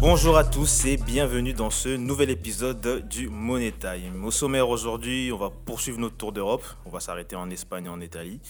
[0.00, 4.24] Bonjour à tous et bienvenue dans ce nouvel épisode du Money Time.
[4.24, 6.64] Au sommaire aujourd'hui, on va poursuivre notre tour d'Europe.
[6.86, 8.40] On va s'arrêter en Espagne et en Italie.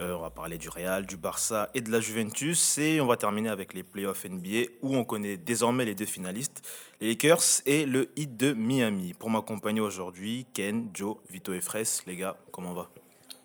[0.00, 2.78] Euh, on va parler du Real, du Barça et de la Juventus.
[2.78, 6.62] Et on va terminer avec les playoffs NBA où on connaît désormais les deux finalistes,
[7.00, 9.14] les Lakers et le Heat de Miami.
[9.14, 12.04] Pour m'accompagner aujourd'hui, Ken, Joe, Vito et Fraisse.
[12.06, 12.90] Les gars, comment on va?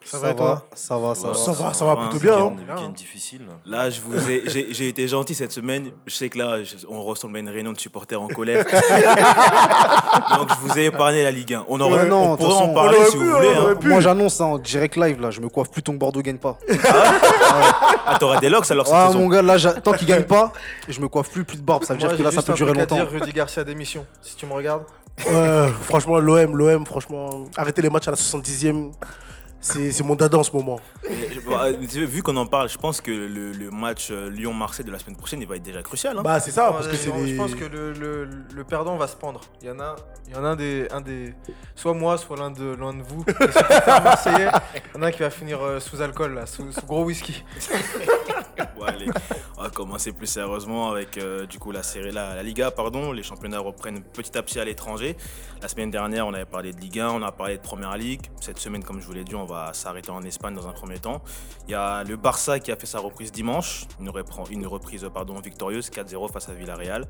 [0.06, 1.34] Ça va toi Ça va, ça va.
[1.34, 2.38] Ça va, ça Ça va va, plutôt bien.
[2.38, 2.54] hein.
[2.58, 3.42] Week-end difficile.
[3.66, 5.92] Là, je vous ai, j'ai, j'ai été gentil cette semaine.
[6.06, 8.66] Je sais que là, je- on ressemble à une réunion de supporters en colère.
[10.38, 11.66] Donc, je vous ai épargné la Ligue 1.
[11.68, 13.54] On, aurait, Ouais, non, on de pourrait toute en parler si pu, vous voulez.
[13.56, 13.76] hein.
[13.84, 16.38] Moi j'annonce ça en direct live là, je me coiffe plus tant que Bordeaux gagne
[16.38, 16.58] pas.
[18.06, 19.20] Ah, t'auras des locks alors cette Ah saison.
[19.20, 20.52] mon gars, là j'a- tant qu'il gagne pas,
[20.90, 21.84] je me coiffe plus, plus de barbe.
[21.84, 22.96] Ça veut Moi, dire que là ça peut durer longtemps.
[22.96, 24.84] dire, Rudy Garcia démission, si tu me regardes.
[25.30, 28.92] Ouais, franchement, l'OM, l'OM, franchement, arrêtez les matchs à la 70e.
[29.64, 30.80] C'est mon dada en ce moment.
[31.10, 34.92] Et, bah, vu qu'on en parle, je pense que le, le match euh, Lyon-Marseille de
[34.92, 36.18] la semaine prochaine, il va être déjà crucial.
[36.18, 36.22] hein.
[36.22, 39.16] Bah, c'est ça, parce que c'est je pense que le, le- le perdant va se
[39.16, 39.40] pendre.
[39.62, 39.96] Il y en a,
[40.28, 41.34] il y en a un des, un des,
[41.76, 43.24] soit moi, soit l'un de, l'un de vous,
[43.88, 44.50] marseillais.
[44.76, 47.04] Il y en a un qui va finir euh, sous alcool, là, sous, sous gros
[47.06, 47.44] whisky.
[48.78, 49.08] Bon, allez,
[49.58, 53.12] on va commencer plus sérieusement avec euh, du coup la série, la, la Liga, pardon.
[53.12, 55.16] Les championnats reprennent petit à petit à l'étranger.
[55.62, 58.22] La semaine dernière, on avait parlé de Ligue 1, on a parlé de Première Ligue.
[58.42, 61.00] Cette semaine, comme je vous l'ai dit, on va s'arrêter en Espagne dans un premier
[61.00, 61.22] temps.
[61.68, 64.10] Il y a le Barça qui a fait sa reprise dimanche, une,
[64.68, 67.08] reprise pardon, victorieuse 4-0 face à Villarreal.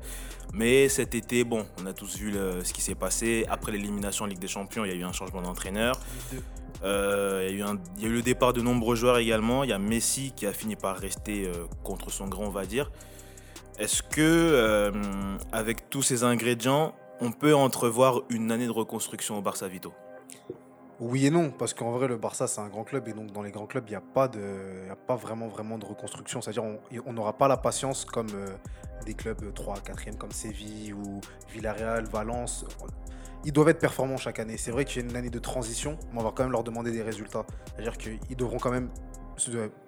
[0.52, 3.44] Mais cet été, bon, on a tous vu ce qui s'est passé.
[3.48, 5.98] Après l'élimination en Ligue des Champions, il y a eu un changement d'entraîneur.
[6.82, 9.18] Euh, il, y a eu un- il y a eu le départ de nombreux joueurs
[9.18, 9.64] également.
[9.64, 12.66] Il y a Messi qui a fini par rester euh, contre son grand, on va
[12.66, 12.90] dire.
[13.78, 14.92] Est-ce que, euh,
[15.50, 19.92] avec tous ces ingrédients, on peut entrevoir une année de reconstruction au Barça Vito?
[21.00, 23.42] Oui et non, parce qu'en vrai le Barça c'est un grand club et donc dans
[23.42, 26.40] les grands clubs il n'y a, pas vraiment de reconstruction.
[26.40, 26.64] C'est-à-dire
[27.06, 28.48] on- n'aura pas la patience comme euh,
[29.04, 32.64] des clubs 3, 4e comme Séville ou Villarreal, Valence.
[33.44, 34.56] Ils doivent être performants chaque année.
[34.56, 36.64] C'est vrai qu'il y a une année de transition, mais on va quand même leur
[36.64, 37.44] demander des résultats.
[37.74, 38.88] C'est-à-dire qu'ils devront quand même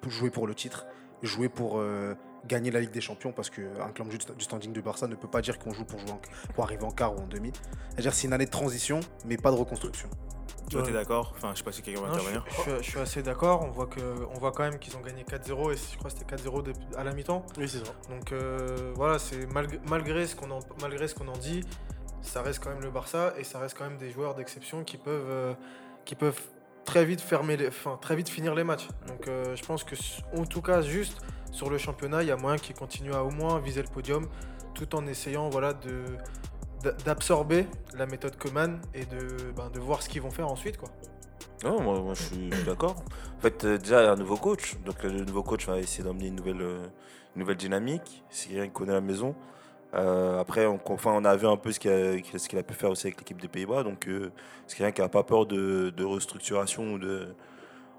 [0.08, 0.86] jouer pour le titre,
[1.22, 2.14] jouer pour euh,
[2.46, 5.28] gagner la Ligue des Champions, parce qu'un club du du standing du Barça ne peut
[5.28, 6.20] pas dire qu'on joue pour, jouer en-
[6.54, 7.52] pour arriver en quart ou en demi.
[7.90, 10.08] C'est-à-dire c'est une année de transition, mais pas de reconstruction.
[10.70, 10.86] Toi, Ouais.
[10.88, 12.44] t'es d'accord Enfin, je sais pas si quelqu'un va je, intervenir.
[12.48, 13.62] je suis- je suis assez d'accord.
[13.64, 14.00] On voit que,
[14.34, 16.84] on voit quand même qu'ils ont gagné 4-0 et je crois que c'était 4-0 depuis-
[16.96, 17.46] à la mi-temps.
[17.56, 17.92] Oui, c'est ça.
[18.10, 19.46] Donc euh, voilà, c'est
[19.88, 21.60] malgré ce qu'on en, malgré ce qu'on en dit,
[22.20, 24.96] ça reste quand même le Barça et ça reste quand même des joueurs d'exception qui
[24.96, 25.54] peuvent, euh,
[26.04, 26.40] qui peuvent
[26.84, 28.88] très vite fermer, les, enfin très vite finir les matchs.
[29.06, 29.94] Donc euh, je pense que
[30.36, 31.20] en tout cas juste
[31.56, 34.28] sur le championnat, il y a moyen qu'ils continuent à au moins viser le podium,
[34.74, 36.04] tout en essayant voilà de
[36.82, 40.76] d'a- d'absorber la méthode Coman et de, ben, de voir ce qu'ils vont faire ensuite
[40.76, 40.90] quoi.
[41.64, 42.96] Non, moi, je suis, d'accord.
[43.38, 44.76] En fait, euh, déjà, il y a un nouveau coach.
[44.84, 46.84] Donc, le nouveau coach va essayer d'emmener une nouvelle, euh,
[47.34, 48.22] nouvelle dynamique.
[48.28, 49.34] C'est quelqu'un qui connaît la maison.
[49.94, 53.06] Euh, après, on, enfin, on a vu un peu ce qu'il a, pu faire aussi
[53.06, 53.84] avec l'équipe des Pays-Bas.
[53.84, 54.06] Donc,
[54.66, 57.34] c'est quelqu'un qui n'a pas peur de, de restructuration ou de.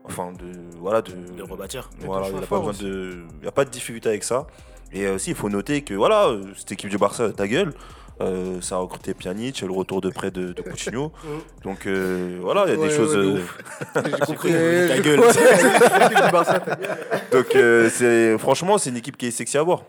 [0.07, 0.45] Enfin, de.
[0.79, 1.11] Voilà, de.
[1.11, 1.89] De rebâtir.
[1.99, 4.47] Voilà, il n'y a, pas besoin de- y a pas de difficulté avec ça.
[4.93, 7.73] Et euh, aussi, il faut noter que voilà, euh, cette équipe du Barça, ta gueule,
[8.21, 11.11] euh, ça a recruté Pjanic, le retour de près de, de Coutinho.
[11.63, 13.15] Donc euh, voilà, il y a Ouais, des choses.
[13.15, 13.41] ouais,
[13.97, 14.01] euh.
[14.05, 15.21] J'ai compris, Euh, ta gueule.
[17.31, 19.83] donc euh, c'est franchement, c'est une équipe qui est sexy à voir.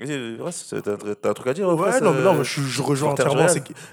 [0.00, 0.76] Reste,
[1.20, 3.46] T'as un truc à dire Ouais, non, mais non, euh, mais je, je rejoins entièrement.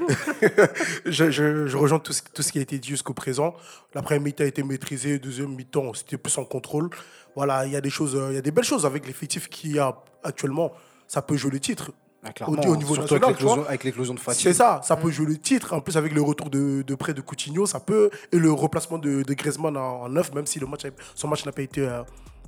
[1.06, 3.56] je, je- je rejoins tout ce, tout ce qui a été dit jusqu'au présent.
[3.94, 6.90] La première mi-temps a été maîtrisée, deuxième mi-temps, c'était plus en contrôle.
[7.36, 9.50] Voilà, il y a des choses, euh, il y a des belles choses avec l'effectif
[9.50, 10.72] qu'il y a actuellement.
[11.08, 11.92] Ça peut jouer le titre.
[12.28, 14.42] Ah, clairement, au niveau surtout national, avec l'éclosion- de Fatigue.
[14.44, 15.74] C'est ça, ça peut jouer le titre.
[15.74, 18.10] En plus, avec le retour de, de près de Coutinho, ça peut.
[18.32, 20.82] Et le remplacement de, de Griezmann en, en neuf, même si le match,
[21.14, 21.82] son match n'a pas été.
[21.82, 22.02] euh,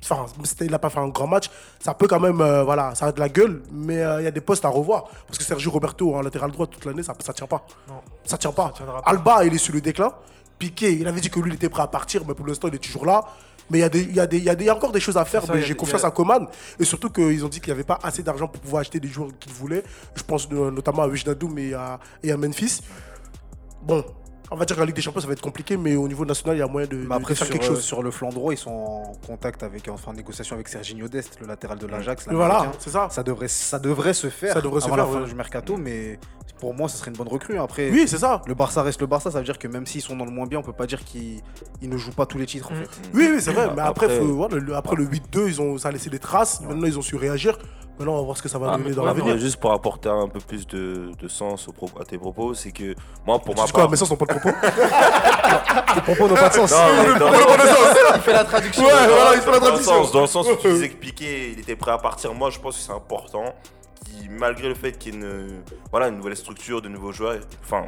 [0.04, 0.26] Enfin,
[0.62, 1.50] il n'a pas fait un grand match.
[1.80, 2.40] Ça peut quand même.
[2.42, 4.70] euh, voilà, ça a de la gueule, mais euh, il y a des postes à
[4.70, 5.06] revoir.
[5.28, 7.66] Parce que Sergio Roberto, en latéral droit, toute l'année, ça ne tient pas.
[7.88, 7.96] Non.
[8.24, 8.74] Ça tient pas.
[8.78, 8.84] Ça.
[9.06, 10.12] Alba, il est sur le déclin.
[10.60, 12.76] Piqué, il avait dit que lui, il était prêt à partir, mais pour l'instant, il
[12.76, 13.24] est toujours là.
[13.70, 14.70] Mais il y, a des- il y, a des- il y a des- il y
[14.70, 15.42] a encore des choses à faire.
[15.42, 16.48] Ça, mais j'ai confiance à Coman.
[16.80, 19.10] Et surtout qu'ils ont dit qu'il n'y avait pas assez d'argent pour pouvoir acheter des
[19.10, 19.84] joueurs qu'ils voulaient.
[20.16, 22.80] Je pense euh, notamment à Wijnaldum et à, et à Memphis.
[23.82, 24.04] Bon,
[24.50, 26.56] On va dire qu'en Ligue des Champions, ça va être compliqué, mais au niveau national,
[26.56, 27.82] il y a moyen de, Mais de après, faire sur, quelque euh, chose.
[27.82, 31.38] sur le flanc droit, ils sont en contact avec, enfin, en négociation avec Serginho Dest,
[31.42, 32.28] le latéral de l'Ajax.
[32.32, 33.10] Voilà, c'est ça.
[33.12, 35.28] Ça devrait, ça devrait se faire Ça devrait se faire, la fin ouais.
[35.28, 36.18] du mercato, mais
[36.62, 37.60] pour moi, ce serait une bonne recrue.
[37.60, 38.42] Après, Oui, c'est ça.
[38.48, 40.48] le Barça reste le Barça, ça veut dire que même s'ils sont dans le moins
[40.48, 41.42] bien, on peut pas dire qu'ils
[41.82, 42.78] ils ne jouent pas tous les titres en Mm.
[42.78, 42.90] fait.
[43.14, 43.68] Oui, oui, c'est vrai.
[43.76, 46.20] Mais après, Après- faut- voilà, le, après le 8-2, ils ont, ça a laissé des
[46.20, 46.62] traces.
[46.62, 47.58] Maintenant, ils ont su réagir.
[48.00, 49.38] Maintenant, on va voir ce que ça va Ah, donner dans l'avenir.
[49.40, 52.94] juste pour apporter un peu plus de, de sens au à tes propos, c'est que
[53.26, 53.90] moi, pour Tu ma dis quoi, part.
[53.92, 54.56] mais ça, sont pas de propos.
[55.96, 56.72] Les propos n'ont pas de sens.
[56.72, 56.78] Non,
[57.14, 57.32] mais dans-
[58.16, 58.84] Il fait la traduction.
[58.84, 60.04] Ouais, voilà, il fait la dans le traduction.
[60.04, 62.50] sens, dans le sens où tu disais que Piqué il était prêt à partir, moi
[62.50, 63.54] je pense que c'est important.
[64.06, 67.38] Qui, malgré le fait qu'il y ait une, voilà, une nouvelle structure, de nouveaux joueurs,
[67.64, 67.86] enfin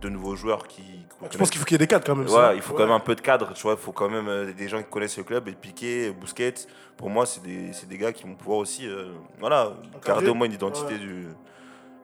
[0.00, 0.99] de nouveaux joueurs qui.
[1.30, 2.26] Je pense qu'il faut qu'il y ait des cadres quand même.
[2.26, 2.54] Ouais, ça.
[2.54, 4.52] il faut quand même un peu de cadre, tu vois, il faut quand même euh,
[4.52, 6.54] des gens qui connaissent le club et Piqué, Busquets,
[6.96, 9.72] pour moi c'est des, des gars qui vont pouvoir aussi euh, voilà,
[10.06, 10.98] garder au moins une identité Ouais.
[10.98, 11.26] du,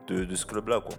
[0.08, 0.80] de, de ce club-là.
[0.80, 0.94] quoi.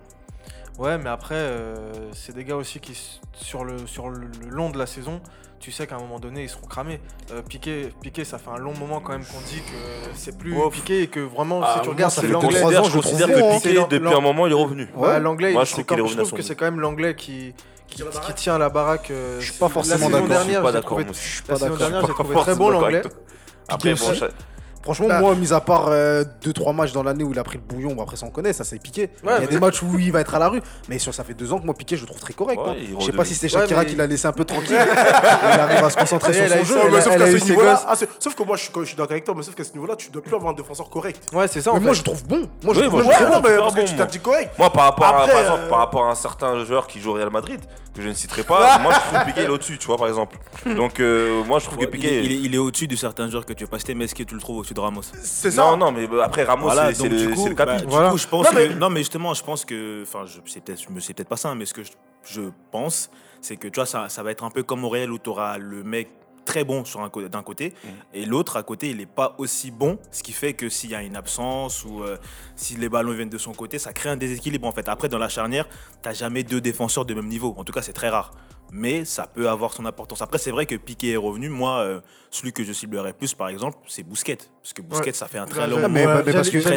[0.78, 1.76] Ouais, mais après, euh,
[2.14, 5.22] c'est des gars aussi qui, s- sur le, sur le le long de la saison,
[5.60, 7.02] tu sais qu'à un moment donné, ils seront cramés.
[7.32, 10.56] Euh, Piqué, Piqué, ça fait un long moment quand même qu'on dit que c'est plus
[10.72, 12.60] Piqué et que vraiment, Ah, si tu moi, regardes, ça c'est fait l'anglais.
[12.60, 13.56] je je considère que.
[13.58, 14.88] Piqué, depuis un moment, il est revenu.
[14.96, 17.56] Ouais, l'anglais, Moi, il- je je revenu à trouve que c'est quand même l'anglais qui,
[17.88, 18.36] qui, tient la qui baraque.
[18.36, 19.12] tient la baraque.
[19.12, 20.28] euh, Je suis pas forcément d'accord.
[20.28, 21.14] Je.
[21.14, 23.02] Je La saison dernière, j'ai Pas trouvé très bon l'anglais.
[23.68, 24.14] Après, bon,
[24.88, 25.20] Franchement, Bah.
[25.20, 28.04] moi, mis à part 2-3 matchs dans l'année où il a pris le bouillon, bon,
[28.04, 29.10] après ça on connaît, ça c'est piqué.
[29.22, 31.14] il y a mais- des matchs où il va être à la rue, mais sur,
[31.14, 32.58] ça fait deux ans que moi Piqué je le trouve très correct.
[32.62, 32.96] Ouais, hein.
[33.00, 34.78] Je sais pas si Ouais, Shakira mais- qui l'a laissé un peu tranquille.
[34.80, 36.76] il arrive à se concentrer sur son eu jeu.
[36.92, 39.26] mais sauf qu'à ce ah, c'est- sauf que moi je suis, je suis d'accord avec
[39.26, 41.22] toi, mais sauf qu'à ce niveau-là, tu dois plus avoir un défenseur correct.
[41.34, 42.48] Ouais, c'est ça Mais moi je le trouve bon.
[42.64, 43.84] Moi je trouve bon.
[43.86, 44.52] tu t'as dit correct.
[44.58, 47.30] Moi, par rapport, à, euh, par rapport à un certain joueur qui joue au Real
[47.30, 47.60] Madrid,
[47.94, 50.08] que je ne citerai pas, moi je trouve Piqué il est au-dessus, tu vois, par
[50.08, 50.38] exemple.
[50.66, 52.20] Donc, euh, moi je trouve que Piqué.
[52.20, 54.24] est- il est, au-dessus de certains joueurs que tu veux pas citer, mais est-ce que
[54.24, 55.02] tu le trouves au-dessus de Ramos.
[55.22, 55.64] C'est ça.
[55.72, 58.12] Non, non, mais bah, après Ramos, Voilà, c'est le, coup, le bah, du Voilà.
[58.12, 60.64] coup, je pense Non, que mais- non, mais justement, je pense que, enfin, je c'est
[60.64, 61.92] peut-être, je me sais peut-être pas ça, mais ce que je,
[62.24, 62.42] je
[62.72, 63.10] pense,
[63.42, 65.30] c'est que tu vois, ça, ça va être un peu comme au Real où tu
[65.30, 66.10] auras le mec
[66.46, 67.88] très bon sur un d'un côté Mm.
[68.14, 70.96] et l'autre à côté il est pas aussi bon ce qui fait que s'il y
[70.96, 72.16] a une absence ou euh,
[72.56, 74.88] si les ballons viennent de son côté ça crée un déséquilibre en fait.
[74.88, 75.68] Après dans la charnière
[76.02, 77.54] t'as jamais deux défenseurs de même niveau.
[77.58, 78.32] En tout cas c'est très rare.
[78.72, 80.22] Mais ça peut avoir son importance.
[80.22, 81.50] Après c'est vrai que Piqué est revenu.
[81.50, 82.00] Moi euh,
[82.32, 84.38] celui que je ciblerais plus par exemple c'est Busquets
[84.68, 85.14] parce que Busquets Ouais.
[85.14, 86.70] ça fait un très long mais- moment mais parce que- sur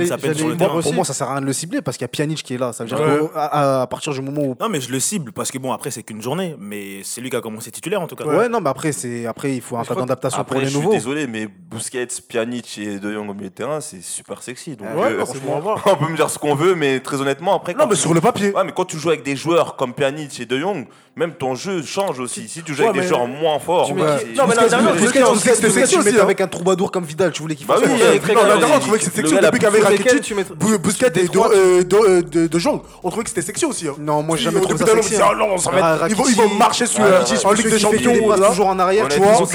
[0.49, 0.69] le terrain.
[0.69, 0.93] Pour aussi.
[0.93, 2.59] moi ça sert à rien de le cibler parce qu'il y a Pjanic qui est
[2.59, 2.73] là.
[2.73, 3.29] Ça veut dire Ouais.
[3.35, 5.73] qu'à à, à partir du moment où Non, mais je le cible parce que bon,
[5.73, 8.25] après, c'est qu'une journée, mais c'est lui qui a commencé titulaire en tout cas.
[8.25, 10.71] Ouais, non, mais après, c'est après il faut un je tas d'adaptation pour les je
[10.71, 10.93] suis nouveaux.
[10.93, 14.77] désolé, mais Busquets, Pjanic et De Jong au milieu de terrain, c'est super sexy.
[14.77, 15.25] Donc, Ouais, euh,
[15.87, 17.75] on peut me dire ce qu'on veut, mais très honnêtement, après.
[17.75, 18.55] Non, mais sur le papier.
[18.55, 20.87] Ouais, mais quand tu joues avec des joueurs comme Pjanic et De Jong,
[21.17, 22.49] même ton jeu change aussi.
[22.49, 26.23] Si tu joues avec des joueurs moins forts, Non, mais la Busquets, hein.
[26.23, 28.05] avec un troubadour comme Vidal, tu voulais qu'il Bah fasse oui, ça.
[28.05, 28.59] euh, très Non, la grave.
[28.61, 30.35] dernière, on trouvait que c'était sexy Sur lesquels Rakitic, tu
[30.79, 32.81] Busquets et de, euh, de, euh, de, de Jong.
[33.03, 33.89] On trouvait que c'était sexy aussi.
[33.89, 33.95] hein.
[33.99, 35.21] Non, moi j'ai jamais trouvé ça de sexy.
[35.21, 38.37] Ah, ils vont- marcher sur en qui Ligue des Champions.
[38.49, 39.47] toujours en arrière, tu vois.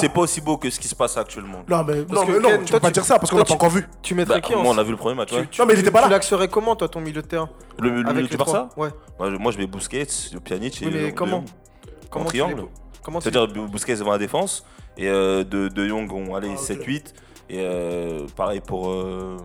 [0.00, 1.62] c'est pas, aussi beau que ce qui se passe actuellement.
[1.68, 2.24] Non, mais non,
[2.64, 3.86] tu peux pas tu- dire ça parce qu'on l'a pas encore vu.
[4.02, 5.28] Tu mettrais Bah, qui on a vu le premier match.
[5.30, 6.16] tu, tu- Non, mais il tu- était pas Tu là.
[6.16, 7.48] l'axerais comment, toi, ton milieu de terrain
[7.78, 8.88] Le, milieu les Barça Ouais.
[9.18, 10.06] Moi, je- mets Busquets,
[10.44, 10.86] Pjanic et.
[10.86, 11.44] Oui, mais De comment.
[12.10, 12.62] Comment tu triangle.
[13.04, 14.64] tu C'est-à-dire Bu- Busquets devant la défense
[14.96, 16.58] et euh, de, de Jong ont Ah, ok.
[16.58, 17.14] 7-8
[17.48, 19.36] et euh, pareil pour euh,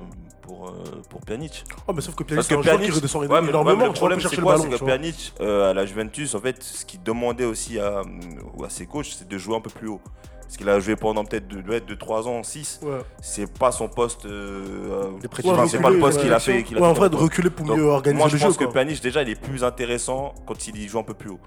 [0.41, 0.71] pour euh,
[1.09, 1.63] pour Pjanic.
[1.87, 3.85] Oh, mais sauf que Pjanic, Parce c'est que un qui ouais, mais, ouais, mais énormément.
[3.87, 4.57] le problème c'est quoi?
[4.57, 4.83] C'est que.
[4.85, 9.05] Pjanic euh, à la Juventus en fait ce qu'il demandait aussi à, à ses coachs
[9.17, 10.01] c'est de jouer un peu plus haut.
[10.41, 11.47] Parce qu'il a joué pendant peut-être
[11.79, 12.81] 2-3 ans, 6.
[12.83, 12.97] Ouais.
[13.21, 14.25] C'est pas son poste.
[14.25, 15.67] euh, enfin, prédilection.
[15.69, 16.63] c'est pas le poste Ouais, qu'il a fait.
[16.63, 18.37] qu'il a Ouais, en fait vrai, de reculer pour Donc, mieux organiser Moi le je
[18.37, 18.47] jeu.
[18.47, 18.65] pense que.
[18.65, 21.39] Pjanic déjà il est plus intéressant quand il y joue un peu plus haut.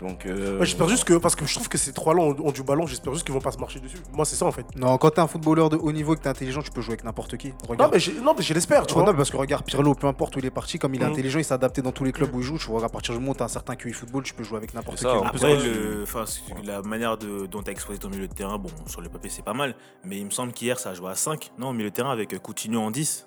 [0.00, 0.26] Donc.
[0.26, 2.62] euh, Ouais, J'espère juste que, parce que je trouve que ces trois-là ont, ont du
[2.62, 3.98] ballon, j'espère juste qu'ils vont pas se marcher dessus.
[4.12, 4.64] Moi, c'est ça en fait.
[4.76, 6.92] Non, quand t'es un footballeur de haut niveau et que t'es intelligent, tu peux jouer
[6.92, 7.48] avec n'importe qui.
[7.48, 7.92] Non, Regarde.
[7.94, 9.06] mais j'ai- non, mais je l'espère, tu Oh, vois.
[9.10, 11.12] non, parce que regarde Pirlo, peu importe où il est parti, comme il est Mhm.
[11.12, 12.58] intelligent, il s'est adapté dans tous les clubs où il joue.
[12.58, 14.58] Tu vois, à partir du moment où t'as un certain QI football, tu peux jouer
[14.58, 15.06] avec n'importe qui.
[15.06, 16.24] Après, le, enfin,
[16.64, 19.30] la manière de, dont tu as exposé ton milieu de terrain, bon, sur le papier,
[19.30, 19.74] c'est pas mal.
[20.04, 21.50] Mais il me semble qu'hier, ça a joué à 5.
[21.58, 23.26] Non, au milieu de terrain avec Coutinho en 10.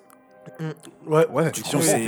[1.06, 1.26] Ouais.
[1.28, 1.98] Ouais, Du coup, c'est.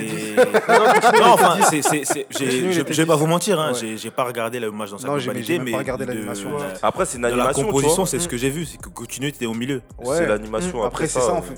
[1.20, 1.82] non, enfin, c'est.
[1.82, 3.20] c'est- j'ai- Je vais pas 10.
[3.20, 3.78] vous mentir, hein, Ouais.
[3.78, 5.72] j'ai j'ai pas regardé le match dans sa Non, globalité, mais.
[5.72, 6.60] pas regardé de- l'animation, de- ouais.
[6.82, 7.62] Après c'est une de la animation.
[7.62, 9.82] tu composition, c'est ce que j'ai vu, c'est que Coutinho était au milieu.
[9.98, 10.16] Ouais.
[10.18, 10.82] C'est l'animation.
[10.84, 11.54] Après, c'est ça, euh, en fait.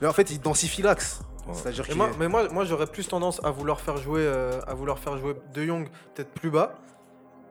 [0.00, 1.20] Mais en fait, il densifie l'axe.
[1.52, 4.98] C'est-à-dire moi, mais moi, moi j'aurais plus tendance à vouloir faire jouer, euh, à vouloir
[4.98, 6.74] faire jouer De Jong peut-être plus bas,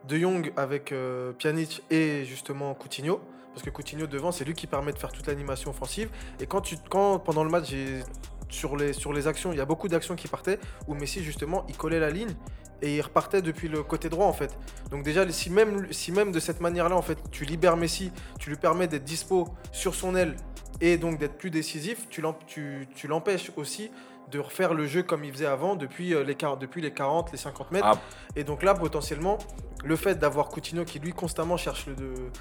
[0.07, 3.21] De Jong avec euh, Pjanic et justement Coutinho,
[3.53, 6.09] parce que Coutinho devant, c'est lui qui permet de faire toute l'animation offensive.
[6.41, 8.03] Et quand tu, quand pendant le match, j'ai-
[8.49, 11.65] sur les sur les actions, il y a beaucoup d'actions qui partaient où Messi justement,
[11.67, 12.33] il collait la ligne
[12.81, 14.57] et il repartait depuis le côté droit en fait.
[14.91, 18.49] Donc déjà, si même si même de cette manière-là en fait, tu libères Messi, tu
[18.49, 20.35] lui permets d'être dispo sur son aile
[20.81, 23.91] et donc d'être plus décisif, tu l'em- tu- tu l'empêches aussi
[24.31, 27.31] de refaire le jeu comme il faisait avant depuis, euh, les, 40, depuis les 40,
[27.31, 27.85] les 50 mètres.
[27.87, 28.01] Ah.
[28.35, 29.37] Et donc là, potentiellement,
[29.83, 32.31] le fait d'avoir Coutinho qui lui constamment cherche, le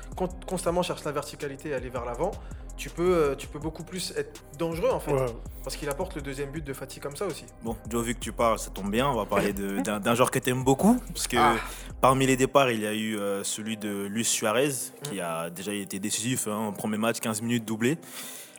[0.46, 2.30] constamment cherche la verticalité et aller vers l'avant,
[2.76, 5.12] tu peux, euh, tu peux beaucoup plus être dangereux en fait.
[5.12, 5.26] Ouais.
[5.62, 7.44] Parce qu'il apporte le deuxième but de Fatih comme ça aussi.
[7.62, 9.08] Bon, Joe, vu que tu parles, ça tombe bien.
[9.08, 10.98] On va parler de- d'un joueur que tu aimes beaucoup.
[11.12, 11.54] Parce que Ah.
[12.00, 14.70] parmi les départs, il y a eu euh, celui de Luis Suarez,
[15.04, 15.20] qui Mm.
[15.20, 16.48] a déjà été décisif.
[16.48, 17.96] Hein, premier match, 15 minutes doublé.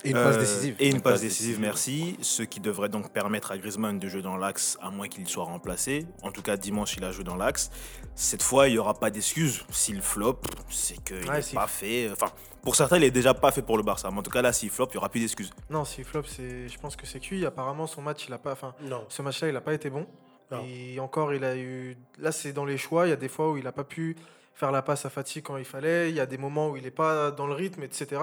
[0.04, 0.76] Et une passe Euh, décisive.
[0.80, 1.62] Et une Une passe passe décisive, décisive.
[1.62, 2.18] merci.
[2.22, 5.46] Ce qui devrait donc permettre à Griezmann de jouer dans l'axe, à moins qu'il soit
[5.46, 6.06] remplacé.
[6.22, 7.72] En tout cas, dimanche, il a joué dans l'axe.
[8.14, 9.64] Cette fois, il n'y aura pas d'excuse.
[9.72, 12.10] S'il flop, c'est qu'il n'est s'il- pas fait.
[12.12, 12.28] Enfin,
[12.62, 14.10] pour certains, il est déjà pas fait pour le Barça.
[14.12, 15.50] Mais en tout cas, là, s'il flop, il n'y aura plus d'excuses.
[15.70, 17.46] Non, si flop, c'est, je pense que c'est cuit.
[17.46, 19.06] Apparemment, son match, il a pas, enfin, Non.
[19.10, 20.06] ce match-là, il n'a pas été bon.
[20.52, 20.64] Non.
[20.68, 21.98] Et encore, il a eu.
[22.20, 23.08] Là, c'est dans les choix.
[23.08, 24.16] Il y a des fois où il n'a pas pu
[24.54, 26.10] faire la passe à Fatih quand il fallait.
[26.12, 28.22] Il y a des moments où il n'est pas dans le rythme, etc.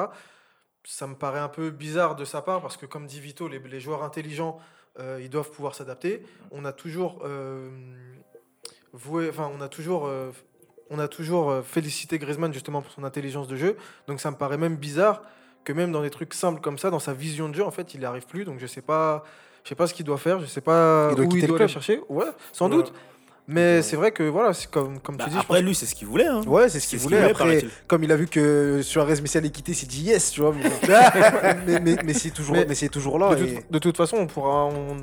[0.85, 3.59] Ça me paraît un peu bizarre de sa part parce que, comme dit Vito, les,
[3.61, 4.59] les joueurs intelligents,
[4.99, 6.23] euh, ils doivent pouvoir s'adapter.
[6.51, 7.71] On a toujours euh,
[8.93, 10.07] voué, enfin, on a toujours.
[10.07, 10.31] euh,
[10.91, 13.77] on a toujours euh, félicité Griezmann justement pour son intelligence de jeu.
[14.09, 15.23] Donc ça me paraît même bizarre
[15.65, 17.95] que même dans des trucs simples comme ça, dans sa vision de jeu, en fait,
[17.95, 18.45] il n'y arrive plus.
[18.45, 19.25] Donc je sais pas,
[19.65, 21.69] je sais pas ce qu'il doit faire, je sais pas Il où il doit aller
[21.69, 22.03] chercher.
[22.11, 22.77] Ouais, sans Ouais.
[22.77, 22.93] doute.
[23.49, 25.37] Mais c'est vrai que voilà, c'est comme, comme Bah, tu dis.
[25.37, 26.27] je après, pense- lui, c'est ce qu'il voulait.
[26.29, 26.43] hein.
[26.47, 27.17] Ouais, c'est ce qu'il ce voulait.
[27.27, 30.03] qu'il voulait, Après, comme il a vu que Suarez Messi allait quitter, il s'est dit
[30.05, 30.55] yes, tu vois.
[31.67, 33.35] Mais, mais, c'est toujours, Mais- toujours là.
[33.35, 34.97] de, et- toute, de toute façon, on pourra, on,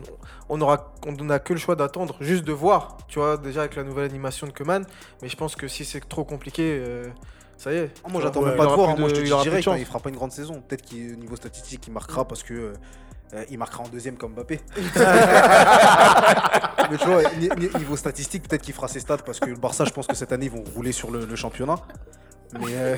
[0.48, 3.76] on aura, on n'a que le choix d'attendre, juste de voir, tu vois, déjà avec
[3.76, 4.86] la nouvelle animation de Coman.
[5.22, 7.08] Mais je pense que si c'est trop compliqué, euh,
[7.58, 7.92] ça y est.
[8.06, 8.90] Ah, moi, j'attends il pas de voir.
[8.92, 8.96] hein.
[8.98, 10.64] Moi, je te il dis aura plus de direct, hein, fera pas une grande saison.
[10.66, 12.74] Peut-être qu'au niveau statistique, il marquera parce que euh,
[13.34, 14.60] euh, il marquera en deuxième comme Mbappé.
[16.92, 19.56] Mais tu vois, ni- ni- niveau statistique, peut-être qu'il fera ses stats parce que le
[19.56, 21.76] Barça, je pense que cette année, ils vont rouler sur le, le championnat.
[22.60, 22.96] Mais, euh,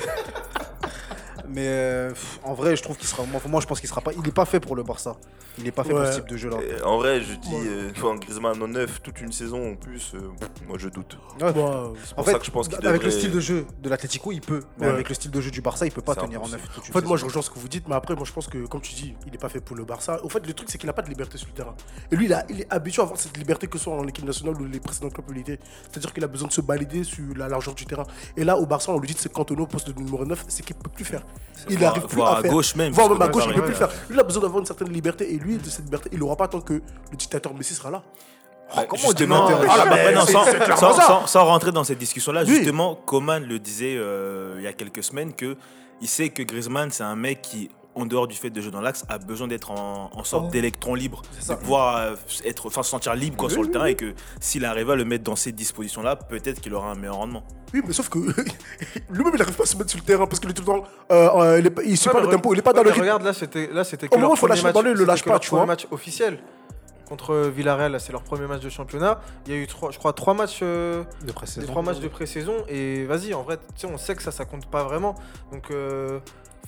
[1.53, 3.24] mais euh, pff, en vrai, je trouve qu'il sera.
[3.25, 4.12] Moi, moi, je pense qu'il sera pas.
[4.13, 5.15] Il est pas fait pour le Barça.
[5.58, 6.12] Il est pas fait pour Ouais.
[6.12, 6.58] ce type de jeu-là.
[6.62, 10.13] Euh, En vrai, je dis, euh, enfin, Griezmann en neuf toute une saison en plus,
[10.15, 10.20] euh,
[10.65, 11.17] moi je doute.
[11.41, 11.51] Ouais.
[11.53, 13.89] C'est En pour fait, ça que je pense qu'il avec le style de jeu de
[13.89, 14.62] l'Atlético, il peut.
[14.79, 14.93] Mais Ouais.
[14.93, 16.88] avec le style de jeu du Barça, il peut pas C'est tenir en neuf toute
[16.88, 18.48] une En fait, moi, je rejoins ce que vous dites, mais après, moi, je pense
[18.48, 20.24] que, comme tu dis, il n'est pas fait pour le Barça.
[20.24, 21.75] Au fait, le truc, c'est qu'il n'a pas de liberté sur le terrain.
[22.12, 24.08] Et lui, il, a- il est habitué à avoir cette liberté que ce soit en
[24.08, 25.60] équipe nationale ou les précédents clubs où il était.
[25.91, 28.05] C'est-à-dire qu'il a besoin de se balader sur la largeur du terrain.
[28.38, 30.63] Et là, au Barça, on lui dit que c'est Cantona, poste de numéro 9, c'est
[30.65, 31.24] qu'il ne peut plus faire.
[31.69, 32.51] Il n'arrive plus à à faire.
[32.51, 33.89] gauche même, Voire même à gauche, il ne peut plus le faire.
[34.10, 35.31] Lui, il a besoin d'avoir une certaine liberté.
[35.33, 38.01] Et lui, de cette liberté, il l'aura pas tant que le dictateur Messi sera là.
[38.88, 40.45] Comment justement, ah, Ah, bah, non, c'est- sans,
[40.77, 41.01] sans- ça.
[41.05, 42.55] sans- sans rentrer dans cette discussion-là, Oui.
[42.55, 45.57] justement, Coman le disait euh, il y a quelques semaines que
[46.01, 48.81] il sait que Griezmann, c'est un mec qui, en dehors du fait de jouer dans
[48.81, 50.51] l'axe, a besoin d'être en, en sorte Oh.
[50.51, 51.55] d'électron libre, C'est de ça.
[51.57, 53.91] pouvoir euh, être, enfin, se sentir libre quoi, Oui, sur le oui, terrain oui.
[53.91, 57.15] et que s'il arrive à le mettre dans ces dispositions-là, peut-être qu'il aura un meilleur
[57.17, 57.43] rendement.
[57.74, 58.19] Oui, mais sauf que
[59.10, 60.65] lui-même, il n'arrive pas à se mettre sur le terrain parce qu'il est tout le
[60.67, 60.83] temps.
[61.12, 62.75] euh, euh, il, est pas- il suit Ouais, pas le tempo, il n'est pas ouais,
[62.77, 63.01] dans le rythme.
[63.01, 65.24] Regarde, là, c'était là, c'était Au moment où il faut lâcher match, le le lâche
[65.24, 65.65] pas, tu vois.
[65.65, 66.39] match officiel
[67.07, 69.19] contre Villarreal, là, c'est leur premier match de championnat.
[69.45, 70.60] Il y a eu trois, je crois, trois matchs.
[70.63, 71.67] euh, De pré-saison.
[71.67, 74.45] trois matchs de pré-saison et vas-y en vrai tu sais on sait que ça ça
[74.45, 75.15] compte pas vraiment
[75.51, 76.19] donc euh,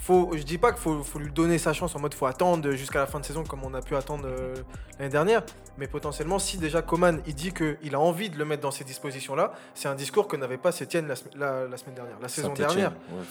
[0.06, 2.72] faut je dis pas qu'il faut, faut lui donner sa chance en mode faut attendre
[2.72, 4.54] jusqu'à la fin de saison comme on a pu attendre euh,
[5.00, 5.44] l'année dernière
[5.78, 8.72] mais potentiellement si déjà Coman il dit que il a envie de le mettre dans
[8.72, 11.96] ces dispositions là c'est un discours que n'avait pas Sétienne la, sem- la- la semaine
[11.96, 13.24] dernière la saison dernière ouais.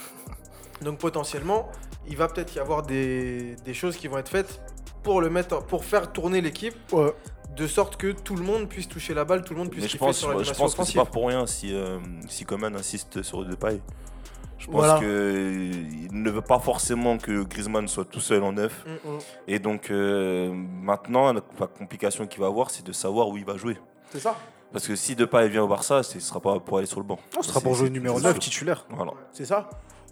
[0.84, 1.68] donc potentiellement
[2.08, 4.60] il va peut-être y avoir des, des choses qui vont être faites
[5.02, 7.12] pour le mettre pour faire tourner l'équipe Ouais.
[7.56, 9.88] de sorte que tout le monde puisse toucher la balle tout le monde puisse Mais
[9.90, 11.98] je pense, sur je pense que c'est pas pour rien si, euh,
[12.28, 13.80] si Coman insiste sur Depay.
[14.62, 14.98] Je pense Voilà.
[15.00, 18.84] qu'il ne veut pas forcément que Griezmann soit tout seul en neuf.
[18.86, 19.18] Mm, mm.
[19.48, 23.56] Et donc euh, maintenant, la, complication qu'il va avoir, c'est de savoir où il va
[23.56, 23.76] jouer.
[24.10, 24.36] C'est ça.
[24.72, 27.18] Parce que si Depay vient au Barça, ce sera pas pour aller sur le banc.
[27.40, 28.40] Ce sera pour jouer numéro c'est 9 sûr.
[28.40, 28.86] titulaire.
[28.90, 29.12] Voilà.
[29.32, 29.68] C'est ça.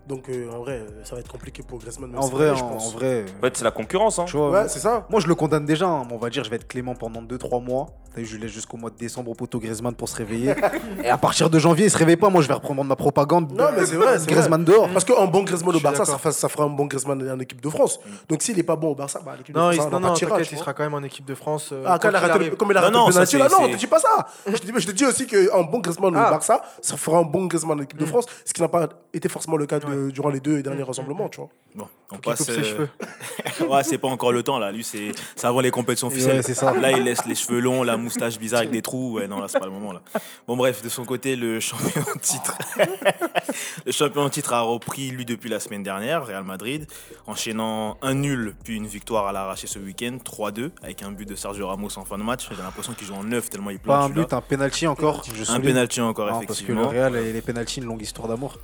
[0.09, 2.11] Donc, euh, en vrai, euh, ça va être compliqué pour Griezmann.
[2.11, 2.89] même En vrai, année, je en, pense.
[2.89, 3.25] en vrai.
[3.39, 4.19] En fait, c'est la concurrence.
[4.19, 4.25] Hein.
[4.27, 5.07] Tu vois, Ouais, c'est ça.
[5.09, 5.87] Moi, je le condamne déjà.
[5.87, 6.07] hein.
[6.11, 7.87] On va dire, je vais être clément pendant 2-3 mois.
[8.17, 10.53] Je lui laisse jusqu'au mois de décembre au poteau Griezmann pour se réveiller.
[11.05, 12.29] Et à partir de janvier, il se réveille pas.
[12.29, 13.53] Moi, je vais reprendre ma propagande.
[13.53, 14.89] Non, mais c'est vrai, Griezmann dehors.
[14.89, 17.69] Parce qu'un bon Griezmann Je au Barça, ça, fera un bon Griezmann en équipe de
[17.71, 18.01] France.
[18.29, 20.01] Donc, s'il n'est pas bon au Barça, bah, l'équipe de Non, France, il, non, on
[20.01, 21.69] non, il sera quand même en équipe de France.
[21.73, 23.47] euh, Ah, quand il a raté, comme il a Non, raté non, le c'est- non,
[23.49, 24.27] c'est- ne dis pas ça.
[24.45, 26.27] Je te, dis, je te dis aussi qu'un bon Griezmann Ah.
[26.27, 28.09] au Barça, ça fera un bon Griezmann en équipe de Mm.
[28.09, 31.29] France, ce qui n'a pas été forcément le cas de- durant les deux derniers rassemblements,
[31.29, 31.91] tu vois.
[32.13, 32.39] On Qu'il passe.
[32.39, 32.89] coupe ses cheveux.
[33.69, 34.73] ouais, c'est pas encore le temps là.
[34.73, 35.13] Lui, c'est
[35.43, 36.43] avant les compétitions officielles.
[36.43, 36.73] ça.
[36.75, 39.15] Là, il laisse les cheveux longs, la moustache bizarre avec des trous.
[39.15, 40.03] Ouais, non, là, c'est pas le moment là.
[40.47, 42.57] Bon, bref, de son côté, le champion en titre.
[43.87, 46.87] le champion en titre a repris lui depuis la semaine dernière, Real Madrid,
[47.27, 51.35] enchaînant un nul puis une victoire à l'arraché ce week-end, 3-2, avec un but de
[51.35, 52.49] Sergio Ramos en fin de match.
[52.51, 53.99] J'ai l'impression qu'il joue en neuf tellement il plante.
[53.99, 55.23] Pas un but, un penalty encore.
[55.25, 56.89] Je Un penalty encore, Non, parce que le effectivement.
[56.89, 58.59] Real et les penalties, une longue histoire d'amour.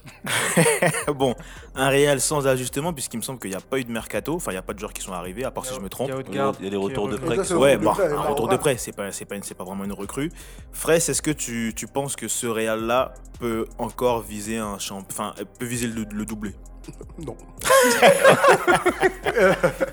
[1.15, 1.35] bon,
[1.75, 4.35] un Real sans ajustement, puisqu'il me semble exemple qu'il n'y a pas eu de mercato,
[4.35, 5.89] enfin il n'y a pas de joueurs qui sont arrivés, à part si je me
[5.89, 6.11] trompe.
[6.29, 7.39] Il y a des retours de prêt.
[7.53, 9.37] Ouais, un bah, retour de prêt, un là, retour de prêt, c'est pas, c'est pas,
[9.57, 10.31] pas vraiment une recrue.
[10.73, 15.35] Fraisse, est-ce que tu, tu penses que ce Real-là peut encore viser un champ, enfin,
[15.59, 16.55] peut viser le, le doublé?
[17.27, 17.37] Non.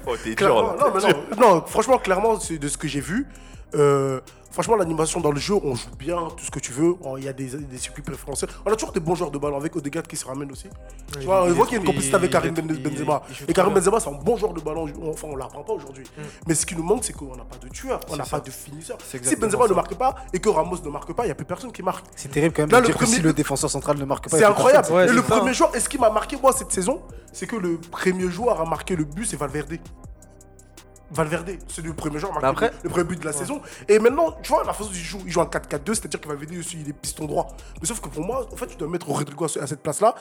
[0.07, 3.27] Oh, t'es dur, non, mais non, non, franchement, clairement, c'est de ce que j'ai vu.
[3.75, 4.19] euh,
[4.53, 6.95] franchement, l'animation dans le jeu, on joue bien, tout ce que tu veux.
[7.03, 8.49] Oh, Il y a des, des circuits préférentiels.
[8.65, 10.67] On a toujours des bons joueurs de ballon avec Odegaard qui se ramène aussi.
[11.19, 13.23] tu vois, on il voit qu'il y a une complicité avec Karim Ben- Benzema.
[13.47, 13.73] Et Karim.
[13.73, 14.87] Benzema, c'est un bon joueur de ballon.
[15.09, 16.05] Enfin, on l'apprend pas aujourd'hui.
[16.17, 16.21] Mm.
[16.47, 18.49] Mais ce qui nous manque, c'est qu'on n'a pas de tueur, on n'a pas de
[18.51, 18.97] finisseur.
[19.03, 21.45] Si Benzema ne marque pas et que Ramos ne marque pas, il n'y a plus
[21.45, 22.05] personne qui marque.
[22.15, 24.05] C'est terrible quand même Là, de le dire que premier- si le défenseur central ne
[24.05, 24.37] marque pas.
[24.37, 24.91] C'est incroyable.
[24.91, 25.37] Ouais, et le ça.
[25.39, 28.61] premier joueur, et ce qui m'a marqué, moi, cette saison, c'est que le premier joueur
[28.61, 29.77] à marquer le but, c'est Valverde.
[31.11, 33.61] Valverde, c'est le premier joueur après- le, premier but de la saison.
[33.87, 36.27] Et maintenant, tu vois, la façon dont il joue, il joue en 4-4-2, c'est-à-dire que
[36.27, 37.47] Valverde aussi, il est piston droit.
[37.81, 39.81] Mais sauf que pour moi, en fait, tu dois mettre Rodrigo à ce- à cette
[39.83, 40.15] place-là.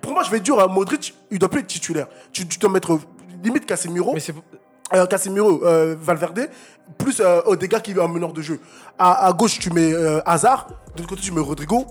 [0.00, 2.06] Pour moi, je vais dire, à Modric, il doit plus être titulaire.
[2.32, 3.00] Tu, tu dois mettre euh,
[3.42, 4.12] limite Casemiro.
[4.14, 4.34] Mais c'est
[4.94, 6.48] Euh, Casemiro, euh, Valverde,
[6.96, 8.60] plus euh, Odegaard qui est un meneur de jeu.
[8.96, 11.86] À, à gauche, tu mets euh, Hazard, de l'autre côté, tu mets Rodrigo,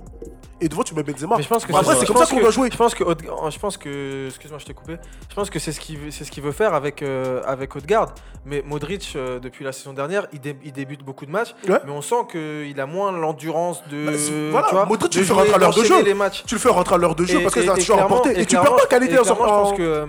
[0.61, 1.35] et devant, tu mets Benzema.
[1.37, 1.99] Mais je pense que Bon, après, ça.
[1.99, 2.69] c'est comme ça qu'on doit jouer.
[2.71, 4.97] Je pense que, Odegaard- je pense que, excuse-moi, je t'ai coupé.
[5.29, 7.75] Je pense que c'est ce qu'il veut, c'est ce qu'il veut faire avec euh, avec
[7.75, 8.13] Odegaard.
[8.45, 11.79] Mais Modric, euh, depuis la saison dernière, il, dé- il débute beaucoup de matchs, Ouais.
[11.85, 14.05] mais on sent qu'il a moins l'endurance de.
[14.05, 14.11] Bah,
[14.51, 16.03] voilà, tu vois, Modric, tu le fais rentrer à l'heure de jeu.
[16.45, 17.81] Tu le fais rentrer à l'heure de jeu Et- parce que et- c'est un et
[17.81, 18.39] joueur clairement- emporté.
[18.39, 20.07] Et, tu perds pas qualité et je en- pense que.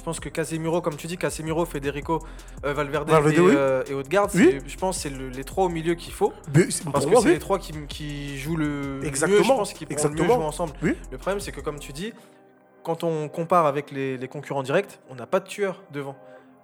[0.00, 2.20] Je pense que Casemiro, comme tu dis, Casemiro, Federico,
[2.64, 3.52] euh, Valverde, Valverde, et, oui.
[3.54, 4.48] euh, et Odegaard, Oui.
[4.50, 6.32] c'est- je pense que c'est le- les trois au milieu qu'il faut.
[6.54, 7.32] Mais Parce que c'est oui.
[7.34, 10.34] les trois qui, qui jouent le Exactement, mieux, je pense qu'ils pourront le mieux jouer
[10.44, 10.72] ensemble.
[10.82, 12.14] Le problème, c'est que comme tu dis,
[12.82, 16.16] quand on compare avec les, les concurrents directs, on n'a pas de tueur devant.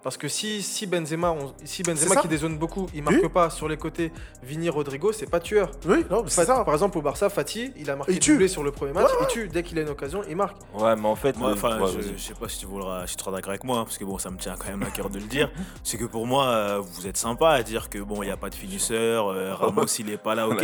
[0.03, 3.29] Parce que si, si Benzema, on- si Benzema qui dézone beaucoup, il marque Oui.
[3.29, 4.11] pas sur les côtés,
[4.43, 5.71] Vini Rodrigo, c'est pas tueur.
[5.85, 6.63] Oui, non, c'est Fati- ça.
[6.63, 8.31] Par exemple, au Barça, Fati, il a marqué Il tue.
[8.33, 9.47] doublé sur le premier match, Ouais, il tue.
[9.49, 10.55] Dès qu'il a une occasion, il marque.
[10.75, 13.23] Ouais, mais en fait, Moi, ouais, je, je sais pas si tu voudras, si tu
[13.23, 15.09] seras d'accord avec moi, hein, parce que bon, ça me tient quand même à cœur
[15.09, 15.51] de le dire.
[15.83, 18.37] C'est que pour moi, euh, vous êtes sympa à dire que bon, il n'y a
[18.37, 20.63] pas de finisseur, euh, Ramos il est pas là, ok.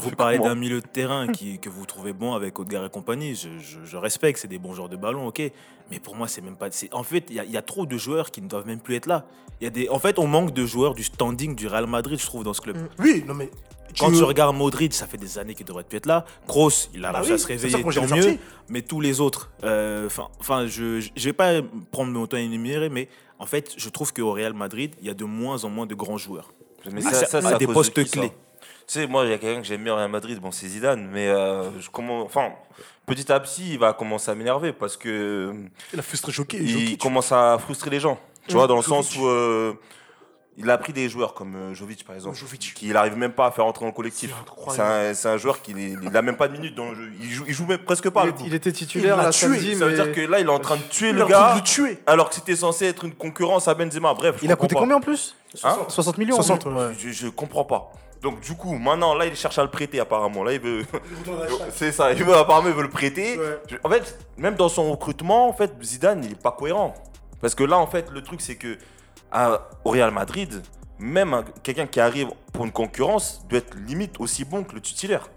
[0.00, 3.34] Vous parlez d'un milieu de terrain qui, que vous trouvez bon avec Odegaard et compagnie.
[3.34, 5.42] Je, je- je respecte, c'est des bons joueurs de ballon, ok.
[5.90, 6.70] Mais pour moi, c'est même pas.
[6.70, 8.66] c'est- En fait, il y, a- il y a trop de joueurs qui ne doivent
[8.68, 9.24] même plus être là.
[9.60, 9.88] Il y a des.
[9.88, 12.60] En fait, on manque de joueurs du standing du Real Madrid, je trouve, dans ce
[12.60, 12.76] club.
[13.00, 13.50] Oui, non, mais.
[13.98, 16.24] Quand tu regardes Modric, ça fait des années qu'il devrait plus être là.
[16.46, 18.22] Kroos, il a Bah réussi oui, à se réveiller, ça tant mieux.
[18.22, 18.38] sorti.
[18.68, 21.54] Mais tous les autres, euh, enfin, enfin, je, je vais pas
[21.90, 23.08] prendre mon temps à énumérer, mais
[23.40, 25.94] en fait, je trouve qu'au Real Madrid, il y a de moins en moins de
[25.96, 26.52] grands joueurs.
[26.92, 28.28] Mais Ah, ça, ça- ça, c'est à des de postes ça clés.
[28.30, 28.34] Tu
[28.86, 31.08] sais, moi, il y a quelqu'un que j'aime bien au Real Madrid, bon, c'est Zidane,
[31.10, 32.50] mais euh, je comment, enfin,
[33.06, 35.54] petit à petit, il va commencer à m'énerver parce que
[35.94, 36.58] Il a frustré choqué.
[36.58, 38.18] il commence à frustrer les gens.
[38.48, 39.04] Tu vois, dans le Jovic.
[39.04, 39.74] sens où euh,
[40.56, 42.72] il a pris des joueurs comme euh, Jovic, par exemple, Jovic.
[42.74, 44.34] qui n'arrive même pas à faire entrer dans le collectif.
[44.70, 47.12] C'est un, c'est un joueur qui n'a même pas de minutes dans le jeu.
[47.20, 48.24] Il joue, il joue même presque pas.
[48.44, 50.46] il, était titulaire Il l'a là tué, samedi, Ça veut mais dire que là, il
[50.46, 51.98] est en train de tuer Il le gars, de le tuer.
[52.06, 54.14] alors que c'était censé être une concurrence à Benzema.
[54.14, 54.80] Bref, je Il a comprends coûté pas.
[54.80, 56.70] combien en plus Hein 60 millions 60, hein.
[56.88, 56.94] ouais.
[56.98, 57.92] Je, je comprends pas.
[58.20, 60.42] Donc du coup, maintenant, là, il cherche à le prêter apparemment.
[60.42, 60.84] Là, il veut.
[61.72, 62.12] C'est ça.
[62.12, 63.38] Il veut apparemment, il veut le prêter.
[63.38, 63.58] Ouais.
[63.68, 66.94] Je- En fait, même dans son recrutement, en fait, Zidane, il est pas cohérent.
[67.40, 68.78] Parce que là, en fait, le truc, c'est que
[69.84, 70.62] au Real Madrid,
[70.98, 74.80] même un- quelqu'un qui arrive pour une concurrence doit être limite aussi bon que le
[74.80, 75.28] titulaire.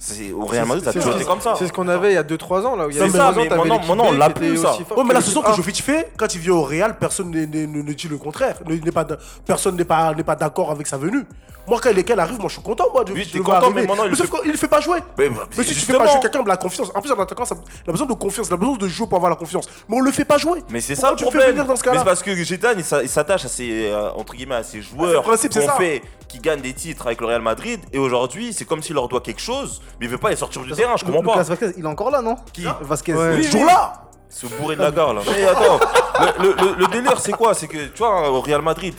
[0.00, 1.54] C'est au Real Madrid, ça a c'est toujours ce été comme ça.
[1.58, 2.86] c'est ce qu'on avait il y a 2-3 ans là.
[2.86, 4.56] Où il y a C'est deux, ça, trois ans, mais maintenant- maintenant, on l'a plus,
[4.56, 4.72] ça.
[4.74, 5.54] Ouais, mais que la saison que A.
[5.54, 8.58] Jovic fait, quand il vient au Real, personne ne, ne dit le contraire.
[8.64, 11.24] Ne- n'est pas de- personne n'est pas, n'est pas d'accord avec sa venue.
[11.66, 12.84] Moi, quand il arrive, moi je suis content.
[12.94, 15.00] Moi, Oui, voir content, mais maintenant, il mais sauf fait- qu'il ne fait pas jouer.
[15.18, 17.18] Mais, bah, Mais si tu fais pas jouer quelqu'un de la confiance, en plus, un
[17.20, 19.36] attaquant, ça- il a besoin de confiance, il a besoin de jouer pour avoir la
[19.36, 19.68] confiance.
[19.88, 20.62] Mais on le fait pas jouer.
[20.70, 21.56] Mais c'est ça le tu le fais problème.
[21.56, 23.88] venir dans ce Mais cas-là c'est parce que Zidane il s'a- il s'attache à ses
[23.90, 27.06] euh, entre guillemets à ses joueurs Ah, c'est le principe, fait qui gagnent des titres
[27.06, 30.08] avec le Real Madrid et aujourd'hui c'est comme s'il leur doit quelque chose mais il
[30.08, 31.42] veut pas les sortir du terrain je comprends Lucas pas.
[31.42, 33.14] Vasquez, il est encore là, non Qui Vasquez.
[33.14, 33.34] Ouais.
[33.36, 33.92] Oui, Toujours là
[34.28, 35.22] Ce bourré de la gare là.
[35.26, 35.78] Mais attends,
[36.40, 37.54] le, le- le- le délire c'est quoi?
[37.54, 38.94] C'est que tu vois au Real Madrid,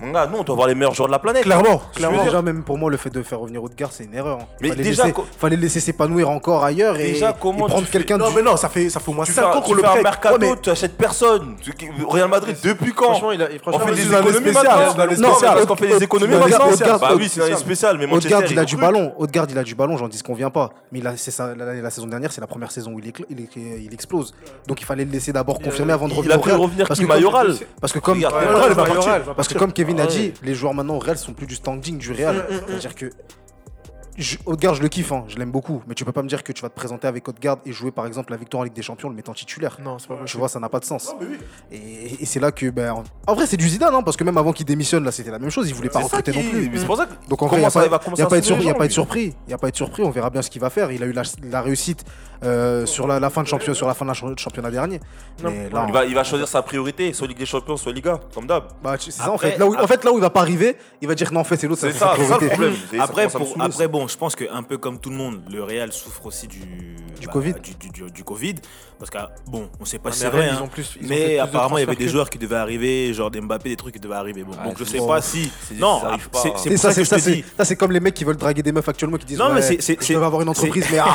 [0.00, 1.42] mon gars, nous on doit avoir les meilleurs joueurs de la planète.
[1.44, 2.24] Clairement, clairement.
[2.24, 4.38] Déjà, même pour moi, le fait de faire revenir Odegaard, c'est une erreur.
[4.40, 4.46] hein.
[4.60, 7.66] Mais fallait déjà, laisser, co- fallait le laisser s'épanouir encore ailleurs et, Déjà, et comment
[7.66, 9.42] prendre tu fais- quelqu'un Non, mais non, ça fait, ça fait au moins Tu 5
[9.42, 10.02] fais, ans qu'on tu le un prête.
[10.02, 11.56] mercato, Ouais, mais- tu achètes personne.
[11.62, 11.72] Tu-
[12.06, 14.28] Real Madrid depuis quand Franchement, il a, On franchement, fait il des a- une année
[14.30, 14.94] économies spéciale, maintenant.
[14.94, 15.54] une année Non, spéciale.
[15.54, 16.98] parce qu'on fait des économies maintenant.
[17.00, 19.12] Bah oui, c'est une année spéciale, mais Odegaard, il a du ballon.
[19.18, 20.70] Odegaard, il a du ballon, j'en dis qu'on vient pas.
[20.92, 23.48] Mais la, saison dernière, c'est la première saison où il, il,
[23.84, 24.34] il explose.
[24.66, 26.50] Donc il fallait le laisser d'abord Il- confirmer avant de Il revenir a au fait
[26.50, 26.60] Real.
[26.60, 27.54] revenir Parce qui que comme- Mayoral.
[27.80, 28.34] Parce que comme, Regarde,
[29.96, 30.10] Kevin a Ouais.
[30.10, 32.46] dit, les joueurs maintenant au Real sont plus du standing du Real.
[32.66, 33.10] C'est-à-dire que
[34.20, 35.82] je- Odegaard, je le kiffe, hein, je l'aime beaucoup.
[35.86, 37.90] Mais tu peux pas me dire que tu vas te présenter avec Odegaard et jouer
[37.90, 39.76] par exemple la victoire en Ligue des Champions le mettant titulaire.
[39.82, 40.38] Non, c'est pas Tu possible.
[40.40, 41.14] vois, ça n'a pas de sens.
[41.72, 44.24] Et, et c'est là que, ben, en, en vrai, c'est du Zidane, hein, parce que
[44.24, 45.68] même avant qu'il démissionne, là, c'était la même chose.
[45.68, 46.70] Il voulait pas recruter non plus.
[46.78, 48.38] C'est pour ça que Donc en vrai, il n'y a, pas- y a pas à
[48.38, 49.34] être y a gens, pas être surpris.
[49.46, 50.02] Il n'y a pas être surpris.
[50.02, 50.90] On verra bien ce qu'il va faire.
[50.92, 52.04] Il a eu la, la réussite
[52.42, 55.00] euh, sur la, la fin de champion, sur la fin de la ch- championnat dernier.
[55.42, 55.50] Non.
[55.50, 58.18] Mais là, il va, il va choisir sa priorité, soit Ligue des Champions, soit Liga,
[58.34, 58.64] comme d'hab.
[58.82, 59.58] bah, tu- c'est ça en fait.
[59.58, 61.44] Là où, en fait, là où il va pas arriver, il va dire non, en
[61.44, 61.80] fait, c'est l'autre.
[61.80, 62.98] C'est sa c'est ça le priorité.
[62.98, 63.26] Après,
[63.88, 66.60] bon, je pense qu'un peu comme tout le monde, le Real souffre aussi du,
[67.20, 67.54] Du Covid.
[67.62, 68.54] Du, du- du- du Covid.
[68.98, 70.48] Parce que, bon, on sait pas Ah, si c'est vrai.
[70.50, 70.66] Hein.
[70.70, 73.70] plus- mais apparemment, il y avait des que- joueurs qui devaient arriver, genre des Mbappé,
[73.70, 74.42] des trucs qui devaient arriver.
[74.44, 75.08] Bon, Ah, donc je c'est sais bon.
[75.08, 75.50] pas si.
[75.74, 76.52] Non, ça arrive pas, c'est hein.
[76.52, 77.44] pour ça, que je te c'est dis.
[77.56, 79.62] ça, c'est comme les mecs qui veulent draguer des meufs actuellement qui disent Non, mais
[79.62, 81.14] c'est- je veux avoir une entreprise, mais ah,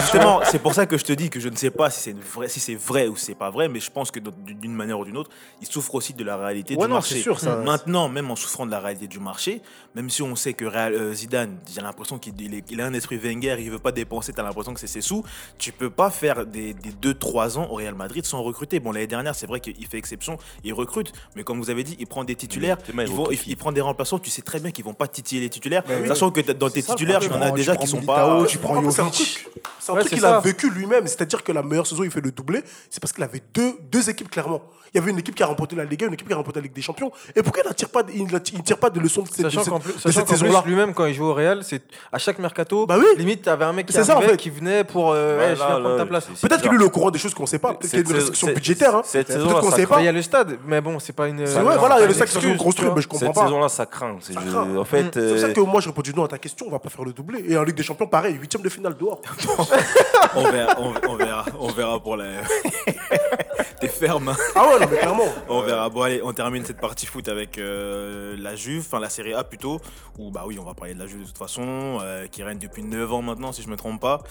[0.00, 2.14] Justement, c'est pour ça que je te dis que je ne sais pas si
[2.60, 5.30] c'est vrai, ou c'est pas vrai, mais je pense que d'une manière ou d'une autre,
[5.60, 7.22] ils souffrent aussi de la réalité du marché.
[7.64, 9.62] Maintenant, même en souffrant de la réalité du marché,
[9.94, 12.92] même si on sait que euh, Zidane, j'ai l'impression qu'il il est- il a un
[12.94, 15.24] esprit Wenger, il veut pas dépenser, t'as l'impression que c'est ses sous,
[15.58, 18.80] tu peux pas faire des 2-3 ans au Real Madrid sans recruter.
[18.80, 21.96] Bon, l'année dernière, c'est vrai qu'il fait exception, il recrute, mais comme vous avez dit,
[21.98, 24.70] il prend des titulaires, il il, il- il prend des remplaçants, tu sais très bien
[24.70, 26.06] qu'ils vont pas titiller les titulaires, oui.
[26.08, 27.48] sachant que t'as- dans tes ça titulaires, tu en problème.
[27.48, 28.44] as Tu déjà prends qui sont pas.
[28.46, 31.06] tu prends Après, c'est un truc, c'est un Ouais, truc c'est qu'il a vécu lui-même.
[31.06, 32.62] C'est-à-dire que la meilleure saison, il fait le doublé.
[32.90, 34.60] C'est parce qu'il avait deux, deux équipes, clairement.
[34.92, 36.36] Il y avait une équipe qui a remporté la Ligue 1, une équipe qui a
[36.36, 37.12] remporté la Ligue des Champions.
[37.36, 39.44] Et pourquoi il ne tire, pas de- il il tire pas de leçon de cette,
[39.46, 40.62] de cette- cette saison-là?
[40.66, 43.04] lui-même, quand il jouait au Real, c'est à chaque mercato, Bah oui.
[43.16, 44.36] limite, t'avais un mec qui ça, en arrivait, fait.
[44.36, 45.12] qui venait pour.
[45.12, 46.26] euh, Ouais, ouais, je là, viens prendre là, ta place.
[46.42, 47.74] Peut-être qu'il est au courant des choses qu'on ne sait pas.
[47.74, 48.94] Peut-être qu'il y a Cette une restriction cette- budgétaire.
[48.96, 49.02] hein.
[49.04, 50.00] cette qu'on sait pas.
[50.00, 51.46] il y a le stade, mais bon, c'est pas une.
[51.46, 52.94] C'est ouais, voilà, il y a le sac qui vois.
[52.94, 53.44] mais je comprends Cette pas.
[53.44, 54.12] saison-là, ça craint.
[54.12, 56.66] En fait, C'est pour ça euh, que moi, je réponds du non à ta question.
[56.68, 57.44] On va pas faire le doublé.
[57.48, 59.20] Et en Ligue des Champions, pareil, huitième de finale dehors.
[60.36, 60.76] On verra,
[61.08, 62.26] on, verra, on verra pour la.
[63.80, 64.28] T'es ferme.
[64.28, 64.36] hein.
[64.54, 65.24] Ah ouais, non, mais clairement.
[65.48, 65.88] On verra.
[65.88, 69.42] Bon allez, on termine cette partie foot avec euh, la Juve, enfin la Série A
[69.44, 69.80] plutôt.
[70.18, 72.58] Où bah oui, on va parler de la Juve de toute façon, euh, qui règne
[72.58, 74.22] depuis 9 ans maintenant si je me trompe pas.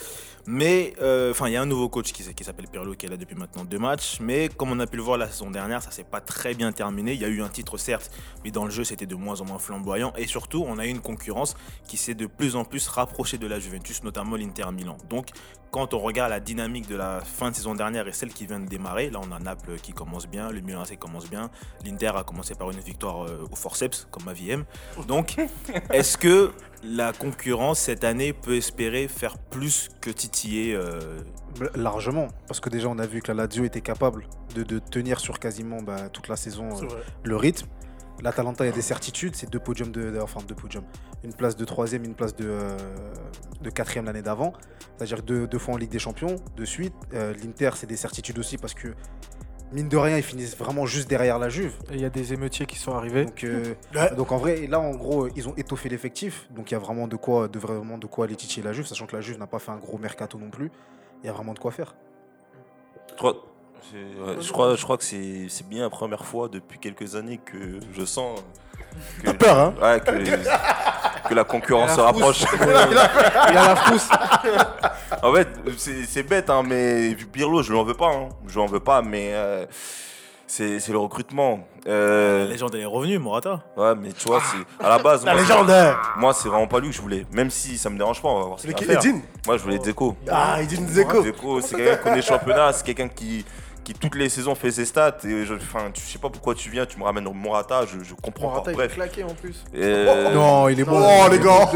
[0.46, 3.16] Mais euh, enfin, il y a un nouveau coach qui, s'appelle Pirlo qui est là
[3.16, 4.18] depuis maintenant deux matchs.
[4.20, 6.72] Mais comme on a pu le voir la saison dernière, ça s'est pas très bien
[6.72, 7.12] terminé.
[7.12, 8.10] Il y a eu un titre certes,
[8.44, 10.12] mais dans le jeu c'était de moins en moins flamboyant.
[10.16, 13.46] Et surtout, on a eu une concurrence qui s'est de plus en plus rapprochée de
[13.46, 14.96] la Juventus, notamment l'Inter Milan.
[15.08, 15.30] Donc
[15.70, 18.58] quand on regarde la dynamique de la fin de saison dernière et celle qui vient
[18.58, 21.50] de démarrer, là on a Naples qui commence bien, le Milan AC commence bien,
[21.84, 24.64] l'Inter a commencé par une victoire euh, au forceps, comme ma vie aime.
[25.06, 25.36] Donc,
[25.92, 30.98] est-ce que la concurrence cette année peut espérer faire plus que titiller euh,
[31.74, 32.28] largement.
[32.46, 35.38] Parce que déjà, on a vu que la Lazio était capable de, de tenir sur
[35.38, 36.86] quasiment bah, toute la saison euh,
[37.24, 37.66] le rythme.
[38.22, 40.84] L'Atalanta, il y a des certitudes, c'est deux podiums de, de- enfin deux podiums,
[41.24, 42.76] une place de troisième, une place de, euh,
[43.62, 44.52] de quatrième l'année d'avant,
[44.98, 46.92] c'est-à-dire deux, deux fois en Ligue des Champions de suite.
[47.14, 48.88] Euh, L'Inter, c'est des certitudes aussi parce que
[49.72, 51.72] mine de rien, ils finissent vraiment juste derrière la Juve.
[51.90, 53.24] Et Il y a des émeutiers qui sont arrivés.
[53.26, 54.14] Donc, euh, Ouais.
[54.14, 57.06] donc en vrai, là en gros, ils ont étoffé l'effectif, donc il y a vraiment
[57.08, 59.46] de quoi, de vraiment de quoi aller titiller la Juve, sachant que la Juve n'a
[59.46, 60.70] pas fait un gros mercato non plus.
[61.22, 61.94] Il y a vraiment de quoi faire.
[63.10, 63.34] Je crois,
[63.94, 67.80] ouais, je crois, je crois que c'est bien la première fois depuis quelques années que
[67.92, 68.40] je sens
[69.22, 69.74] que, peur, hein?
[69.82, 72.44] Ouais, que, que la concurrence se rapproche.
[72.54, 72.68] Il
[73.56, 74.08] a la frousse.
[75.22, 75.48] en fait,
[76.06, 78.10] c'est bête, hein, mais Pirlo, je lui en veux pas.
[78.10, 78.28] Hein.
[78.46, 79.66] Je lui en veux pas, mais euh,
[80.46, 81.60] c'est le recrutement.
[81.86, 83.60] Euh, La légende elle est revenue, Morata.
[83.76, 85.24] ouais, mais tu vois, c'est à la base.
[85.24, 85.96] La moi, légende, hein.
[86.16, 87.24] Moi, c'est vraiment pas lui que je voulais.
[87.32, 88.88] Même si ça me dérange pas, on va voir ce C'est qu'il
[89.46, 90.16] Moi, je voulais Dzeko.
[90.30, 91.22] Ah, Edine Dzeko.
[91.22, 93.44] Dzeko, c'est quelqu'un qui connaît le championnat, c'est quelqu'un qui,
[93.84, 95.16] qui toutes les saisons fait ses stats.
[95.24, 98.02] Et je, enfin, tu- je sais pas pourquoi tu viens, tu me ramènes Morata, je,
[98.04, 98.70] je comprends Morata, pas.
[98.70, 98.94] il est Bref.
[98.94, 99.64] claqué en plus.
[99.74, 101.00] Euh, Non, il est bon.
[101.02, 101.68] Oh, les gars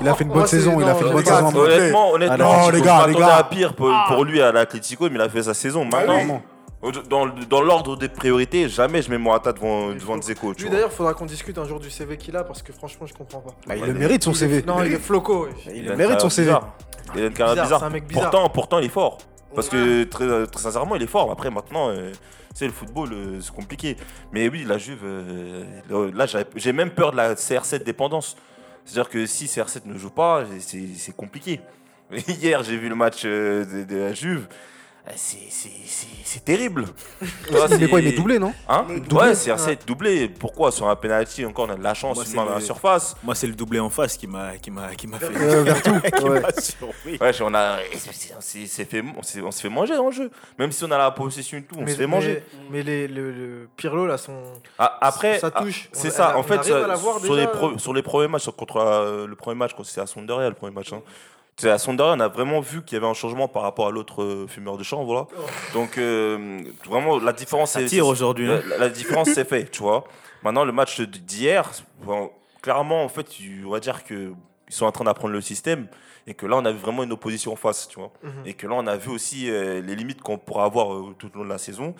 [0.00, 1.54] Il a fait une bonne saison, il a fait une bonne saison.
[1.56, 3.36] Honnêtement, honnêtement, les gars, les gars.
[3.36, 5.84] à pire pour, pour lui à l'Atlético, mais il a fait sa saison.
[5.84, 6.40] Maintenant,
[6.82, 6.92] oui.
[7.08, 10.52] dans, dans l'ordre des priorités, jamais je mets Morata devant, devant Dzeko.
[10.58, 13.14] Lui d'ailleurs, faudra qu'on discute un jour du CV qu'il a parce que franchement, je
[13.14, 13.50] comprends pas.
[13.66, 14.62] Bah, il le mérite son CV.
[14.66, 15.46] Non, il est floco.
[15.72, 16.52] Il une mérite son CV.
[17.14, 17.88] Il a une carrière bizarre.
[18.12, 19.18] Pourtant, pourtant, il est fort.
[19.54, 21.30] Parce que très, très sincèrement, il est fort.
[21.30, 22.12] Après, maintenant, euh,
[22.54, 23.96] sais, le football, euh, c'est compliqué.
[24.32, 25.64] Mais oui, la Juve, euh,
[26.14, 28.36] là, j'ai- même peur de la CR7 dépendance.
[28.84, 31.60] C'est-à-dire que si CR7 ne joue pas, c'est c'est compliqué.
[32.28, 34.48] Hier, j'ai vu le match euh, de, de la Juve.
[35.08, 36.84] Euh, c'est- C'est c'est- c'est terrible.
[37.20, 40.28] Tu vois, Mais quoi, il c'est- met doublé, non Hein Doublé Ouais, CR7 doublé.
[40.28, 42.54] Pourquoi Sur un penalty, encore, on a de la chance, Moi, il c'est dans la
[42.54, 43.16] le- surface.
[43.24, 45.82] Moi c'est le doublé en face qui m'a qui m'a qui m'a fait Euh, vers
[45.82, 45.90] tout.
[46.18, 46.40] qui Ouais.
[46.40, 47.18] m'a surpris.
[47.20, 50.30] Ouais, on a, on s'est- s'est fait, on s'est s'est fait manger dans le jeu.
[50.58, 52.44] Même si on a la possession et tout, on se fait manger.
[52.70, 54.40] Mais, mais les, le, le Pirlo, là, son.
[54.78, 55.88] Ah, après, ça ah, touche.
[55.92, 56.34] c'est ça.
[56.36, 56.78] on En fait, ça-
[57.36, 57.78] les pro- euh.
[57.78, 60.72] sur les premiers matchs, contre euh, le premier match, quand c'était à Sonderia, le premier
[60.72, 60.92] match.
[60.92, 61.02] Hein.
[61.58, 63.90] C'est à Sonderia, on a vraiment vu qu'il y avait un changement par rapport à
[63.90, 65.26] l'autre euh, fumeur de champ, voilà.
[65.74, 68.50] Donc euh, vraiment, la différence Ça est- tire aujourd'hui.
[68.50, 68.60] hein.
[68.68, 70.04] La, la différence c'est fait, tu vois.
[70.42, 71.70] Maintenant, le match d'hier,
[72.02, 72.30] bon,
[72.62, 74.32] clairement, en fait, tu- on va dire que
[74.68, 75.86] ils sont en train d'apprendre le système
[76.26, 78.10] et que là, on a vu vraiment une opposition en face, tu vois.
[78.22, 78.32] Mhm.
[78.46, 81.30] Et que là, on a vu aussi euh, les limites qu'on pourra avoir euh, tout
[81.34, 81.94] au long de la saison.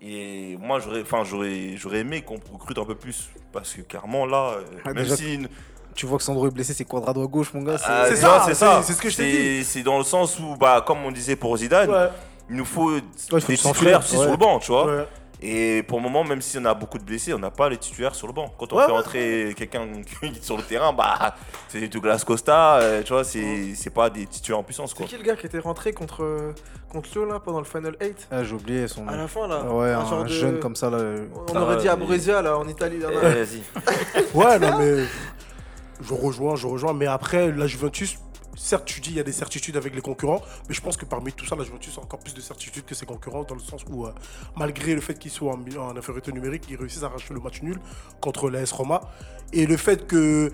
[0.00, 4.26] Et moi, j'aurais, enfin, j'aurais, j'aurais aimé qu'on recrute un peu plus parce que clairement
[4.26, 5.48] là, Ah, même déjà si une-
[5.94, 7.78] Tu vois que Sandro est blessé, c'est Quadrado à gauche, mon gars.
[7.78, 10.38] c'est- Ah, ça, c'est ça, c'est ce que je t'ai C'est- C'est dans le sens
[10.38, 12.08] où, bah, comme on disait pour Zidane, Ouais,
[12.50, 12.90] il nous faut
[13.30, 14.22] faut des titulaires aussi ouais.
[14.22, 14.86] sur le banc, tu vois.
[14.86, 15.06] ouais.
[15.44, 17.76] Et pour le moment, même si on a beaucoup de blessés, on n'a pas les
[17.76, 18.54] titulaires sur le banc.
[18.56, 18.98] Quand on Ouais, fait ouais.
[18.98, 19.88] entrer quelqu'un
[20.40, 21.34] sur le terrain, bah,
[21.66, 25.06] c'est Douglas Costa, euh, tu vois, c'est c'est pas des titulaires en puissance, C'est quoi.
[25.06, 26.52] qui le gars qui était rentré contre,
[26.92, 29.18] contre Lyon là pendant le Final 8 Ah, j'ai oublié son À nom.
[29.22, 30.98] la fin là Ah ouais, un un, genre de- jeune comme ça, là.
[30.98, 31.88] On Ah, aurait dit
[32.30, 33.00] à là en Italie.
[33.00, 33.28] là, Eh, là.
[33.30, 33.62] Vas-y.
[34.34, 35.02] Ouais, non, mais
[36.02, 36.92] je rejoins, je rejoins.
[36.92, 38.18] Mais après, la Juventus,
[38.56, 41.04] certes, tu dis il y a des certitudes avec les concurrents, mais je pense que
[41.04, 43.60] parmi tout ça, la Juventus a encore plus de certitudes que ses concurrents, dans le
[43.60, 44.12] sens où, euh,
[44.56, 47.78] malgré le fait qu'ils soient en, infériorité numérique, ils réussissent à arracher le match nul
[48.20, 49.00] contre l'AS Roma.
[49.52, 50.52] Et le fait que.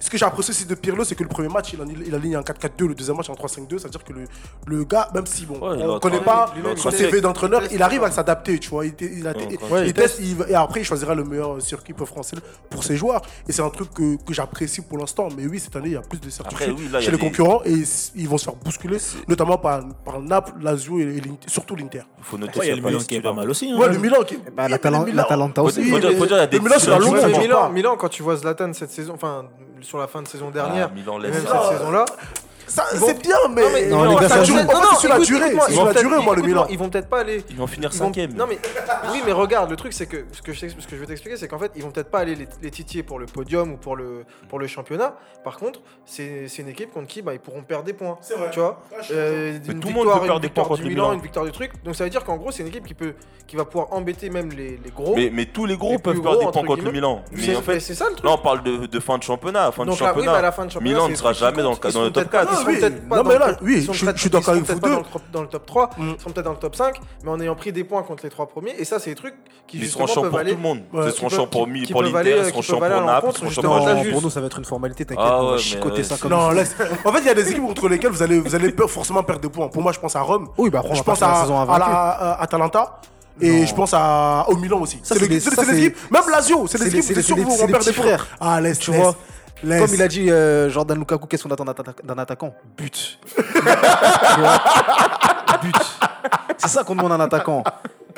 [0.00, 2.14] Ce que j'ai apprécié aussi de Pirlo, c'est que le premier match, il, en- il
[2.14, 4.24] aligne en 4-4-2, le deuxième match en 3-5-2, c'est-à-dire que le,
[4.66, 7.82] le gars, même si bon, Ouais, on a ne connaît pas son CV d'entraîneur, Il
[7.82, 8.86] arrive à s'adapter, tu vois.
[8.86, 11.60] Il, il a- Ouais, il- ouais, il il teste, et après, il choisira le meilleur
[11.62, 12.36] circuit français
[12.70, 13.20] pour ses joueurs.
[13.48, 15.28] Et c'est un truc que, que j'apprécie pour l'instant.
[15.36, 17.04] Mais oui, cette année, il y a plus de certitude Après, oui, là, il y
[17.04, 17.74] chez les des- concurrents et
[18.16, 18.96] ils vont se faire bousculer,
[19.28, 22.02] notamment par, par Naples, Lazio et, surtout l'Inter.
[22.18, 23.70] Il faut noter y a qu'il le Milan qui est pas mal aussi.
[23.70, 23.76] hein.
[23.78, 24.36] Ouais, le Milan qui.
[24.36, 25.80] Bah, Oui, la, mais Talan- le Milan- la Talenta aussi.
[25.82, 25.86] le
[26.78, 27.38] c'est la.
[27.38, 29.44] Milan, Milan, quand tu vois Zlatan cette saison, enfin
[29.82, 32.04] sur la fin de saison dernière, Ah, Milan et laisse même cette saison-là,
[32.70, 33.86] C'est bien, mais.
[33.88, 34.62] Non, ça dure- joue.
[34.64, 35.50] En fait, c'est sur la durée.
[35.50, 36.66] C'est ils sur vont la durée, moi, le Milan.
[36.70, 37.44] Ils vont peut-être pas aller.
[37.50, 38.32] Ils vont finir cinquième.
[38.34, 38.58] Non mais
[39.12, 41.72] oui mais regarde le truc c'est que ce que je, veux t'expliquer c'est qu'en fait
[41.74, 44.66] ils vont peut-être pas aller les, titiller pour le podium ou pour le pour le
[44.66, 48.18] championnat par contre c'est c'est une équipe contre qui bah, ils pourront perdre des points
[48.20, 48.50] C'est vrai.
[48.52, 51.20] tu vois Ah, Euh, tout le monde peut perdre des points contre le Milan une
[51.20, 53.14] victoire du truc donc ça veut dire qu'en gros c'est une équipe qui peut
[53.46, 56.52] qui va pouvoir embêter même les, gros Mais, mais tous les gros peuvent perdre des
[56.52, 56.92] points contre le.
[56.92, 57.22] Milan.
[57.34, 59.24] c'est Mais en fait, c'est ça le truc là, on parle de, de fin de
[59.24, 59.72] championnat.
[59.72, 60.32] Fin là, oui, championnat.
[60.32, 62.46] mais à la fin de championnat Milan ne sera jamais dans, le- top peut-être pas-
[62.46, 62.59] 4.
[62.60, 62.78] Sont oui.
[62.78, 64.80] peut-être pas Non, mais là, oui, ils sont je- suis d'accord ils sont avec vous
[64.80, 64.94] peut-être pas deux.
[64.94, 66.10] dans le top- dans le top 3 Mm.
[66.16, 68.30] ils sont peut-être dans le top 5 mais on ayant pris des points contre les
[68.30, 69.34] trois premiers et ça c'est des trucs
[69.66, 70.80] qui Ils seront peuvent pour tout aller le monde.
[70.92, 71.06] Ouais.
[71.06, 72.02] Ils seront peuvent- pour, l'Inter, ils qui seront
[72.82, 73.78] à pour Naples, ils seront justement,
[74.12, 75.24] pour nous, ça va être une formalité, t'inquiète.
[75.28, 76.38] Ah on va chicoter ça c'est- comme Non.
[76.48, 79.42] En fait, il y a des équipes contre lesquelles vous allez, vous allez forcément perdre
[79.42, 79.68] des points.
[79.68, 80.48] Pour moi, je pense à Rome.
[80.58, 81.46] Oui, bah on je pense à,
[82.40, 83.00] Atalanta.
[83.42, 83.66] Et Non.
[83.66, 84.98] je pense à, au Milan aussi.
[85.02, 85.36] Ça, C'est des-
[85.78, 87.90] équipes, même Lazio, c'est des équipes, c'est sûr que des- vous c'est des perdre des
[87.92, 88.16] petits points.
[88.18, 88.26] frères.
[88.38, 89.14] Ah, laisse, Tu laisse, vois,
[89.62, 89.80] laisse.
[89.84, 92.54] Comme il a dit euh, Jordan Lukaku, qu'est-ce qu'on attend d'un atta- d'un attaquant?
[92.76, 93.18] But.
[95.62, 95.74] But.
[96.58, 97.62] C'est ça qu'on demande à un attaquant.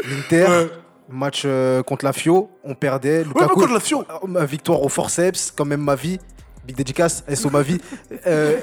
[0.08, 0.68] L'Inter,
[1.08, 3.18] match euh, contre la Fio, on perdait.
[3.18, 4.00] Ouais, Lukaku, contre la Fio.
[4.08, 6.18] euh, ma victoire au forceps, quand même ma vie.
[6.66, 7.78] Big dédicace, SO ma vie.
[8.26, 8.58] Euh,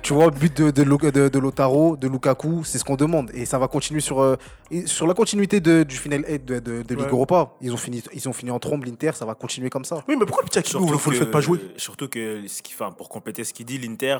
[0.00, 3.30] tu vois, but de, de, de, de Lotaro, de Lukaku, c'est ce qu'on demande.
[3.34, 4.36] Et ça va continuer sur, euh,
[4.86, 7.10] sur la continuité de, du final eight de, de, de Ligue Ouais.
[7.10, 7.52] Europa.
[7.60, 10.02] Ils ont, fini, ils ont fini en trombe, l'Inter, ça va continuer comme ça.
[10.08, 12.72] Oui, mais pourquoi le petit Akilou, vous le faites pas jouer Surtout que, ce qui,
[12.74, 14.18] enfin, pour compléter ce qu'il dit, l'Inter,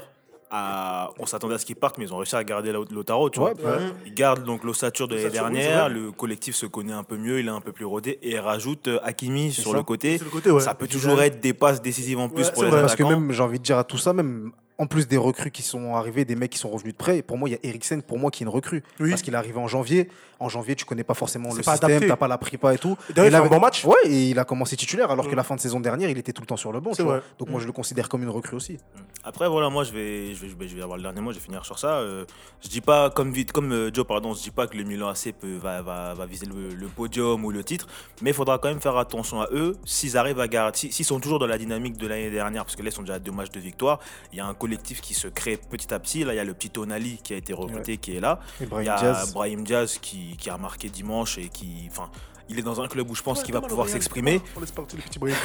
[0.53, 3.55] on s'attendait à ce qu'il parte, mais ils ont réussi à garder Lautaro, tu Ouais,
[3.59, 3.73] vois.
[3.77, 3.79] ouais.
[4.07, 7.47] Ils gardent donc l'ossature de l'année dernière, le collectif se connaît un peu mieux, il
[7.47, 9.77] est un peu plus rodé, et rajoute euh, Hakimi sur ça.
[9.79, 10.19] le côté.
[10.19, 10.61] C'est le côté, ouais.
[10.61, 12.97] Ça peut toujours être des passes décisives en plus Ouais, pour c'est les vrai, Parce
[12.97, 15.62] que même, j'ai envie de dire à tout ça, même en plus des recrues qui
[15.62, 18.03] sont arrivés, des mecs qui sont revenus de près, pour moi, il y a Eriksen,
[18.03, 18.83] pour moi, qui est une recrue.
[19.01, 19.11] Oui.
[19.11, 20.09] Parce qu'il est arrivé en janvier.
[20.42, 22.96] En janvier, tu connais pas forcément le pas système, t'as pas la prépa et tout.
[23.14, 23.85] D'ailleurs, il fait un bon match.
[23.85, 25.37] Ouais, et il a commencé titulaire, alors que Mm.
[25.37, 26.92] la fin de saison dernière, il était tout le temps sur le banc.
[26.92, 27.22] Tu vois.
[27.38, 28.78] Donc moi, je le considère comme une recrue aussi.
[29.24, 31.31] Après, voilà, moi, je vais, je vais, je vais, je vais avoir le dernier mot,
[31.33, 31.94] je vais finir sur ça.
[31.98, 32.24] Euh,
[32.62, 35.09] je dis pas, comme, vite, comme euh, Joe, pardon, je dis pas que le Milan
[35.09, 37.87] AC peut, va, va, va viser le, le podium ou le titre,
[38.20, 39.76] mais il faudra quand même faire attention à eux.
[39.85, 42.74] S'ils arrivent à garder, si- s'ils sont toujours dans la dynamique de l'année dernière, parce
[42.74, 44.00] que là, ils sont déjà à deux matchs de victoire,
[44.33, 46.24] il y a un collectif qui se crée petit à petit.
[46.24, 48.40] Là, il y a le petit Tonali qui a été recruté, qui est là.
[48.61, 49.33] Et Il Brahim y a Diaz.
[49.33, 51.88] Brahim Diaz qui, qui a marqué dimanche et qui.
[51.90, 52.11] Enfin,
[52.49, 54.40] il est dans un club où je pense qu'il va pouvoir s'exprimer.
[54.57, 55.37] On laisse partir le petit Brahim.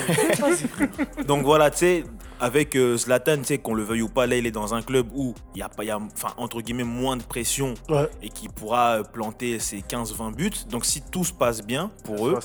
[1.28, 2.04] Donc voilà, tu sais,
[2.40, 4.82] avec euh, Zlatan, tu sais, qu'on le veuille ou pas, là, il est dans un
[4.82, 7.76] club où il y a, pas- il y a enfin, entre guillemets, moins de pression
[7.88, 8.10] Ouais.
[8.22, 10.52] et qui pourra euh, planter ses 15-20 buts.
[10.70, 12.40] Donc si tout se passe bien pour eux,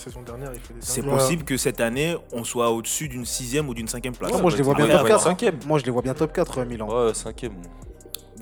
[0.81, 4.33] c'est possible que cette année, on soit au-dessus d'une sixième ou d'une cinquième place.
[4.33, 5.07] Ouais, moi, je les vois bien top à 4.
[5.09, 5.21] voir.
[5.21, 5.59] Cinquième.
[5.67, 6.89] Moi, je les vois bien top 4, euh, Milan.
[7.07, 7.55] Ouais, cinquième.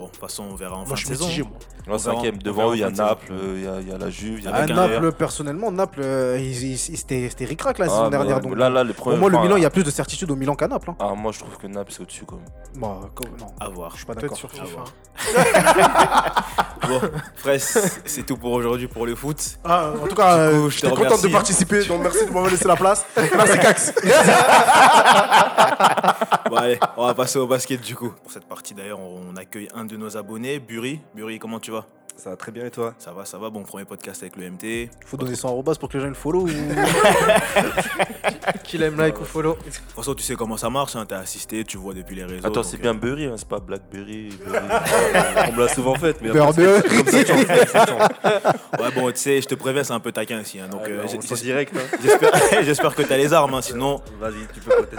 [0.01, 1.27] Bon, de toute façon, on verra en Moi, fin je de suis saison.
[1.27, 1.43] mitigé,
[1.87, 1.99] moi.
[1.99, 2.39] Cinquième.
[2.39, 3.05] Devant eux, il y a saison.
[3.05, 4.75] Naples, euh, il y a- il y a la Juve, il y a À la
[4.75, 6.39] Naples, personnellement, Naples, euh,
[6.77, 8.41] c'était c'était ric-rac la saison Ah, mais dernière.
[8.41, 9.19] donc, là, là, le pour premier.
[9.19, 10.89] moi, le enfin, Milan, il y a plus de certitude au Milan qu'à Naples.
[10.91, 10.97] hein.
[10.99, 12.47] Ah, moi, je trouve que Naples, c'est au-dessus quand même.
[12.81, 13.91] Bah, comme- non, À voir.
[13.93, 14.39] je suis pas Peut-être d'accord.
[14.39, 14.85] sur FIFA.
[16.89, 16.99] Bon,
[17.39, 19.37] après, c'est tout pour aujourd'hui pour le foot.
[19.65, 22.51] Ah, en tout cas, coup, euh, je j'étais content de participer, donc merci de m'avoir
[22.51, 23.05] laissé la place.
[23.17, 23.93] Là, c'est Cax.
[26.51, 28.13] Bon, allez, on va passer au basket du coup.
[28.23, 31.01] Pour cette partie d'ailleurs, on accueille un de nos abonnés, Buri.
[31.15, 31.87] Buri, comment tu vas?
[32.21, 32.93] Ça va très bien et toi?
[32.99, 33.49] Ça va, ça va.
[33.49, 34.91] Bon, premier podcast avec le MT.
[35.07, 36.49] Faut donner 100 arrobas pour que les gens le follow ou...
[38.63, 39.55] Qu'il aime like ou follow.
[39.55, 40.97] De toute façon, tu sais comment ça marche.
[40.97, 41.07] Hein.
[41.09, 42.47] T'as assisté, tu vois depuis les réseaux.
[42.47, 44.29] Attends, donc, c'est euh, bien Burry, hein, c'est pas Blackberry.
[44.45, 44.59] Burry.
[45.49, 47.99] On me l'a souvent fait, mais après, comme ça fais, chiant.
[48.79, 50.61] Ouais, bon, tu sais, je te préviens, c'est un peu taquin aussi.
[50.61, 50.69] hein.
[50.71, 51.75] donc, Ah, euh, bah, on direct.
[51.75, 51.97] hein.
[52.03, 52.31] j'espère
[52.63, 53.55] j'espère que t'as les armes.
[53.55, 54.97] hein, sinon, Vas-y, tu peux protester.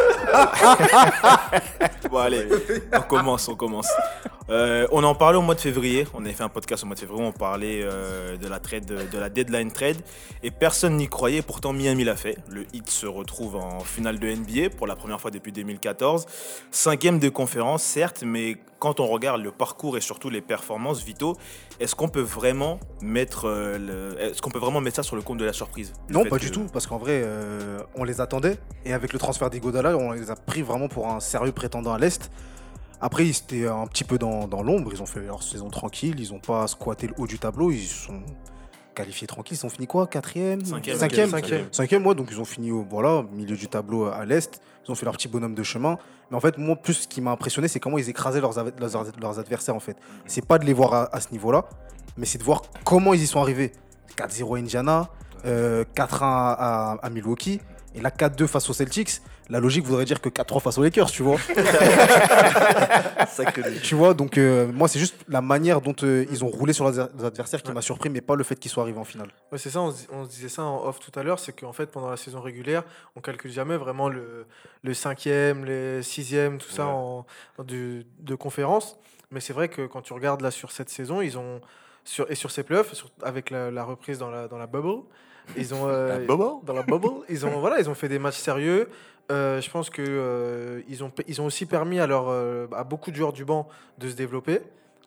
[2.10, 2.48] Bon allez,
[2.98, 3.88] on commence, on commence.
[4.50, 6.96] Euh, on en parlait au mois de février, on avait fait un podcast au mois
[6.96, 9.98] de février, on parlait euh, de la trade, de la deadline trade,
[10.44, 12.38] et personne n'y croyait, pourtant Miami l'a fait.
[12.50, 16.26] Le Heat se retrouve en finale de NBA pour la première fois depuis 2014.
[16.72, 21.38] Cinquième de conférence, certes, mais quand on regarde le parcours et surtout les performances, Vito,
[21.80, 25.22] est-ce qu'on peut vraiment mettre, euh, le- est-ce qu'on peut vraiment mettre ça sur le
[25.22, 25.94] compte de la surprise?
[26.10, 28.58] Non, pas que- du tout, parce qu'en vrai, euh, on les attendait.
[28.86, 32.00] Et avec le transfert d'Igodala, on les a pris vraiment pour un sérieux prétendant à
[32.00, 32.32] l'Est.
[33.02, 34.92] Après, ils étaient un petit peu dans, dans l'ombre.
[34.94, 36.20] Ils ont fait leur saison tranquille.
[36.20, 37.72] Ils n'ont pas squatté le haut du tableau.
[37.72, 38.22] Ils sont
[38.94, 39.58] qualifiés tranquilles.
[39.62, 40.06] Ils ont fini quoi?
[40.08, 40.64] Quatrième?
[40.64, 40.98] Cinquième.
[40.98, 41.66] Cinquième Cinquième.
[41.72, 42.16] Cinquième, ouais.
[42.16, 44.62] Donc, ils ont fini au voilà, milieu du tableau à l'Est.
[44.88, 45.98] Ils ont fait leur petit bonhomme de chemin.
[46.30, 48.74] Mais en fait, moi, plus ce qui m'a impressionné, c'est comment ils écrasaient leurs, ave-
[48.80, 49.98] leurs, leurs adversaires, en fait.
[50.26, 51.66] C'est pas de les voir à, à ce niveau-là,
[52.18, 53.72] mais c'est de voir comment ils y sont arrivés.
[54.18, 55.10] 4-0 à Indiana,
[55.46, 57.60] euh, 4-1 à, à Milwaukee,
[57.96, 59.22] et là 4-2 face aux Celtics.
[59.50, 61.38] La logique voudrait dire que 4-3 face aux Lakers, tu vois.
[63.84, 66.86] Tu vois, donc euh, moi, c'est juste la manière dont euh, ils ont roulé sur
[66.90, 69.30] leurs adversaires qui m'a surpris, mais pas le fait qu'ils soient arrivés en finale.
[69.52, 71.54] Ouais, c'est ça, on, se- on se disait ça en off tout à l'heure, c'est
[71.54, 72.84] qu'en fait, pendant la saison régulière,
[73.16, 74.46] on calcule jamais vraiment le,
[74.84, 77.26] le cinquième, les sixièmes, tout ça en,
[77.58, 78.98] en de, de conférence.
[79.32, 81.62] Mais c'est vrai que quand tu regardes là sur cette saison, ils ont
[82.04, 85.04] sur, et sur ces playoffs, sur- avec la, la reprise dans la, dans la bubble,
[85.58, 86.26] ils ont euh,
[86.64, 88.90] dans la bubble, ils ont voilà, ils ont fait des matchs sérieux.
[89.32, 92.30] Euh, je pense que euh, ils ont ils ont aussi permis à leur
[92.74, 94.62] à beaucoup de joueurs du banc de se développer.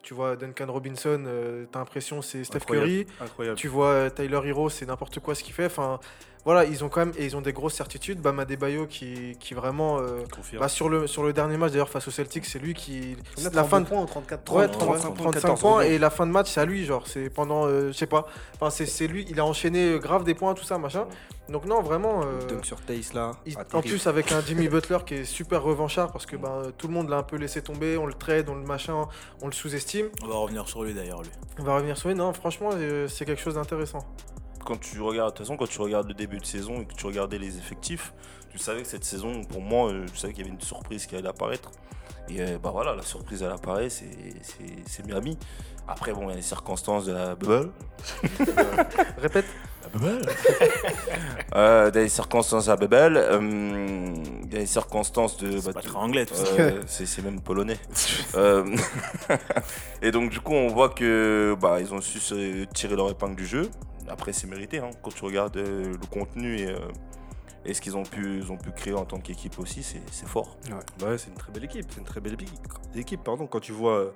[0.04, 2.88] Tu vois Duncan Robinson, euh, t'as l'impression c'est Steph Incroyable.
[2.88, 3.06] Curry.
[3.20, 3.58] Incroyable.
[3.58, 5.64] Tu vois Tyler Hero, c'est n'importe quoi ce qu'il fait.
[5.64, 5.98] Enfin,
[6.44, 8.20] voilà, ils ont quand même et ils ont des grosses certitudes.
[8.20, 10.20] Bam Adebayo qui, qui vraiment euh,
[10.58, 13.50] bah, sur le sur le dernier match d'ailleurs face aux Celtics, c'est lui qui La
[13.50, 16.32] la fin de points ou 34 Ouais, 30, 35, 35 points et la fin de
[16.32, 18.26] match c'est à lui genre c'est pendant euh, je sais pas.
[18.54, 21.06] Enfin c'est c'est lui il a enchaîné grave des points tout ça machin.
[21.48, 23.32] Donc non vraiment euh, Dunk sur Tace là.
[23.46, 26.62] il- Ah, en plus avec un Jimmy Butler qui est super revanchard parce que bah,
[26.78, 29.06] tout le monde l'a un peu laissé tomber on le trade on le machin
[29.42, 30.08] on le sous-estime.
[30.22, 31.30] On va revenir sur lui d'ailleurs, lui.
[31.58, 32.14] on va revenir sur lui.
[32.16, 34.00] Non franchement euh, c'est quelque chose d'intéressant
[34.64, 36.94] quand tu regardes, de toute façon, quand tu regardes le début de saison et que
[36.94, 38.12] tu regardais les effectifs,
[38.50, 41.06] tu savais que cette saison, pour moi, euh, je savais qu'il y avait une surprise
[41.06, 41.70] qui allait apparaître.
[42.28, 44.06] Et euh, bah voilà, la surprise elle apparaît, c'est
[44.42, 45.36] c'est- c'est Miami.
[45.86, 47.70] Après, bon, il y a les circonstances de la bubble.
[49.18, 49.44] répète
[51.54, 53.16] Euh, des circonstances de la bubble.
[53.18, 55.58] euh, Il y a les circonstances de.
[55.58, 56.46] C'est bah, pas tu- très anglais tout ça.
[56.58, 57.78] Euh, c'est c'est même polonais.
[60.02, 63.36] Et donc du coup on voit que bah, ils ont su se tirer leur épingle
[63.36, 63.70] du jeu.
[64.08, 64.90] Après c'est mérité hein.
[65.02, 66.78] quand tu regardes euh, le contenu et, euh,
[67.64, 70.58] et ce qu'ils ont pu, ils ont pu créer en tant qu'équipe aussi, c'est fort.
[71.00, 71.86] Bah ouais, c'est une très belle équipe.
[71.88, 72.36] C'est une très belle
[72.94, 73.24] équipe.
[73.24, 73.46] Pardon.
[73.46, 74.12] Quand tu vois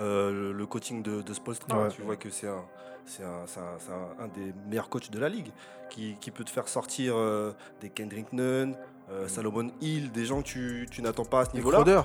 [0.00, 1.88] euh, le, coaching de, de Spoelstra, Ouais.
[1.90, 2.64] tu vois que c'est un,
[3.06, 5.52] c'est un, c'est un- c'est un- un des meilleurs coachs de la ligue
[5.90, 8.74] qui, qui peut te faire sortir euh, des Kendrick Nunn,
[9.10, 11.78] euh, Salomon Hill, des gens que tu, tu n'attends pas à ce niveau-là.
[11.84, 12.02] Crowder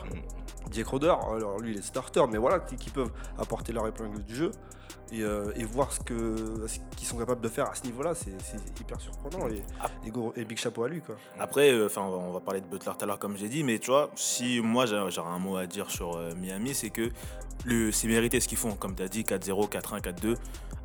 [0.71, 4.23] Jake Roder, alors lui il est starter, mais voilà, qui, qui peuvent apporter leur épingle
[4.23, 4.51] du jeu
[5.13, 6.35] et, euh, et voir ce que
[6.67, 8.31] ce qu'ils sont capables de faire à ce niveau-là, c'est
[8.81, 9.61] hyper surprenant et,
[10.07, 11.15] et, gros- et big chapeau à lui quoi.
[11.39, 13.49] Après, euh, enfin, on va- on va parler de Butler tout à l'heure, comme j'ai
[13.49, 16.73] dit, mais tu vois, si moi j'ai- j'aurais un mot à dire sur euh, Miami,
[16.73, 17.09] c'est que
[17.65, 18.73] le, c'est mérité ce qu'ils font.
[18.73, 20.35] Comme tu as dit, 4-0, 4-1, 4-2.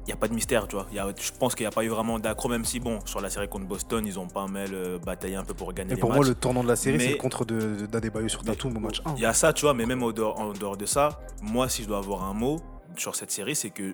[0.02, 0.86] Il n'y a pas de mystère, tu vois.
[0.90, 2.98] Il y a- je pense qu'il n'y a pas eu vraiment d'accro, même si, bon,
[3.04, 5.92] sur la série contre Boston, ils ont pas mal euh, bataillé un peu pour gagner
[5.92, 6.18] Et les pour matchs.
[6.18, 8.80] moi, le tournant de la série, c'est le contre de- de- d'Adebayo sur Tatum au
[8.80, 9.14] match 1.
[9.16, 11.68] Il y a ça, tu vois, mais même au dehors, en dehors de ça, moi,
[11.68, 12.58] si je dois avoir un mot
[12.96, 13.92] sur cette série, c'est que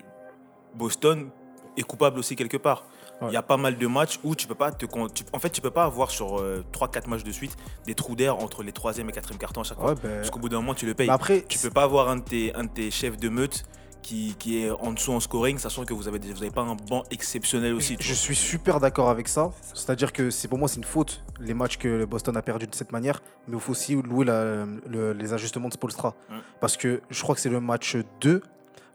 [0.75, 1.29] Boston
[1.77, 2.85] est coupable aussi quelque part.
[3.21, 3.33] Il Ouais.
[3.33, 5.61] y a pas mal de matchs où tu peux pas te tu- en fait tu
[5.61, 9.13] peux pas avoir sur 3-4 matchs de suite des trous d'air entre les 3e et
[9.13, 11.07] 4e cartons à chaque fois Ouais, ben, parce qu'au bout d'un moment tu le payes
[11.07, 13.63] bah après, tu peux pas avoir un de tes, un de tes chefs de meute
[14.01, 16.75] qui, qui est en dessous en scoring sachant que vous avez vous avez pas un
[16.75, 19.49] banc exceptionnel aussi Je suis super d'accord avec ça.
[19.73, 22.75] C'est-à-dire que c'est pour moi c'est une faute les matchs que Boston a perdu de
[22.75, 26.15] cette manière, mais il faut aussi louer la- le- les ajustements de Spolstra.
[26.59, 28.41] Parce que je crois que c'est le match 2,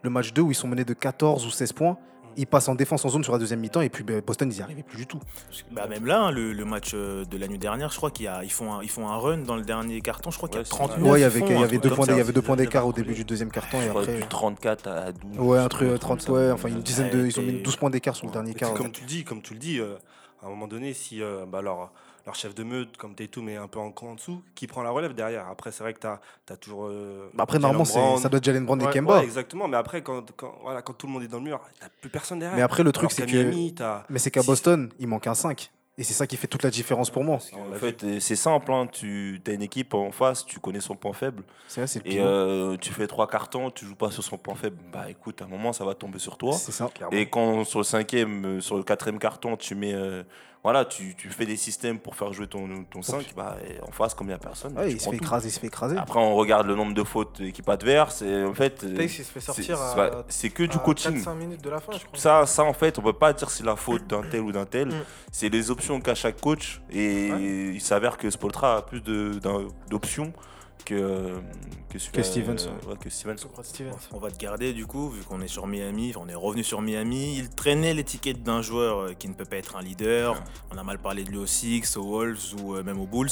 [0.02, 1.96] le match 2 où ils sont menés de 14 ou 16 points.
[2.36, 4.56] Ils passent en défense en zone sur la deuxième mi-temps et puis ben, Boston ils
[4.56, 5.18] n'y arrivaient plus du tout.
[5.72, 8.30] Bah, même là hein, le, le match euh, de la nuit dernière je crois qu'ils
[8.50, 10.62] font un, ils font un run dans le dernier carton je crois qu'il y Ouais,
[10.62, 11.90] a c'est 39 Ouais, il y ils avait, font il y un avait truc deux
[11.96, 12.12] points, ça.
[12.12, 13.88] il y avait deux ils points avaient d'écart au début du deuxième carton et Je
[13.88, 14.14] crois après.
[14.16, 15.38] du 34 à 12.
[15.40, 16.32] Ouais, entre trouve, 30, ça.
[16.32, 17.20] ouais, enfin une dizaine de.
[17.22, 18.74] Ouais, Ils ont mis et- 12 points d'écart sur le dernier Et quart.
[18.74, 19.96] comme tu le dis, comme tu le dis, euh,
[20.40, 21.90] à un moment donné, si euh, bah, leur,
[22.30, 24.90] leur chef de meute, comme Tatum est un peu en, en dessous, qui prend la
[24.90, 25.48] relève derrière.
[25.48, 26.86] Après, c'est vrai que tu as, toujours.
[26.86, 29.18] euh, Bah après, normalement, ça doit être Jalen Brown et Kemba.
[29.18, 29.66] Ouais, exactement.
[29.66, 32.10] Mais après, quand, quand, voilà, quand tout le monde est dans le mur, t'as plus
[32.10, 32.56] personne derrière.
[32.56, 33.52] Mais après, le truc, c'est que.
[34.08, 35.70] Mais c'est qu'à Boston, il manque un 5.
[35.98, 37.38] Et c'est ça qui fait toute la différence pour moi.
[37.52, 38.72] En fait, c'est simple.
[38.72, 38.86] Hein.
[38.90, 41.42] Tu as une équipe en face, tu connais son point faible.
[41.68, 44.38] C'est vrai, c'est le Et euh, tu fais trois cartons, tu joues pas sur son
[44.38, 44.78] point faible.
[44.92, 46.54] Bah écoute, à un moment, ça va tomber sur toi.
[46.54, 46.88] C'est ça.
[47.10, 50.22] Et quand sur le cinquième, euh, sur le quatrième carton, tu mets, euh,
[50.62, 53.90] voilà, tu, tu fais des systèmes pour faire jouer ton, ton 5, bah, et en
[53.92, 55.22] face, comme il n'y a personne, Ouais, il se fait tout.
[55.24, 55.96] écraser, il se fait écraser.
[55.96, 59.24] Après, on regarde le nombre de fautes équipe adverse, et en fait, euh, Tace, il
[59.24, 59.40] se fait
[60.28, 61.22] c'est que du coaching.
[61.24, 62.18] 4-5 minutes de la fin, je crois.
[62.18, 64.66] Ça, ça, en fait, on peut pas dire c'est la faute d'un tel ou d'un
[64.66, 64.88] tel.
[64.88, 65.04] Mm.
[65.32, 66.80] C'est les options qu'a chaque coach.
[66.90, 69.38] Et il s'avère que Spoltra a plus de-
[69.88, 70.32] d'options
[70.84, 71.34] que,
[71.88, 73.36] que, celui- Que Stevens, euh, ouais, que Stevens.
[73.52, 73.96] Brad Stevens.
[74.12, 76.80] On va te garder du coup, vu qu'on est sur Miami, on est revenu sur
[76.82, 77.36] Miami.
[77.38, 80.42] Il traînait l'étiquette d'un joueur euh, qui ne peut pas être un leader.
[80.72, 83.30] On a mal parlé de lui aux Six, aux Wolves ou euh, même aux Bulls.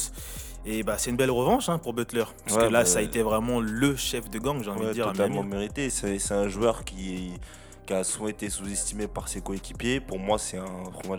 [0.67, 2.25] Et bah c'est une belle revanche hein, pour Butler.
[2.45, 4.87] Parce Ouais, que là, bah, ça a été vraiment le chef de gang, j'ai envie
[4.87, 5.51] de dire, à totalement Miami.
[5.51, 5.89] mérité.
[5.91, 7.33] C'est c'est un joueur qui,
[7.89, 9.99] qui a souvent été sous-estimé par ses coéquipiers.
[9.99, 10.67] Pour moi, c'est un,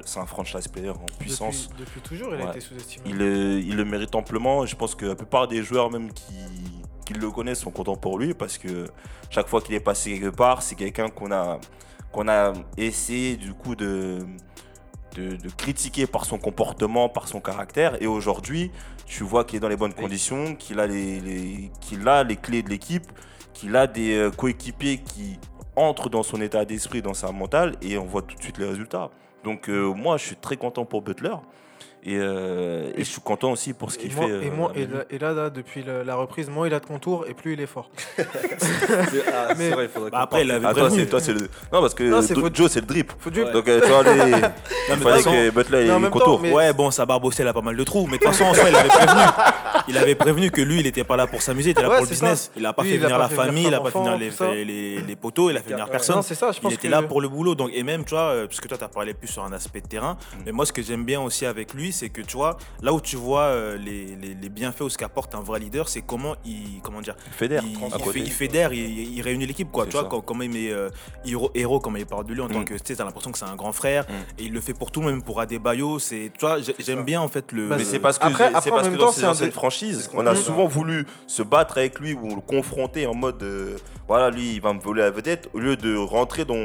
[0.05, 1.67] c'est un franchise player en puissance.
[1.70, 3.03] Depuis, depuis toujours, il a été sous-estimé.
[3.09, 4.67] Il, le- il le mérite amplement.
[4.67, 6.36] Je pense que la plupart des joueurs, même qui,
[7.07, 8.86] qui le connaissent, sont contents pour lui parce que
[9.32, 11.59] chaque fois qu'il est passé quelque part, c'est quelqu'un qu'on a,
[12.11, 14.20] qu'on a essayé du coup de,
[15.15, 17.99] de, de critiquer par son comportement, par son caractère.
[17.99, 18.70] Et aujourd'hui,
[19.07, 22.36] tu vois qu'il est dans les bonnes conditions, qu'il a les, les- qu'il a les
[22.36, 23.11] clés de l'équipe,
[23.53, 25.39] qu'il a des euh, coéquipiers qui
[25.80, 28.67] entrent dans son état d'esprit, dans sa mentale, et on voit tout de suite les
[28.67, 29.09] résultats.
[29.43, 31.36] Donc euh, moi, je suis très content pour Butler.
[32.05, 34.25] Et, euh, et je suis content aussi pour ce qu'il fait.
[34.25, 36.79] et, euh, moi- et là, et là, là, depuis le- la reprise, moins il a
[36.79, 37.89] de contours et plus il est fort.
[38.17, 41.33] C'est ah, Mais- vrai, il faudrait Bah, après, il avait Ah, toi, c'est, toi, c'est
[41.33, 41.41] le.
[41.71, 42.21] Non, parce que Non,
[42.53, 43.11] Joe, c'est le drip.
[43.19, 43.51] Faut Ouais.
[43.51, 44.11] Donc, euh, tu vois, lui,
[44.89, 46.39] il fallait que Butler ait temps, contour.
[46.41, 48.07] mais- Ouais, bon, sa barbe aussi, elle a pas mal de trous.
[48.07, 49.21] Mais de toute façon, en soi, il avait prévenu.
[49.87, 51.95] Il avait prévenu que lui, il était pas là pour s'amuser, il était là Ouais,
[51.97, 52.43] pour le business.
[52.45, 52.51] ça.
[52.55, 54.31] Il a pas Lui, fait il venir la famille, il a pas fait venir les,
[54.31, 54.45] ça.
[55.21, 56.15] poteaux, il a fait venir personne.
[56.17, 57.55] Non, c'est ça, je Il était que- là pour le boulot.
[57.55, 59.81] Donc, et même, tu vois, euh, puisque toi, tu as parlé plus sur un aspect
[59.81, 60.13] de terrain.
[60.13, 60.37] Mm.
[60.45, 63.01] Mais moi, ce que j'aime bien aussi avec lui, c'est que tu vois, là où
[63.01, 66.35] tu vois euh, les, les, les bienfaits ou ce qu'apporte un vrai leader, c'est comment
[66.45, 68.19] il, comment dire, Fédère, il, à il côté.
[68.19, 69.85] fait- il fédère, il, il réunit l'équipe, quoi.
[69.85, 70.89] Tu vois, quand- comment il met euh,
[71.25, 72.65] héros, héros, comment il parle de lui en tant Mm.
[72.65, 74.05] que, tu t'as l'impression que c'est un grand frère.
[74.09, 74.13] Mm.
[74.39, 75.99] Et il le fait pour tout, même pour Adebayo.
[75.99, 77.67] C'est, tu vois, j'aime bien en fait le.
[77.67, 80.25] Mais c'est parce que, Après- après, en que même dans temps, ces dé- franchises, on
[80.25, 83.77] a souvent voulu se battre avec lui ou le confronter en mode euh,
[84.07, 86.55] voilà, lui, il va me voler la vedette, au lieu de rentrer dans,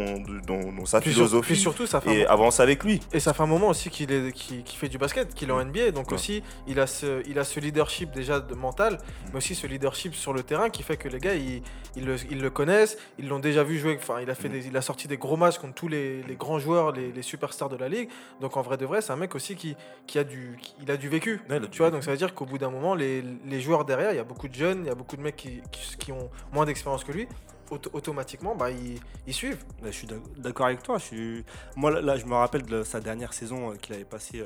[0.46, 3.00] dans, dans sa Puis, sur- philosophie puis surtout, ça fait, un et avancer avec lui.
[3.12, 5.52] et ça fait un moment aussi qu'il est, qu'il, qu'il fait du basket, qu'il est
[5.52, 5.90] en NBA.
[5.92, 6.14] Donc Ouais.
[6.14, 8.98] aussi, il a, ce, il a ce leadership déjà de mental,
[9.30, 11.62] mais aussi ce leadership sur le terrain qui fait que les gars, ils,
[11.96, 13.96] ils, le, ils le connaissent, ils l'ont déjà vu jouer.
[14.00, 16.36] Enfin, il a, fait des- il a sorti des gros matchs contre tous les, les
[16.36, 18.08] grands joueurs, les, les superstars de la ligue.
[18.40, 20.90] Donc en vrai de vrai, c'est un mec aussi qui, qui a du, qui- il
[20.90, 21.40] a du vécu.
[21.48, 23.84] Ouais, a tu vois, donc ça veut dire qu'au bout d'un moment, les, les joueurs
[23.84, 25.96] derrière, il y a beaucoup de jeunes, il y a beaucoup de mecs qui, qui,
[25.96, 27.26] qui ont moins d'expérience que lui.
[27.70, 29.64] Auto- automatiquement, bah, ils, ils suivent.
[29.82, 30.98] Je suis d'ac- d'accord avec toi.
[30.98, 31.44] Je suis...
[31.76, 34.44] Moi, là, je me rappelle de sa dernière saison euh, qu'il avait passé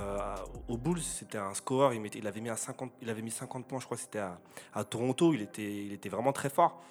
[0.00, 0.36] euh,
[0.68, 1.00] au Bulls.
[1.02, 1.92] C'était un scoreur.
[1.94, 3.96] Il, mettait- il avait mis à 50, il avait mis 50 points, je crois.
[3.96, 4.40] que C'était à,
[4.74, 5.32] à Toronto.
[5.34, 6.82] Il était, il était vraiment très fort.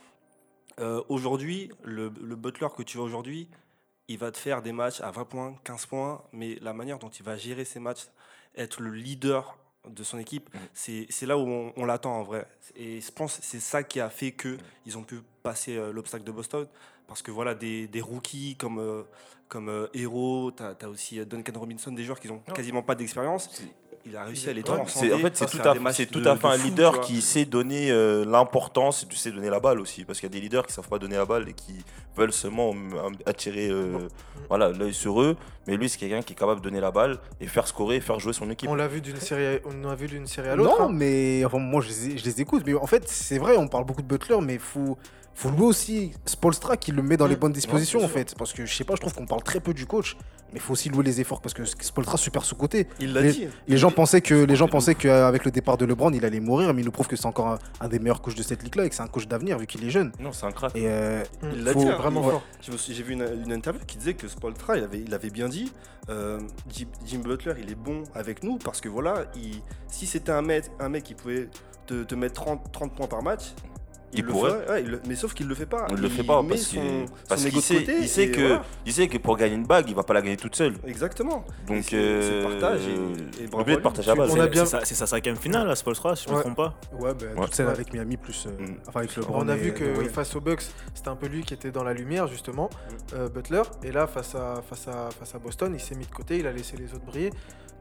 [0.80, 3.50] Euh, aujourd'hui, le, le Butler que tu vois aujourd'hui,
[4.08, 7.10] il va te faire des matchs à 20 points, 15 points, mais la manière dont
[7.10, 8.08] il va gérer ses matchs,
[8.56, 9.58] être le leader
[9.88, 12.48] de son équipe, c'est c'est là où on, on l'attend en vrai.
[12.76, 15.92] Et je pense que c'est ça qui a fait que ils ont pu passer euh,
[15.92, 16.68] l'obstacle de Boston.
[17.08, 19.04] Parce que voilà, des, des rookies comme, euh,
[19.50, 22.96] comme euh, Hero, tu as, aussi euh, Duncan Robinson, des joueurs qui n'ont quasiment pas
[22.96, 23.50] d'expérience.
[24.06, 25.14] Il a réussi à les transcender.
[25.14, 29.04] En fait, c'est tout, à, tout fait un fou, leader qui sait donner euh, l'importance
[29.04, 30.06] et tu sais donner la balle aussi.
[30.06, 31.84] Parce qu'il y a des leaders qui savent pas donner la balle et qui
[32.16, 34.08] veulent seulement euh, attirer euh,
[34.48, 35.36] voilà, l'œil sur eux.
[35.68, 38.02] Mais lui, c'est quelqu'un qui est capable de donner la balle et faire scorer et
[38.02, 38.70] faire jouer son équipe.
[38.70, 40.80] On l'a vu d'une série, à- on l'a vu d'une série à l'autre.
[40.80, 40.92] Non, hein.
[40.94, 42.64] mais enfin, moi je les, je les écoute.
[42.66, 44.98] Mais en fait, c'est vrai, on parle beaucoup de Butler, mais il faut,
[45.40, 47.40] faut louer aussi Spolstra qui le met dans les Mm.
[47.40, 48.36] bonnes dispositions en fait.
[48.38, 50.18] Parce que je sais pas, je trouve qu'on parle très peu du coach,
[50.52, 52.88] mais il faut aussi louer les efforts parce que Spolstra super sous côté.
[53.00, 53.48] Il l'a dit.
[53.68, 56.74] Les gens pensaient que les gens pensaient qu'avec le départ de LeBron, il allait mourir,
[56.74, 58.86] mais il nous prouve que c'est encore un, un des meilleurs coachs de cette ligue-là
[58.86, 60.12] et que c'est un coach d'avenir vu qu'il est jeune.
[60.20, 60.76] Non, c'est un crack.
[60.76, 61.24] Et euh,
[61.54, 62.44] Il l'a dit, hein, vraiment fort.
[62.62, 65.72] J'ai vu une, une interview qui disait que Spoltra, il avait, il avait bien dit,
[66.10, 70.32] euh, Jim, Jim Butler, il est bon avec nous parce que voilà, il, si c'était
[70.34, 71.48] un mec, un mec qui pouvait
[71.88, 73.54] te, te mettre 30, 30 points par match,
[74.14, 74.52] Il le pourrait.
[74.52, 75.86] ferait, ouais, il le- mais sauf qu'il le fait pas.
[75.90, 78.62] On ne le fait pas parce son, parce qu'il sait, côté il sait que, voilà.
[78.86, 80.76] il sait que pour gagner une bague, il va pas la gagner toute seule.
[80.86, 81.46] Exactement.
[81.68, 84.86] Donc, c'est- euh, c'est le partage et- et bravo de partager la bien- C'est sa-
[84.86, 86.76] c'est sa cinquième finale, à Spolstra, si je ne me trompe pas.
[87.00, 87.46] Ouais, bah, Ouais.
[87.46, 87.72] toute celle Ouais.
[87.74, 88.48] avec Miami plus.
[88.48, 88.76] euh, Mm.
[88.88, 89.42] Enfin, avec LeBron.
[89.44, 91.94] On a vu que face aux Bucks, c'était un peu lui qui était dans la
[91.94, 92.70] lumière justement,
[93.14, 93.62] euh, Butler.
[93.84, 96.48] Et là, face à, face, à, face à Boston, il s'est mis de côté, il
[96.48, 97.32] a laissé les autres briller.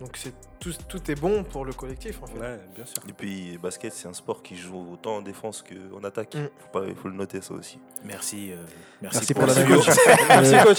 [0.01, 2.39] Donc c'est tout, tout est bon pour le collectif en fait.
[2.39, 2.97] Ouais, bien sûr.
[3.09, 6.35] Et puis, basket, c'est un sport qui joue autant en défense qu'en attaque.
[6.35, 6.49] Mm.
[6.59, 7.79] Faut pas, il faut le noter ça aussi.
[8.05, 8.51] Merci.
[8.53, 8.57] euh,
[9.03, 9.87] Merci pour pour la l'analyse.
[10.29, 10.79] Merci coach.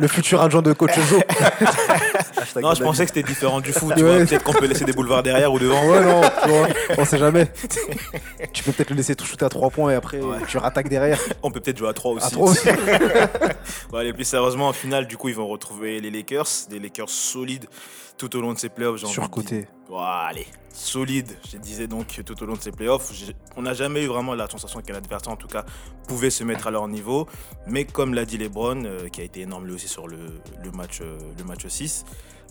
[0.00, 1.22] Le futur adjoint de coach Joe.
[2.60, 3.94] Non, je pensais que c'était différent du foot.
[3.96, 4.26] Ouais.
[4.26, 5.86] Peut-être qu'on peut laisser des boulevards derrière ou devant.
[5.86, 6.68] Ouais, non, tu vois,
[6.98, 7.46] on sait jamais.
[8.52, 10.36] tu peux peut-être le laisser tout shooter à 3 points et après Ouais.
[10.48, 11.18] tu rattaques derrière.
[11.42, 12.26] On peut peut-être jouer à 3 aussi.
[12.26, 12.68] À 3 aussi.
[13.90, 16.46] Bon, allez, plus sérieusement, en finale, du coup, ils vont retrouver les Lakers.
[16.68, 17.66] Des Lakers solides
[18.18, 19.04] tout au long de ces playoffs.
[19.04, 19.66] Surcoté.
[19.98, 21.30] allez, solide.
[21.50, 23.12] Je disais donc tout au long de ces playoffs.
[23.56, 25.64] On n'a jamais eu vraiment la sensation qu'un adversaire, en tout cas,
[26.08, 27.26] pouvait se mettre à leur niveau.
[27.66, 30.18] Mais comme l'a dit LeBron, euh, qui a été énorme lui aussi sur le,
[30.62, 32.04] le match, euh, le match 6,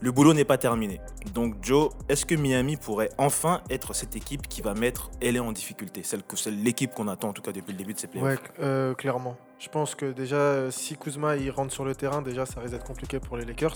[0.03, 0.99] le boulot n'est pas terminé.
[1.34, 5.51] Donc, Joe, est-ce que Miami pourrait enfin être cette équipe qui va mettre LA en
[5.51, 6.01] difficulté?
[6.03, 8.27] Celle que- celle- L'équipe qu'on attend, en tout cas, depuis le début de ces playoffs
[8.27, 9.38] Ouais, euh, clairement.
[9.59, 12.84] Je pense que déjà, si Kuzma il rentre sur le terrain, déjà ça risque d'être
[12.86, 13.75] compliqué pour les Lakers.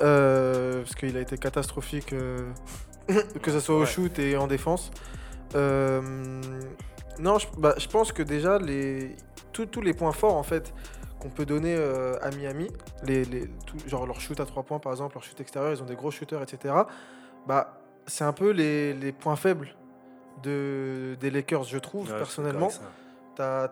[0.00, 2.50] Euh, parce qu'il a été catastrophique, euh,
[3.42, 4.90] que ce soit au shoot et en défense.
[5.54, 6.00] Euh,
[7.18, 9.16] non, je, bah, je pense que déjà, les,
[9.52, 10.72] tous- les points forts en fait
[11.18, 11.76] qu'on peut donner
[12.22, 12.68] à Miami,
[13.02, 15.82] les, les- tout- genre leur shoot à 3 points par exemple, leur shoot extérieur, ils
[15.82, 16.74] ont des gros shooters, etc.
[17.46, 19.74] Bah, c'est un peu les, les points faibles
[20.44, 22.68] de, des Lakers, je trouve, Ouais, personnellement.
[23.34, 23.66] t'as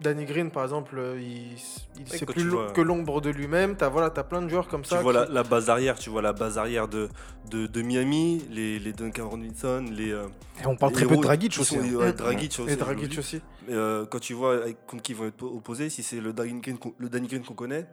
[0.00, 1.52] Danny Green, par exemple, euh, il,
[1.98, 3.76] il c'est plus tu vois- que l'ombre de lui-même.
[3.76, 5.00] T'as, voilà, t'as plein de joueurs comme Tu ça.
[5.00, 7.08] vois la, qui- la base arrière, tu vois la base arrière de,
[7.50, 10.10] de, de Miami, les, les Duncan Robinson, les.
[10.12, 10.26] euh,
[10.62, 11.74] Et on parle les très peu de Dragic aussi.
[11.76, 11.94] sont- hein.
[11.94, 12.16] ouais, Mm.
[12.16, 12.72] Dragic aussi.
[12.72, 13.40] Et Dragic aussi.
[13.68, 16.32] Mais, euh, quand tu vois avec- contre qui ils vont être opposés, si c'est le
[16.32, 17.86] Danny Green, qu'on- le Danny Green qu'on connaît,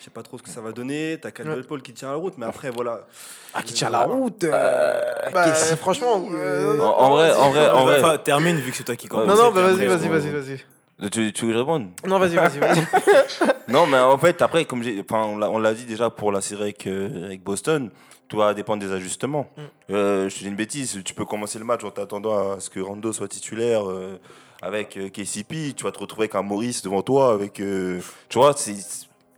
[0.00, 1.18] je sais pas trop ce que ça va donner.
[1.20, 1.64] T'as Caldwell Ouais.
[1.66, 3.06] Paul qui tient la route, mais après voilà.
[3.54, 4.42] Ah, qui tient la route.
[4.44, 5.00] euh,
[5.34, 8.00] Bah, franchement, euh, En, en vrai, en vrai, en vrai.
[8.02, 9.26] Enfin, termine vu que c'est toi qui commence.
[9.28, 10.64] non, non, bah, vas-y, vas-y, vas-y, vas-y.
[11.10, 12.86] Tu, tu veux que je réponde Non, vas-y, vas-y, vas-y.
[13.68, 17.26] Non, mais en fait, après, comme on l'a, dit déjà pour la série avec, euh,
[17.26, 17.90] avec Boston,
[18.28, 19.48] tout va dépendre des ajustements.
[19.56, 19.62] Mm.
[19.90, 22.70] Euh, je te dis une bêtise, tu peux commencer le match en t'attendant à ce
[22.70, 24.18] que Rando soit titulaire euh,
[24.62, 28.00] avec euh, KCP, tu vas te retrouver avec un Maurice devant toi, avec, tu
[28.38, 28.54] vois,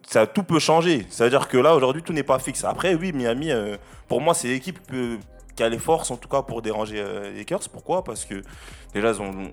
[0.06, 1.06] ça tout peut changer.
[1.10, 2.64] Ça veut dire que là, aujourd'hui, tout n'est pas fixe.
[2.64, 3.50] Après, oui, Miami,
[4.06, 5.18] pour moi, c'est l'équipe que-
[5.58, 7.68] qui a les forces, en tout cas, pour déranger euh, les Lakers.
[7.72, 8.04] Pourquoi?
[8.04, 8.42] Parce que
[8.94, 9.52] déjà, ils ont,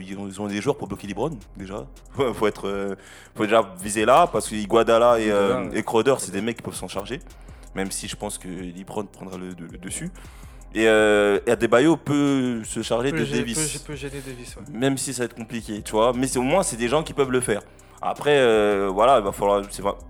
[0.00, 1.86] ils des joueurs pour bloquer LeBron, déjà.
[2.34, 2.96] faut être, euh,
[3.36, 6.62] faut déjà viser là, parce que Iguadala et, euh, et Crowder, c'est des mecs qui
[6.62, 7.20] peuvent s'en charger.
[7.74, 10.10] Même si je pense que LeBron prendra le, le- le dessus.
[10.74, 14.62] Et, euh, Adebayo peut se charger Peut de Davis peut- peut gêner Davis, ouais.
[14.72, 16.14] même si ça va être compliqué, tu vois.
[16.14, 17.60] Mais au moins, c'est des gens qui peuvent le faire.
[18.00, 19.62] Après, euh, voilà, il va falloir.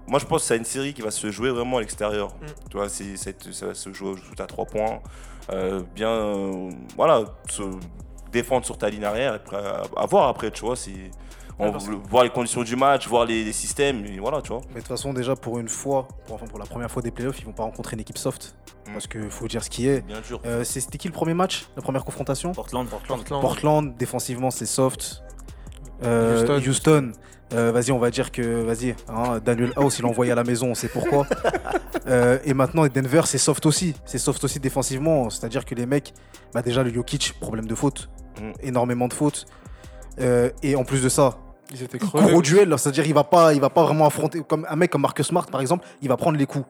[0.06, 2.28] Moi, je pense que c'est une série qui va se jouer vraiment à l'extérieur.
[2.28, 2.46] Mm.
[2.70, 5.00] Tu vois, ça va se jouer à 3 points.
[5.50, 7.62] Euh, bien, euh, voilà, se
[8.30, 9.32] défendre sur ta ligne arrière.
[9.32, 10.76] Et après, à, à voir après, tu vois.
[10.76, 11.10] C'est,
[11.58, 14.48] on, Ouais, que- voir les conditions du match, voir les, les systèmes, et voilà, tu
[14.48, 14.60] vois.
[14.68, 17.10] Mais de toute façon, déjà pour une fois, pour, enfin, pour la première fois des
[17.10, 18.54] playoffs, ils vont pas rencontrer une équipe soft.
[18.88, 18.92] Mm.
[18.94, 20.00] Parce qu'il faut dire ce qui est.
[20.00, 20.40] Bien sûr.
[20.46, 22.52] Euh, C'était qui le premier match La première confrontation?
[22.52, 23.18] Portland, Portland.
[23.18, 23.40] Portland.
[23.42, 25.22] Portland, défensivement, c'est soft.
[26.04, 26.70] Euh, Houston.
[26.70, 27.12] Houston,
[27.54, 30.44] euh, vas-y, on va dire que, vas-y, hein, Daniel House, il l'a envoyé à la
[30.44, 31.26] maison, on sait pourquoi.
[32.08, 33.94] Euh, et maintenant, Denver, c'est soft aussi.
[34.04, 35.30] C'est soft aussi défensivement.
[35.30, 36.12] C'est-à-dire que les mecs,
[36.52, 38.10] bah déjà, le Jokic, problème de faute.
[38.40, 38.50] Mm.
[38.60, 39.46] Énormément de fautes.
[40.20, 41.38] Euh, et en plus de ça,
[41.70, 42.20] Ils étaient creux.
[42.20, 45.02] gros duel, c'est-à-dire il va pas, il va pas vraiment affronter comme un mec comme
[45.02, 46.66] Marcus Smart par exemple, il va prendre les coups.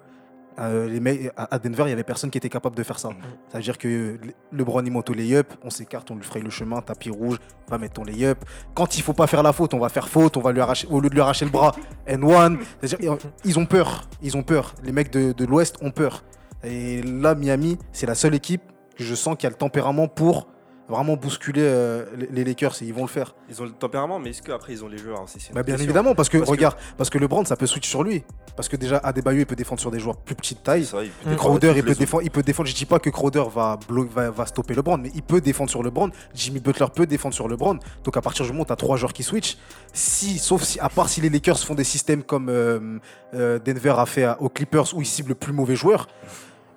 [0.58, 3.08] Euh, les mecs, à Denver, il y avait personne qui était capable de faire ça.
[3.50, 3.88] Ça veut dire que
[4.22, 7.38] le- LeBron il monte au lay-up, on s'écarte, on lui fraye le chemin, tapis rouge,
[7.68, 8.38] va mettre ton lay-up.
[8.74, 10.86] Quand il faut pas faire la faute, on va faire faute, on va lui arracher,
[10.90, 11.74] au lieu de lui arracher le bras,
[12.06, 12.58] N1.
[12.82, 14.74] C'est-à-dire ils ont peur, ils ont peur.
[14.82, 16.22] Les mecs de, de l'Ouest ont peur.
[16.64, 18.62] Et là, Miami, c'est la seule équipe
[18.96, 20.48] que je sens qui a le tempérament pour
[20.96, 23.34] vraiment bousculer euh, les- Lakers et ils vont le faire.
[23.48, 26.14] Ils ont le tempérament, mais est-ce qu'après ils ont les joueurs une Bah, bien évidemment,
[26.14, 28.24] parce que Parce que- regarde, parce que LeBron ça peut switch sur lui.
[28.56, 30.84] Parce que déjà Adebayo il peut défendre sur des joueurs plus petite taille.
[30.84, 32.68] C'est vrai, il peut défendre Crowder il peut, défendre, il peut défendre.
[32.68, 35.82] Je dis pas que Crowder va, va, va stopper LeBron, mais il peut défendre sur
[35.82, 36.10] LeBron.
[36.34, 37.78] Jimmy Butler peut défendre sur LeBron.
[38.04, 39.56] Donc à partir du moment où tu as trois joueurs qui switch,
[39.92, 42.98] si, sauf si, à part si les Lakers font des systèmes comme euh,
[43.34, 46.08] euh, Denver a fait à- aux Clippers où ils ciblent le plus mauvais joueur,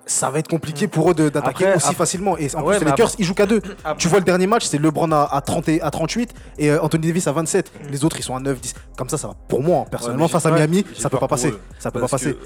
[0.06, 2.38] ça va être compliqué pour eux d'attaquer aussi facilement.
[2.38, 3.62] Et en plus, les Lakers, ils jouent qu'à deux.
[3.98, 7.08] Tu vois le dernier match, c'est LeBron à, 30 et, à 38 et euh, Anthony
[7.08, 7.72] Davis à 27.
[7.90, 8.74] Les autres, ils sont à 9, 10.
[8.98, 9.36] Comme ça, ça va.
[9.48, 11.54] Pour moi, hein, personnellement, face à Miami, ça peut pas passer.
[11.80, 12.38] Ça peut pas passer.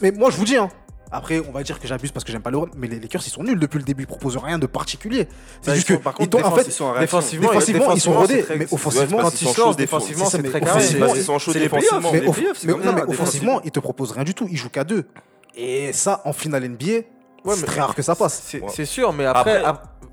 [0.00, 0.68] Mais moi, je vous dis, hein,
[1.14, 3.30] après, on va dire que j'abuse parce que j'aime pas LeBron, mais les Lakers ils
[3.30, 5.28] sont nuls depuis le début, ils proposent rien de particulier.
[5.60, 8.44] C'est juste que par contre, ils en fait, ils sont défensivement, défensivement, ils sont rodés,
[8.56, 10.82] mais offensivement, ils sortent, défensivement, c'est très carré.
[11.16, 12.26] Ils sont chauds défensivement, mais
[13.08, 14.48] offensivement, ils te proposent rien du tout.
[14.50, 15.04] Ils jouent qu'à deux.
[15.54, 17.06] Et ça, en finale NBA,
[17.54, 18.56] c'est très rare que ça passe.
[18.68, 19.62] C'est sûr, mais après.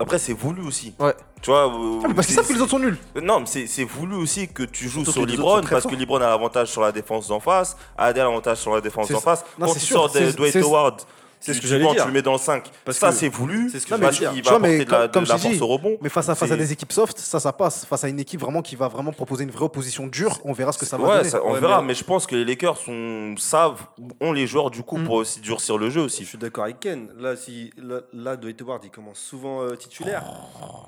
[0.02, 0.96] Après, c'est voulu aussi.
[0.98, 1.14] Ouais.
[1.42, 1.68] Tu vois.
[1.68, 2.98] Euh, ah, parce que c'est ça que les autres sont nuls.
[3.18, 6.30] Euh, non, mais c'est voulu aussi que tu joues sur LeBron parce que LeBron a
[6.30, 9.44] l'avantage sur la défense d'en face, Adel a l'avantage sur la défense d'en face.
[9.60, 11.02] Quand tu sors de Dwight Howard
[11.40, 12.04] c'est ce que j'allais dire.
[12.04, 12.70] Tu le mets dans le 5.
[12.84, 13.70] Parce ça, c'est voulu.
[13.70, 15.54] C'est ce que non, mais, Il va vois, mais, de la, comme de la force
[15.54, 15.98] dis, au rebond.
[16.02, 17.86] Mais face à, face à des équipes soft, ça, ça passe.
[17.86, 20.72] Face à une équipe vraiment qui va vraiment proposer une vraie opposition dure, on verra
[20.72, 21.30] ce que ça va donner.
[21.30, 21.82] Ça, on verra.
[21.82, 21.94] Mais...
[21.94, 23.82] je pense que les Lakers sont, savent,
[24.20, 25.06] ont les joueurs du coup mm.
[25.06, 26.24] pour aussi durcir le jeu aussi.
[26.24, 27.10] Je suis d'accord avec Ken.
[27.18, 30.24] Là, si, là, là Dwight Howard, il commence souvent euh, titulaire.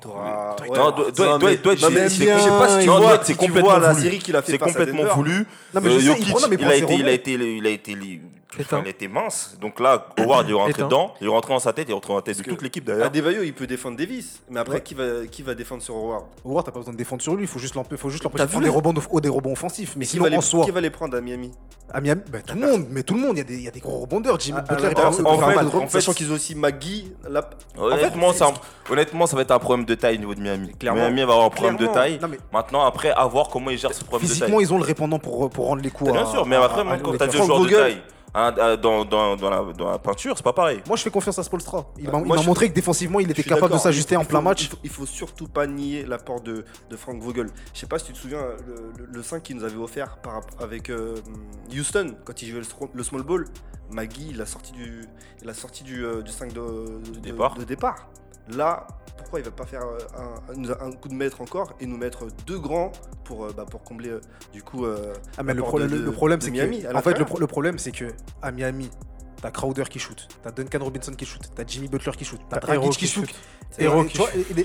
[0.02, 0.56] T'auras.
[1.16, 4.54] Dwight, Dwight, je sais pas si tu vois, c'est complètement la série qu'il a fait.
[4.54, 5.46] C'est complètement voulu.
[5.82, 7.96] Il a été
[8.60, 9.58] Enfin, elle mince.
[9.60, 11.94] Donc là, Howard il est rentré dedans, il est rentré dans sa tête, il est
[11.94, 13.08] rentré dans la tête de toute l'équipe d'ailleurs.
[13.08, 16.26] Adebayo, il peut défendre Davis, mais après, qui, va, qui va défendre sur Howard?
[16.46, 18.44] Howard, t'as pas besoin de défendre sur lui, il faut juste l'empêcher de prendre
[19.12, 19.96] oh, des rebonds, offensifs.
[19.96, 21.52] Mais, qui, sinon, va les, qui va les prendre à Miami?
[21.94, 23.68] À Miami bah, Tout le monde, mais tout le monde, il y, a des, y
[23.68, 24.40] a des gros rebondeurs.
[24.40, 27.12] Jimmy ah, Butler, est en, fait, en, fait, sachant qu'ils ont aussi Maggie.
[27.30, 27.50] La...
[27.78, 28.54] Honnêtement, ça,
[28.90, 30.72] honnêtement, ça va être un problème de taille au niveau de Miami.
[30.80, 32.20] Clairement, Miami va avoir un problème de taille.
[32.54, 34.40] Maintenant, après, à voir comment ils gèrent ce problème de taille.
[34.40, 36.12] Physiquement, ils ont le répondant pour rendre les coups.
[36.12, 38.02] Bien sûr, mais après, quand t'as deux joueurs de taille.
[38.34, 40.82] Ah, ah, dans, la, peinture, c'est pas pareil.
[40.88, 41.86] Moi, je fais confiance à Spolstra.
[41.98, 44.70] Il m'a montré que défensivement, il était capable de s'ajuster en plein match.
[44.84, 47.48] Il faut, faut, surtout pas nier l'apport de, de Frank Vogel.
[47.74, 48.44] Je sais pas si tu te souviens,
[48.98, 50.18] le, 5 qu'il nous avait offert
[50.60, 51.16] avec euh,
[51.74, 52.62] Houston, quand il jouait
[52.94, 53.48] le, small ball,
[53.90, 55.02] Magui, il a sorti du,
[55.42, 56.54] il a sorti du, euh, 5.
[56.54, 58.08] De départ.
[58.56, 58.88] Là,
[59.32, 62.28] pourquoi il ne va pas faire euh, un, coup de maître encore et nous mettre
[62.46, 62.92] deux grands
[63.24, 64.22] pour, euh, bah, combler euh,
[64.52, 64.86] du coup
[65.38, 68.06] ah, mais le, le, problème c'est que, en fait le, problème c'est que
[68.42, 68.90] à Miami
[69.42, 72.60] t'as Crowder qui shoot, t'as Duncan Robinson qui shoot, t'as Jimmy Butler qui shoot, t'as
[72.60, 73.30] Dragic qui shoot.
[73.80, 73.88] Et,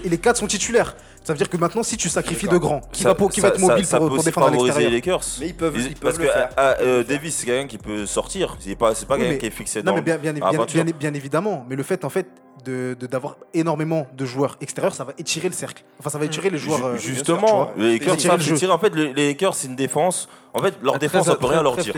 [0.08, 0.96] les, quatre sont titulaires.
[1.22, 3.48] Ça veut dire que maintenant, si tu sacrifies deux grands, qui, va, pour, qui va
[3.48, 5.20] être mobile pour, défendre l'extérieur.
[5.38, 5.76] Mais ils peuvent,
[6.18, 7.04] le faire.
[7.06, 8.56] Davis, c'est quelqu'un qui peut sortir.
[8.58, 9.78] C'est pas, pas quelqu'un qui est fixé.
[9.78, 11.64] Non, dans mais bien, bien, bien, évidemment.
[11.68, 12.26] Mais le fait, en fait,
[12.70, 15.84] d'avoir de, de, énormément de joueurs extérieurs, ça va étirer le cercle.
[15.98, 16.84] Enfin, ça va étirer les joueurs.
[16.84, 18.70] Euh, justement, les Lakers.
[18.70, 20.28] En fait, les, Lakers, c'est une défense.
[20.54, 21.94] En fait, leur ah, défense, on peut rien leur dire.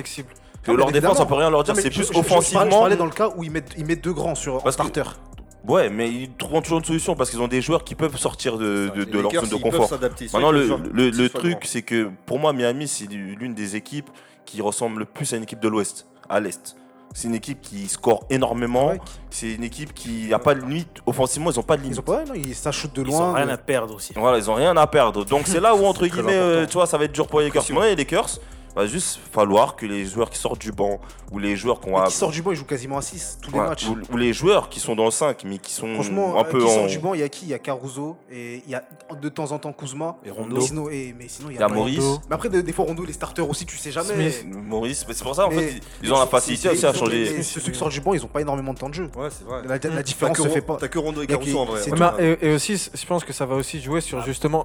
[0.67, 1.77] Leur défense, on peut rien leur dire.
[1.77, 2.89] C'est plus offensivement.
[2.89, 5.03] Je dans le cas où ils mettent, ils mettent deux grands sur en starter.
[5.67, 8.57] Ouais, mais ils trouveront toujours une solution parce qu'ils ont des joueurs qui peuvent sortir
[8.57, 9.91] de, de, leur zone de confort.
[10.33, 14.09] Maintenant, le, le, le truc, c'est que pour moi, Miami, c'est l'une des équipes
[14.47, 16.77] qui ressemble le plus à une équipe de l'Ouest, à l'Est.
[17.15, 18.93] C'est une équipe qui score énormément.
[19.31, 20.89] C'est une équipe qui n'a pas de limite.
[21.07, 21.97] Offensivement, ils n'ont pas de limite.
[21.97, 23.19] Ils ont pas, ils, de loin.
[23.19, 23.55] Ils n'ont rien euh.
[23.55, 24.13] à perdre aussi.
[24.15, 25.25] Voilà, ils n'ont rien à perdre.
[25.25, 27.47] Donc c'est là où, entre guillemets, euh, tu vois, ça va être dur pour les
[27.47, 27.65] Lakers.
[27.71, 28.39] Mais les Lakers,
[28.79, 31.01] va juste falloir que les joueurs qui sortent du banc
[31.33, 32.07] ou les joueurs qu'on a.
[32.07, 33.87] Qui sortent du banc, ils jouent quasiment à tous les matchs.
[33.89, 36.65] Ou, les joueurs qui sont dans le 5, mais qui sont Franchement, un euh, peu
[36.65, 36.87] en...
[36.87, 37.47] du banc, il y a qui?
[37.47, 38.85] Il y a Caruso, et il y a
[39.21, 40.17] de temps en temps Kuzma.
[40.25, 40.91] Et Rondo.
[40.91, 42.21] Et, mais sinon, il y a, y Maurice.
[42.29, 44.31] Mais après, des, fois, Rondo, les starters aussi, tu sais jamais.
[44.31, 47.43] Smith, Maurice, mais c'est pour ça, en fait, ils, ont la facilité aussi à changer.
[47.43, 49.11] Ceux qui sortent du banc, ils n'ont pas énormément de temps de jeu.
[49.17, 49.63] Ouais, c'est vrai.
[49.67, 50.03] La, la mmh.
[50.03, 50.77] différence se fait pas.
[50.77, 51.81] T'as que Rondo et Caruso en vrai.
[52.41, 54.65] Et aussi, je pense que ça va aussi jouer sur justement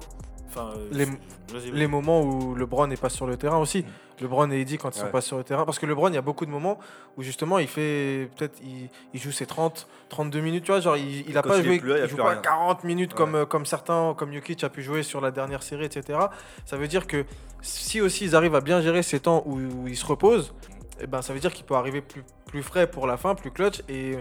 [1.72, 3.84] les, moments où LeBron n'est pas sur le terrain aussi.
[4.20, 5.64] LeBron et Eddie, quand ils ne sont pas sur le terrain.
[5.64, 6.78] Parce que LeBron, il y a beaucoup de moments
[7.16, 8.30] où justement, il fait.
[8.36, 10.64] Peut-être, il, joue ses 30, 32 minutes.
[10.64, 11.80] Tu vois, il n'a pas joué.
[12.08, 15.62] Joue pas 40 minutes euh, comme, certains, comme Jokic a pu jouer sur la dernière
[15.62, 16.18] série, etc.
[16.64, 17.24] Ça veut dire que
[17.60, 20.54] si aussi ils arrivent à bien gérer ces temps où, ils se reposent,
[21.00, 23.50] eh ben, ça veut dire qu'il peut arriver plus, plus frais pour la fin, plus
[23.50, 23.82] clutch.
[23.88, 24.18] Et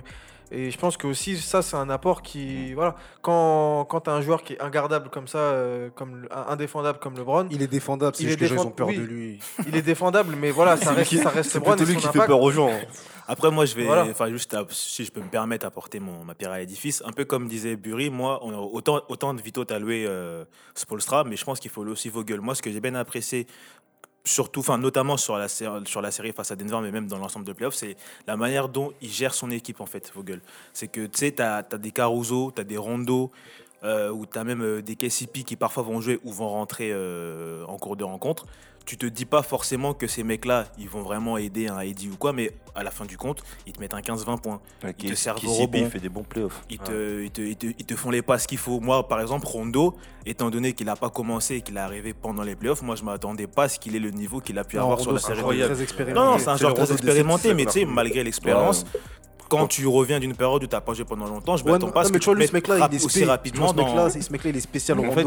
[0.55, 4.21] et je pense que aussi ça c'est un apport qui voilà quand quand as un
[4.21, 8.27] joueur qui est ingardable comme ça euh, comme indéfendable comme LeBron il est défendable c'est
[8.27, 8.53] juste défend...
[8.53, 9.39] les gens ont peur de lui.
[9.67, 12.39] il est défendable mais voilà ça reste ça reste LeBron c'est lui qui fait peur
[12.39, 12.81] aux gens hein.
[13.27, 16.35] après moi je vais enfin juste à, si je peux me permettre apporter mon ma
[16.35, 19.79] pierre à l'édifice un peu comme disait Burry moi on, autant autant de Vito t'a
[19.79, 20.45] loué euh,
[20.75, 23.47] Spolstra mais je pense qu'il faut aussi Vogel moi ce que j'ai bien apprécié
[24.23, 27.97] surtout, notamment sur la, série face à Denver, mais même dans l'ensemble de playoffs, c'est
[28.27, 30.41] la manière dont il gère son équipe, en fait, Vogel.
[30.71, 33.31] C'est que, tu sais, tu as, des Caruso, tu des Rondo,
[33.83, 36.91] euh, ou tu as même euh, des KCP qui parfois vont jouer ou vont rentrer
[36.93, 38.45] euh, en cours de rencontre
[38.85, 42.17] tu te dis pas forcément que ces mecs-là, ils vont vraiment aider un Eddy ou
[42.17, 44.61] quoi, mais à la fin du compte, ils te mettent un 15-20 points.
[44.99, 45.89] Ils te servent au rebond.
[45.89, 46.63] fait des bons playoffs.
[46.69, 48.79] Ils, te, ils, te, ils, te, font les passes qu'il faut.
[48.79, 52.43] Moi, par exemple, Rondo, étant donné qu'il n'a pas commencé et qu'il est arrivé pendant
[52.43, 54.77] les playoffs, moi, je m'attendais pas à ce qu'il ait le niveau qu'il a pu
[54.77, 55.41] avoir sur la série.
[56.13, 58.85] Non, non, c'est un joueur très expérimenté, mais tu sais, malgré l'expérience
[59.57, 62.01] quand tu reviens d'une période où t'as pas joué pendant longtemps, je m'attends ouais, pas
[62.01, 64.49] à ce que tu vois, ce mec là, il est aussi rapidement ce mec là,
[64.49, 65.23] il est spécial en fait,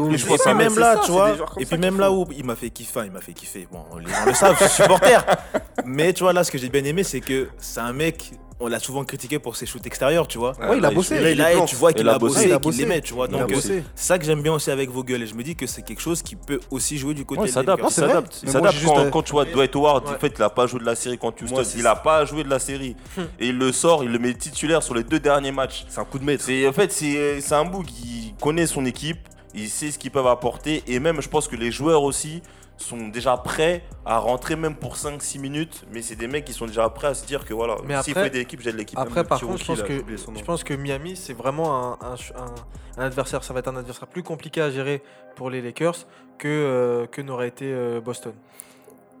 [0.53, 1.35] même là, tu vois.
[1.59, 3.67] Et puis même là où il m'a fait kiffer, il m'a fait kiffer.
[3.71, 5.23] Bon, les gens le savent, je suis supporter.
[5.85, 8.67] Mais tu vois là ce que j'ai bien aimé, c'est que c'est un mec on
[8.67, 10.53] l'a souvent critiqué pour ses shoots extérieurs, tu vois.
[10.59, 11.15] Ouais, il a bossé.
[11.15, 12.55] Il tu vois qu'il Il a a bossé, bossé.
[12.55, 13.27] et qu'il les met, tu vois.
[13.29, 13.83] Il a Donc, bossé.
[13.95, 15.21] c'est ça que j'aime bien aussi avec Vogel.
[15.21, 17.47] Et je me dis que c'est quelque chose qui peut aussi jouer du côté Ouais,
[17.47, 18.09] s'adapte, il c'est vrai.
[18.09, 18.39] s'adapte.
[18.43, 20.15] Il s'adapte quand, quand tu vois Dwight Howard, Ouais.
[20.15, 21.55] en fait, il a pas joué de la série contre Houston.
[21.55, 22.95] Moi, c'est il a pas joué de la série.
[23.39, 25.85] Et il le sort, il le met titulaire sur les deux derniers matchs.
[25.89, 26.43] C'est un coup de maître.
[26.43, 29.19] C'est en fait c'est c'est un bout qui connaît son équipe,
[29.53, 32.41] il sait ce qu'ils peuvent apporter et même je pense que les joueurs aussi
[32.77, 36.67] sont déjà prêts à rentrer même pour 5-6 minutes, mais c'est des mecs qui sont
[36.67, 38.97] déjà prêts à se dire que voilà, Mais s'il faut aider l'équipe, j'aide l'équipe.
[38.99, 40.03] Après, par contre, je pense, j'ai que,
[40.37, 42.55] je pense que Miami, c'est vraiment un, un- un-
[43.01, 43.43] un adversaire.
[43.43, 45.01] Ça va être un adversaire plus compliqué à gérer
[45.35, 46.05] pour les Lakers
[46.37, 48.33] que, euh, que n'aurait été euh, Boston.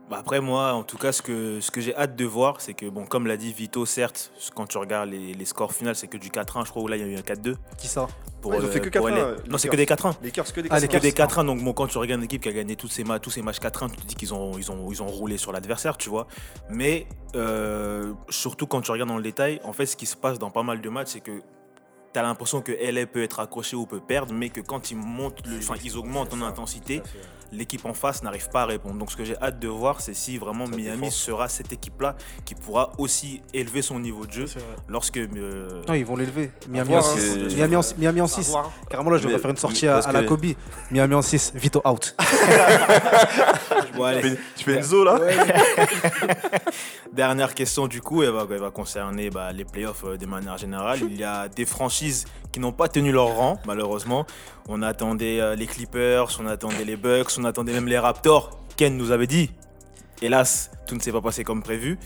[0.09, 2.73] Bah après moi, en tout cas, ce que, ce que j'ai hâte de voir, c'est
[2.73, 6.07] que, bon, comme l'a dit Vito, certes, quand tu regardes les, les scores finaux, c'est
[6.07, 7.55] que du 4-1, je crois, où là, il y a eu un 4-2.
[7.77, 8.07] Qui ça
[8.41, 9.17] Pour, Ouais, ils ont euh, fait que pour 4-1, LA.
[9.19, 10.15] euh, Non, c'est que des 4-1.
[10.21, 11.01] Les Lakers, que des Ah, les C'est Lakers.
[11.01, 13.03] que des 4-1, donc bon, quand tu regardes une équipe qui a gagné tous ses,
[13.03, 15.37] ma- tous ses matchs 4-1, tu te dis qu'ils ont, ils ont, ils ont roulé
[15.37, 16.27] sur l'adversaire, tu vois.
[16.69, 17.05] Mais
[17.35, 20.51] euh, surtout quand tu regardes dans le détail, en fait, ce qui se passe dans
[20.51, 21.41] pas mal de matchs, c'est que
[22.13, 24.95] tu as l'impression que LA peut être accroché ou peut perdre, mais que quand ils,
[24.97, 27.01] montent le, enfin, ils augmentent en intensité,
[27.51, 28.95] l'équipe en face n'arrive pas à répondre.
[28.95, 31.15] Donc ce que j'ai hâte de voir, c'est si vraiment Miami défense.
[31.15, 34.45] sera cette équipe-là qui pourra aussi élever son niveau de jeu
[34.87, 35.17] lorsque...
[35.17, 36.51] euh, Non, ils vont l'élever.
[36.69, 37.15] Miami, voir, en hein.
[37.17, 37.19] 6.
[37.49, 38.49] C'est- Miami, en, Miami en 6.
[38.49, 38.71] voir.
[38.89, 40.45] Carrément, là, je devrais faire une sortie à, la que- Kobe.
[40.91, 41.53] Miami en 6.
[41.55, 42.15] Vito out.
[43.95, 44.21] bon, allez.
[44.21, 45.19] Tu fais, tu fais une zo là
[47.13, 50.57] Dernière question du coup, elle va, elle va concerner bah, les playoffs euh, de manière
[50.57, 50.99] générale.
[51.01, 54.25] Il y a des franchises qui n'ont pas tenu leur rang, malheureusement.
[54.67, 58.59] On attendait euh, les Clippers, on attendait les Bucks, on attendait même les Raptors.
[58.75, 59.51] Ken nous avait dit.
[60.21, 61.97] Hélas, tout ne s'est pas passé comme prévu.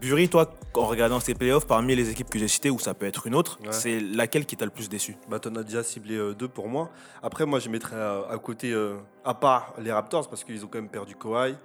[0.00, 3.06] Bury, toi, en regardant ces playoffs, parmi les équipes que j'ai citées, ou ça peut
[3.06, 3.72] être une autre, Ouais.
[3.72, 5.16] c'est laquelle qui t'a le plus déçu?
[5.28, 6.90] Bah, t'en as déjà ciblé euh, deux pour moi.
[7.22, 10.68] Après, moi, je mettrais à, à côté, euh, à part les Raptors, parce qu'ils ont
[10.68, 11.56] quand même perdu Kawhi.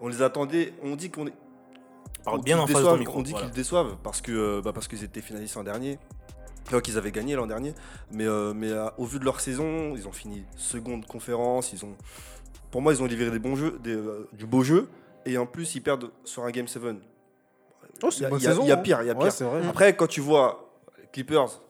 [0.00, 1.34] On les attendait, on dit qu'on est.
[2.24, 3.18] Parle bien en face de micro.
[3.18, 3.46] On dit voilà.
[3.46, 5.98] qu'ils déçoivent parce que euh, bah, parce qu'ils étaient finalistes l'an dernier.
[6.82, 7.74] Qu'ils avaient gagné l'an dernier.
[8.10, 11.72] Mais, euh, mais euh, au vu de leur saison, ils ont fini seconde conférence.
[11.74, 11.94] Ils ont,
[12.70, 14.88] pour moi, ils ont livré des bons jeux, des, euh, du beau jeu.
[15.26, 16.82] Et en plus, ils perdent sur un Game 7.
[18.02, 19.24] Oh, Il y a- il y a- il y a pire, il y a Ouais,
[19.24, 19.32] pire.
[19.32, 19.60] c'est vrai.
[19.68, 20.70] Après, quand tu vois
[21.12, 21.60] Clippers,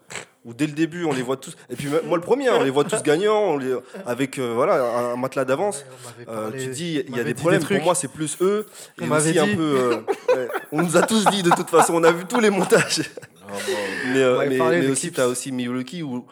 [0.44, 1.56] où dès le début, on les voit tous.
[1.68, 3.76] Et puis, moi, le premier, hein, on les voit tous gagnants, on les-
[4.06, 5.84] avec euh, voilà, un, un matelas d'avance.
[6.26, 7.62] On Euh, parlé- tu te dis, il on y a des problèmes.
[7.64, 8.66] Pour moi, c'est plus eux.
[9.00, 9.56] On Et m'avait aussi un dit.
[9.56, 9.62] peu.
[10.32, 12.50] euh, ouais, on nous a tous dit de toute façon, on a vu tous les
[12.50, 13.02] montages.
[14.12, 14.58] mais euh, mais,
[14.90, 16.26] aussi, tu as aussi Milwaukee où,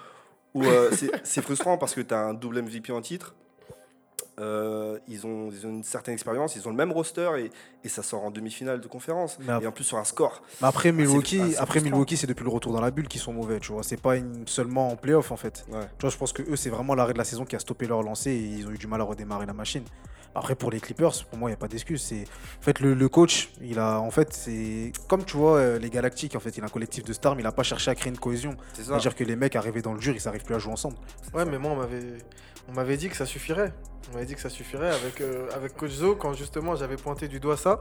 [0.55, 3.35] où euh, c'est- c'est frustrant parce que tu as un double MVP en titre.
[4.41, 7.51] Euh, ils, ont, ils ont une certaine expérience, ils ont le même roster et,
[7.85, 9.37] et ça sort en demi-finale de conférence.
[9.41, 10.43] Mais après- Et en plus sur un score.
[10.63, 11.81] Mais après, Milwaukee, c'est après.
[11.81, 13.83] Milwaukee, c'est depuis le retour dans la bulle qu'ils sont mauvais, tu vois.
[13.83, 15.65] C'est pas une- seulement en playoff, en fait.
[15.71, 15.81] Ouais.
[15.99, 17.87] Tu vois, je pense que eux, c'est vraiment l'arrêt de la saison qui a stoppé
[17.87, 19.85] leur lancée et ils ont eu du mal à redémarrer la machine.
[20.33, 22.01] Après, pour les Clippers, pour moi, il n'y a pas d'excuse.
[22.01, 25.79] C'est en fait le, le coach, il a en fait c'est comme tu vois euh,
[25.81, 26.37] les Galactiques.
[26.37, 28.13] En fait, il a un collectif de stars, mais il n'a pas cherché à créer
[28.13, 28.55] une cohésion.
[28.75, 30.95] C'est-à-dire que les mecs arrivés dans le dur, ils n'arrivent plus à jouer ensemble.
[31.35, 32.19] Ouais, mais moi, on m'avait,
[32.71, 33.73] on m'avait dit que ça suffirait.
[34.11, 37.29] On m'avait dit que ça suffirait avec, euh, avec Coach Zo, quand justement j'avais pointé
[37.29, 37.81] du doigt ça.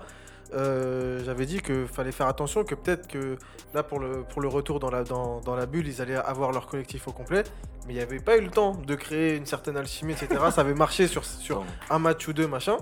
[0.53, 3.37] euh, j'avais dit qu'il fallait faire attention, que peut-être que
[3.73, 6.51] là, pour le, pour le retour dans la, dans, dans la bulle, ils allaient avoir
[6.51, 7.43] leur collectif au complet.
[7.87, 10.41] Mais il n'y avait pas eu le temps de créer une certaine alchimie, etc.
[10.51, 12.77] ça avait marché sur, sur un match ou deux, machin.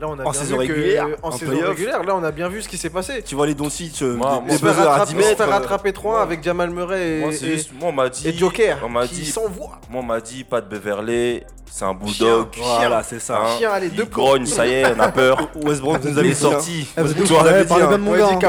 [0.00, 2.24] Là, on a En bien saison vu que- régulière, en en saison régulière, là, on
[2.24, 3.22] a bien vu ce qui s'est passé.
[3.24, 5.36] Tu vois les Doncic, euh, Moi, fait buzzers à rattraper, 10 on se mètres.
[5.44, 8.08] fait euh, rattraper 3 avec Jamal Murray et, Moi, c'est et- juste- moi, on m'a
[8.08, 8.26] dit.
[8.28, 9.78] et Joker, on m'a qui dit- s'envoie.
[9.88, 12.48] Moi, on m'a dit, pas de Beverley, c'est un bulldog.
[12.60, 13.36] Voilà, c'est ça.
[13.38, 15.48] Hein, Chien, allez, il deux grogne, ça y est, on a peur.
[15.64, 16.72] Westbrook nous avait sorti.
[16.72, 16.88] Dit,
[17.28, 18.40] parlez hein.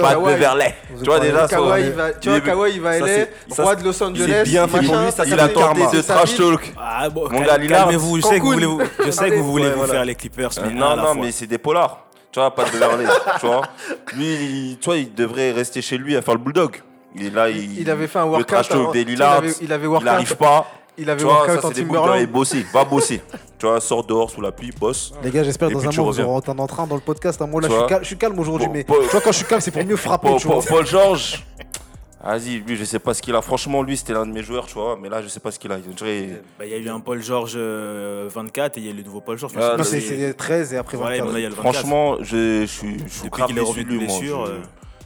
[0.00, 0.24] Pas de.
[0.24, 0.74] Beverley.
[0.98, 1.56] Tu vois, déjà, ça,
[2.20, 3.26] tu vois, Kawhi, il va ça, aller,
[3.58, 5.48] roi c'est- de Los il est Angeles, bien fait pour lui, ça, Il c'est a
[5.48, 6.72] tenté de trash talk.
[6.78, 8.16] Ah Mon gars, Lillard, calmez-vous.
[8.18, 9.92] Je sais que vous voulez, vous- je sais que vous voulez Ouais, vous voilà.
[9.92, 11.22] faire les Clippers, mais Euh, un à non, la non, fois.
[11.24, 12.00] mais c'est des polars.
[12.32, 13.04] Tu vois, pas de Beverley.
[13.40, 13.62] tu vois.
[14.14, 16.82] Lui, il, tu vois, il devrait rester chez lui à faire le bulldog.
[17.14, 18.46] Il est là, il, Il avait fait un le workout.
[18.48, 19.34] trash talk avant- des il Lillard.
[19.34, 20.04] avait- Il avait Il workout.
[20.06, 20.66] n'arrive pas.
[20.98, 21.84] Il avait Tu vois, workout ça, en c'est des
[22.26, 22.66] bouts bosser.
[22.72, 23.20] Va bosser.
[23.58, 25.12] tu vois, sors dehors sous la pluie, bosse.
[25.22, 26.24] Les gars, j'espère Et dans puis un tu mois vous reviens.
[26.26, 27.40] aurez autant d'entrain dans le podcast.
[27.42, 27.46] hein.
[27.46, 29.20] Moi là, Tu je suis, vois calme, je suis calme aujourd'hui, mais Paul- tu vois,
[29.20, 30.28] quand je suis calme, c'est pour mieux frapper.
[30.28, 30.56] Paul, tu vois.
[30.56, 31.44] Paul- Paul George.
[32.24, 33.42] Vas-y, lui, je sais pas ce qu'il a.
[33.42, 34.98] Franchement, lui, c'était l'un de mes joueurs, tu vois.
[35.00, 35.76] Mais là, je sais pas ce qu'il a.
[35.78, 38.94] Dirait- Bah, Il y a eu un Paul George euh, 24 et il y a
[38.94, 39.52] le nouveau Paul George.
[39.56, 41.26] Ah, Non, c'est c'est 13 et après Voilà, et 24.
[41.26, 41.74] maintenant, il y a le 24.
[41.74, 44.18] Franchement, je, je suis, je suis grave qu'il est déçu de lui, moi.
[44.22, 44.58] Je- euh.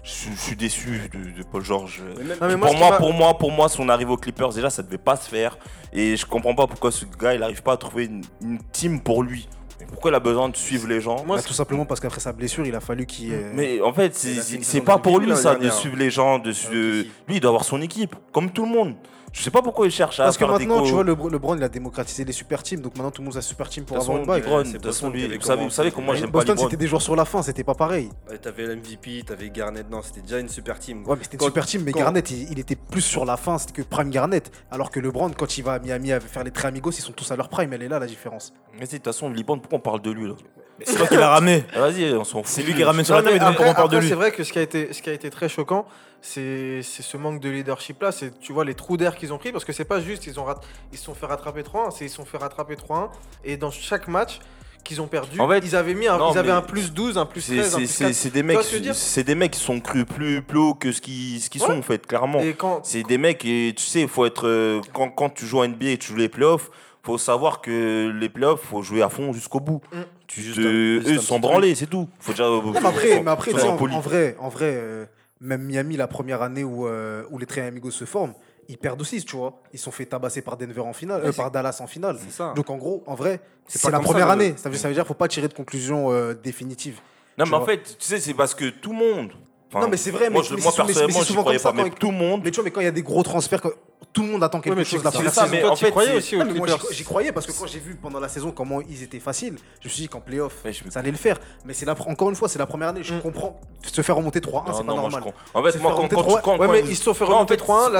[0.04, 2.00] Je, suis- je suis déçu de, de Paul George.
[2.40, 4.82] Non, mais moi, pour, moi, pour moi, pour moi, son arrivée aux Clippers, déjà, ça
[4.82, 5.58] devait pas se faire.
[5.92, 9.00] Et je comprends pas pourquoi ce gars, il arrive pas à trouver une, une team
[9.00, 9.48] pour lui.
[9.88, 12.32] Pourquoi il a besoin de suivre les gens Moi, Bah, tout simplement parce qu'après sa
[12.32, 13.32] blessure, il a fallu qu'il.
[13.32, 16.38] euh, Mais en fait, c'est- pas pour lui l'année ça de suivre les gens.
[16.38, 16.68] De, si.
[16.68, 18.94] Lui, il doit avoir son équipe, comme tout le monde.
[19.32, 21.56] Je sais pas pourquoi ils cherchent à Parce que faire maintenant, tu vois, le, LeBron,
[21.56, 22.80] il a démocratisé les super teams.
[22.80, 24.44] Donc maintenant, tout le monde a super team pour De avoir une bague.
[24.44, 26.68] LeBron, de façon, lui, vous savez, vous savez comment j'aime pas Boston, LeBron.
[26.68, 28.10] c'était des joueurs sur la fin, c'était pas pareil.
[28.30, 31.06] Ouais, T'avais l'MVP, t'avais Garnett, non, c'était déjà une super team.
[31.06, 33.82] Ouais, mais c'était une super team, mais Garnett, il, était plus sur la fin, c'était
[33.82, 34.50] que Prime Garnett.
[34.70, 37.12] Alors que LeBron, quand il va à Miami à faire les très amigos, ils sont
[37.12, 37.72] tous à leur prime.
[37.72, 38.52] Elle est là la différence.
[38.78, 40.34] Mais si, de toute façon, LeBron, pourquoi on parle de lui là?
[40.78, 41.64] Mais C'est toi qui l'as ramené.
[41.74, 42.46] Ah, Vas-y, on s'en fout.
[42.46, 44.08] C'est lui qui ramène sur la table et donc après, on parle de lui.
[44.08, 45.86] c'est vrai que ce qui a été, ce qui a été très choquant,
[46.22, 48.12] c'est c'est ce manque de leadership là.
[48.12, 50.38] C'est tu vois les trous d'air qu'ils ont pris parce que c'est pas juste ils
[50.40, 50.60] ont rat-
[50.92, 53.08] ils se sont fait rattraper 3-1, c'est ils se sont fait rattraper 3-1
[53.44, 54.40] et dans chaque match
[54.84, 57.18] qu'ils ont perdu, En fait, ils avaient mis un, non, ils avaient un plus 12,
[57.18, 58.14] un plus C'est 13, un c'est- plus c'est- 4.
[58.14, 58.58] c'est des mecs,
[58.94, 61.76] c'est des mecs qui sont crus plus, plus haut que ce qu'ils ce qu'ils sont
[61.76, 62.40] en fait, clairement.
[62.84, 65.68] C'est des mecs et tu sais, il faut être euh, quand, quand tu joues à
[65.68, 66.70] NBA et tu joues les playoffs,
[67.08, 69.80] faut savoir que les playoffs, faut jouer à fond jusqu'au bout.
[69.92, 69.96] Mm.
[70.26, 72.08] Tu Juste juste eux ils sont petit branlés, c'est tout.
[72.20, 72.44] Faut déjà.
[72.44, 75.06] Non, mais après, mais après en, vrai, en vrai euh,
[75.40, 78.34] même Miami, la première année où, euh, où les très amigos se forment,
[78.68, 79.62] ils perdent aussi, tu vois.
[79.72, 82.18] Ils sont fait tabasser par Denver en finale, euh, par Dallas en finale.
[82.22, 82.52] C'est ça.
[82.54, 84.52] Donc en gros, en vrai, C'est la première ça, année.
[84.58, 87.00] Ça veut, ça veut dire qu'il faut pas tirer de conclusion euh, définitive.
[87.38, 89.30] Non, mais en fait, tu sais, c'est parce que tout le monde.
[89.72, 91.82] Non, mais c'est vrai, Moi, mais- je- mais moi personnellement, souvent croyais comme ça pas,
[91.84, 92.40] mais quand- tout le monde.
[92.44, 93.70] Mais tu vois, mais quand il y a des gros transferts, quand
[94.18, 95.54] tout le monde attend quelque chose tu- la première ça, saison.
[95.54, 96.92] mais toi, en tu fait, croyais c'est- aussi aux Non, mais moi, j'y Clippers.
[96.96, 99.88] j'y croyais parce que quand j'ai vu pendant la saison comment ils étaient faciles, je
[99.88, 101.36] me suis dit qu'en playoff, Ouais, ça allait le faire.
[101.64, 103.02] Mais c'est la, encore une fois, c'est la première année.
[103.04, 103.20] Je Mm.
[103.20, 103.60] comprends.
[103.82, 105.22] Se faire remonter 3-1, c'est pas non, moi, je normal.
[105.22, 105.60] comprends.
[105.60, 107.24] En fait, Se moi, faire quand, remonter quand, Ouais, quand mais ils- se sont fait
[107.24, 107.90] remonter fait, 3-1,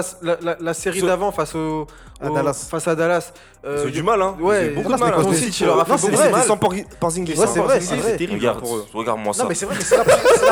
[0.61, 1.87] la, série d'avant face au,
[2.21, 2.67] À Dallas.
[2.71, 3.33] face à Dallas.
[3.65, 4.37] Ils euh, ont eu du mal, hein.
[4.39, 5.01] Ils Ouais, beaucoup de mal.
[5.01, 5.33] mais hein.
[5.61, 6.47] il leur a fait c'est beaucoup vrai, de mal.
[6.47, 7.35] sans Por- Porzingis.
[7.39, 7.63] Ouais, c'est hein.
[7.63, 8.17] vrai, c'est vrai.
[8.17, 8.87] terrible Regarde, pour eux.
[8.95, 9.43] regarde-moi ça.
[9.43, 10.05] Non, mais c'est vrai, mais c'est la,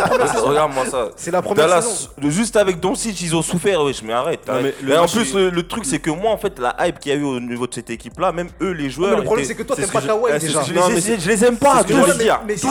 [0.02, 0.46] première saison.
[0.48, 1.08] Regarde-moi ça.
[1.16, 3.82] C'est la première Dallas, juste avec Doncic, ils ont souffert.
[3.82, 4.40] Wesh, mais arrête.
[4.46, 4.74] Non, arrête.
[4.80, 6.74] mais le Et en plus, il- le, le truc, c'est que moi, en fait, la
[6.86, 9.10] hype qu'il y a eu au niveau de cette équipe-là, même eux, les Non, joueurs.
[9.12, 10.62] mais le problème, c'est que toi, c'est t'aimes pas Kawhi c'est déjà.
[10.62, 11.82] Je les, mais ai- je les aime pas,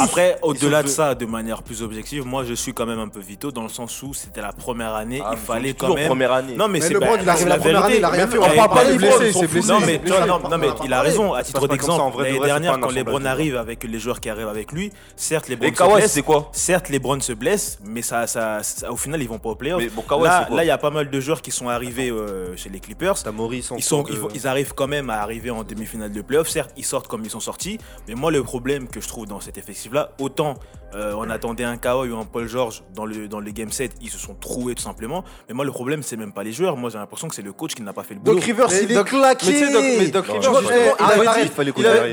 [0.03, 3.19] Après, au-delà de ça, de manière plus objective, moi je suis quand même un peu
[3.19, 6.07] vito dans le sens où c'était la première année, Ah, il fallait quand même.
[6.07, 6.55] première année.
[6.55, 8.37] Non, mais, c'est il la première année, il a rien fait.
[8.37, 9.67] On l'année parle pas il s'est c'est blessé.
[9.71, 11.33] Non, mais, tu vois, non, non, mais il a raison.
[11.33, 14.91] À titre d'exemple, l'année dernière, quand LeBron arrive avec les joueurs qui arrivent avec lui,
[15.15, 16.11] certes, les Et Browns se Kawhi, blessent.
[16.11, 16.49] c'est quoi?
[16.51, 19.55] Certes, les Browns se blessent, mais ça, ça, ça- au final, ils vont pas au
[19.55, 19.83] playoff.
[19.93, 22.79] Bon, là, il y a pas mal de joueurs qui sont arrivés euh, chez les
[22.79, 23.15] Clippers.
[23.33, 26.47] Maurice Ils, sont, ils, ils arrivent quand même à arriver en demi-finale de playoff.
[26.49, 27.79] Certes, ils sortent comme ils sont sortis.
[28.07, 30.55] Mais moi, le problème que je trouve dans cet effectif-là, autant
[30.95, 33.91] euh, on attendait un Kawhi ou un Paul George dans le, dans le game set,
[34.01, 35.23] ils se sont troués tout simplement.
[35.49, 36.77] Mais moi, le problème, c'est même pas les joueurs.
[36.77, 38.35] Moi, j'ai l'impression que c'est le coach qui n'a pas fait le boulot.
[38.35, 39.45] Doc Rivers, il est Doc- claqué.
[39.51, 40.51] mais Doc- mais Doc Tu Rivers.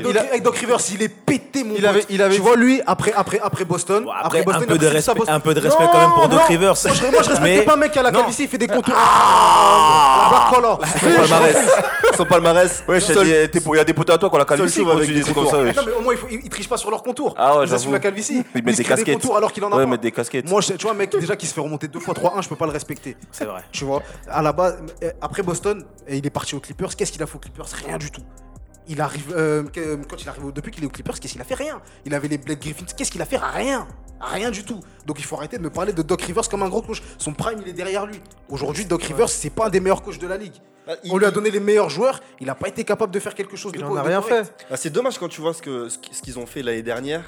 [0.03, 1.89] Doc- avec Doc Rivers, il est pété, mon Il pote.
[1.89, 4.67] avait- il avait tu vois, lui, après, après, après Boston, Bon, après, après, Boston, un,
[4.67, 6.43] peu de respect, un peu de respect quand même pour Non, Doc.
[6.47, 6.73] Rivers.
[6.85, 8.57] Moi, je, moi, je respectais Mais- pas un mec qui a la calvitie, il fait
[8.57, 8.93] des contours.
[8.97, 10.79] Ah, la color.
[12.17, 12.83] Son palmarès.
[12.87, 14.91] Ouais, Seul- il y a des potes à toi qui ont la calvitie Seul quand
[14.91, 15.57] avec tu des dis comme ça.
[15.57, 17.33] Non, mais au moins, il, faut, il, triche pas sur leurs contours.
[17.37, 17.91] Ah ouais, j'avoue.
[17.91, 18.43] la calvitie.
[18.55, 19.15] Il met se des casquettes.
[19.15, 19.89] contours alors qu'il en a Ouais, pas.
[19.89, 20.49] mettre des casquettes.
[20.49, 22.49] Moi, je- tu vois, un mec déjà qui se fait remonter deux fois 3-1, je
[22.49, 23.17] peux pas le respecter.
[23.31, 23.61] C'est vrai.
[23.71, 24.77] Tu vois, à la base,
[25.21, 26.95] après Boston, et il est parti aux Clippers.
[26.95, 27.65] Qu'est-ce qu'il a fait aux Clippers?
[27.85, 28.21] Rien du tout.
[28.87, 31.45] Il arrive, euh, que- quand il arrive, depuis qu'il est aux Clippers, qu'est-ce qu'il a
[31.45, 31.81] fait Rien.
[32.05, 32.85] Il avait les Blake Griffins.
[32.97, 33.87] Qu'est-ce qu'il a fait Rien.
[34.19, 34.79] Rien du tout.
[35.05, 37.01] Donc il faut arrêter de me parler de Doc Rivers comme un gros coach.
[37.17, 38.21] Son prime, il est derrière lui.
[38.49, 40.53] Aujourd'hui, Doc Rivers, c'est pas un des meilleurs coachs de la ligue.
[40.87, 42.19] Ah, il- On lui a donné les meilleurs joueurs.
[42.39, 44.07] Il n'a pas été capable de faire quelque chose de Il co- en a de
[44.07, 44.45] rien correct.
[44.59, 44.65] fait.
[44.71, 45.61] Ah, c'est dommage quand tu vois ce
[46.21, 47.23] qu'ils ont fait l'année dernière.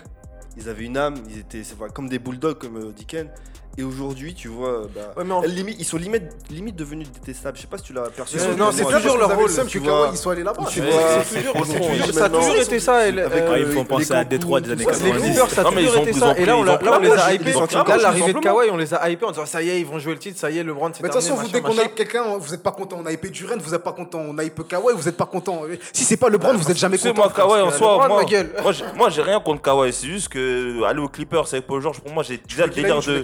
[0.58, 3.30] Ils avaient une âme, ils étaient comme des bulldogs comme euh, Dicken.
[3.78, 7.58] Et aujourd'hui, tu vois, bah, Ouais, mais en- limite, ils sont limite, limite devenus détestables.
[7.58, 8.38] Je sais pas si tu l'as perçu.
[8.40, 9.52] Euh, non, c'est toujours leur rôle.
[9.68, 10.04] tu vois.
[10.06, 10.64] Kawhi, il soit allé là-bas.
[10.70, 12.96] C'est c'est c'est ça a toujours été ça.
[13.00, 13.10] euh,
[13.58, 15.04] ils euh, font penser à Détroit des années tout ça.
[15.04, 15.26] Les 90.
[15.28, 16.38] Clippers, ça a toujours ils été ils ça.
[16.38, 17.52] Et là, on, ils les a ils hypés.
[17.54, 20.00] Là, l'arrivée de Kawhi, on les a hypés en disant ça y est, ils vont
[20.00, 21.78] jouer le titre, ça y est, LeBron, c'est Mais de toute façon, vous, dès qu'on
[21.78, 22.98] a quelqu'un, vous êtes pas content.
[23.02, 24.20] On a hypé Duren, vous êtes pas content.
[24.26, 25.64] On a hypé Kawhi, vous êtes pas content.
[25.92, 27.14] Si c'est pas LeBron, vous êtes jamais content.
[27.14, 29.92] moi, Kawhi, en soi, moi, j'ai- rien contre Kawhi.
[29.92, 33.02] C'est juste que aller aux Clippers avec Paul George, pour moi, j'ai déjà le délire
[33.02, 33.24] de.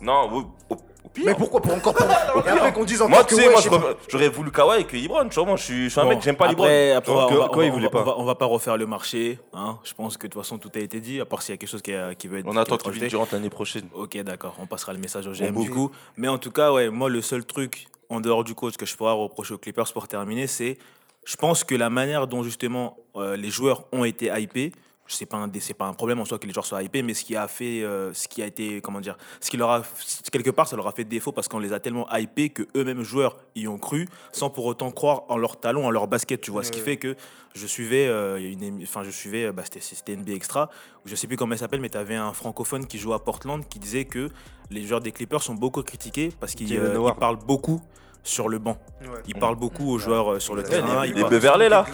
[0.00, 1.24] Non, au, au- au pire.
[1.26, 2.06] Mais pourquoi Pour encore pour...
[2.46, 4.28] Et après qu'on dise encore Moi, que tu sais, ouais, moi, je sais j'aurais- j'aurais
[4.28, 5.28] voulu Kawhi que LeBron.
[5.28, 6.64] Tu vois, moi, je suis, je suis un mec, j'aime pas LeBron.
[6.64, 8.34] après, après, Donc, on, va, quoi, on il va- voulait on va- pas on va
[8.34, 9.38] pas refaire le marché.
[9.52, 9.78] Hein.
[9.84, 11.56] Je pense que de toute façon, tout a été dit, à part s'il y a
[11.58, 13.08] quelque chose qui, a- qui veut être On qui va attend être rajouté.
[13.08, 13.88] durant l'année prochaine.
[13.94, 15.68] Ok, d'accord, on passera le message au GM boucle.
[15.68, 15.90] du coup.
[16.16, 18.96] Mais en tout cas, ouais, moi, le seul truc en dehors du coach que je
[18.96, 20.78] pourrais reprocher aux Clippers pour terminer, c'est
[21.24, 24.72] je pense que la manière dont justement euh, les joueurs ont été hypés,
[25.08, 27.14] c'est pas un c'est pas un problème en soi que les joueurs soient hypés, mais
[27.14, 29.82] ce qui a fait, euh, ce qui a été, comment dire, ce qui leur a
[30.30, 33.02] quelque part, ça leur a fait défaut parce qu'on les a tellement hypés que eux-mêmes
[33.02, 36.50] joueurs y ont cru, sans pour autant croire en leur talon, en leur basket, tu
[36.50, 36.62] vois.
[36.62, 37.16] Ce qui fait que
[37.54, 40.70] je suivais euh, une, enfin je suivais, euh, bah, c'était NBA Extra,
[41.04, 43.66] je sais plus comment il s'appelle, mais tu avais un francophone qui jouait à Portland
[43.68, 44.30] qui disait que
[44.70, 47.80] les joueurs des Clippers sont beaucoup critiqués parce qu'ils euh, parlent beaucoup
[48.24, 48.76] sur le banc.
[49.00, 49.06] Ouais.
[49.28, 51.02] Il parle beaucoup aux joueurs euh, sur le terrain.
[51.04, 51.86] les- il les Beverley, là.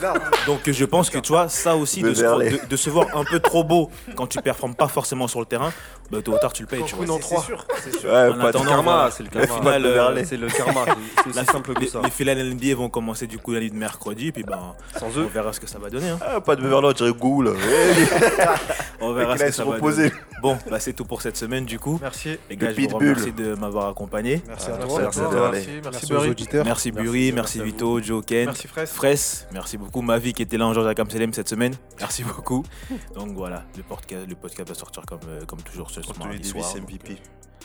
[0.47, 2.51] Donc je pense que tu vois, ça aussi, de se, Beverley.
[2.51, 5.47] de- de se voir un peu trop beau quand tu performes pas forcément sur le
[5.47, 5.73] terrain,
[6.11, 6.83] bah, tôt ou tard tu le payes.
[6.87, 7.07] Tu vois.
[7.07, 7.43] C'est 3.
[7.45, 8.11] sûr, c'est sûr.
[8.11, 9.47] Ouais, En attendant, karma, c'est le karma.
[9.47, 10.85] finale, euh, C'est le karma,
[11.23, 12.01] c'est- aussi simple que les, ça.
[12.03, 15.21] les finales NBA vont commencer du coup la nuit de mercredi, puis ben, Sans on
[15.21, 16.09] eux, verra ce que ça va donner.
[16.09, 16.19] hein.
[16.27, 17.53] Ah, pas de Beverly, on dirait Gou, là.
[19.01, 20.13] On verra ce que ça va donner.
[20.41, 21.99] Bon, bah, c'est tout pour cette semaine du coup.
[22.03, 22.39] Merci.
[22.51, 24.43] Les gars, Le je vous remercie de m'avoir accompagné.
[24.47, 25.01] Merci à toi.
[25.93, 26.31] merci Merci, aux Burry.
[26.31, 26.65] auditeurs.
[26.65, 28.47] Merci Merci, Burry, merci, merci à Vito, Joe, Ken.
[28.47, 28.91] Merci Fraisse.
[28.93, 30.03] Fraisse, merci beaucoup.
[30.03, 31.75] Mavi qui était là en Georges Kamselem cette semaine.
[32.01, 32.65] Merci beaucoup.
[33.15, 36.39] Donc voilà, le podcast, le podcast va sortir comme, euh, comme toujours ce Anthony mardi
[36.39, 36.75] Davis, soir.
[36.75, 37.17] donc, MVP.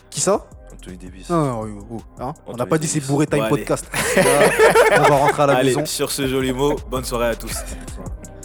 [0.10, 0.48] Qui ça?
[0.74, 1.30] Anthony Davis.
[1.30, 3.10] Non, non, oh, oh, hein On n'a Anthony pas dit c'est Davis.
[3.10, 3.86] bourré time Bon, podcast.
[4.18, 5.86] on va rentrer à la Allez, maison.
[5.86, 7.52] sur ce joli mot, bonne soirée à tous.
[7.52, 8.08] Bonsoir.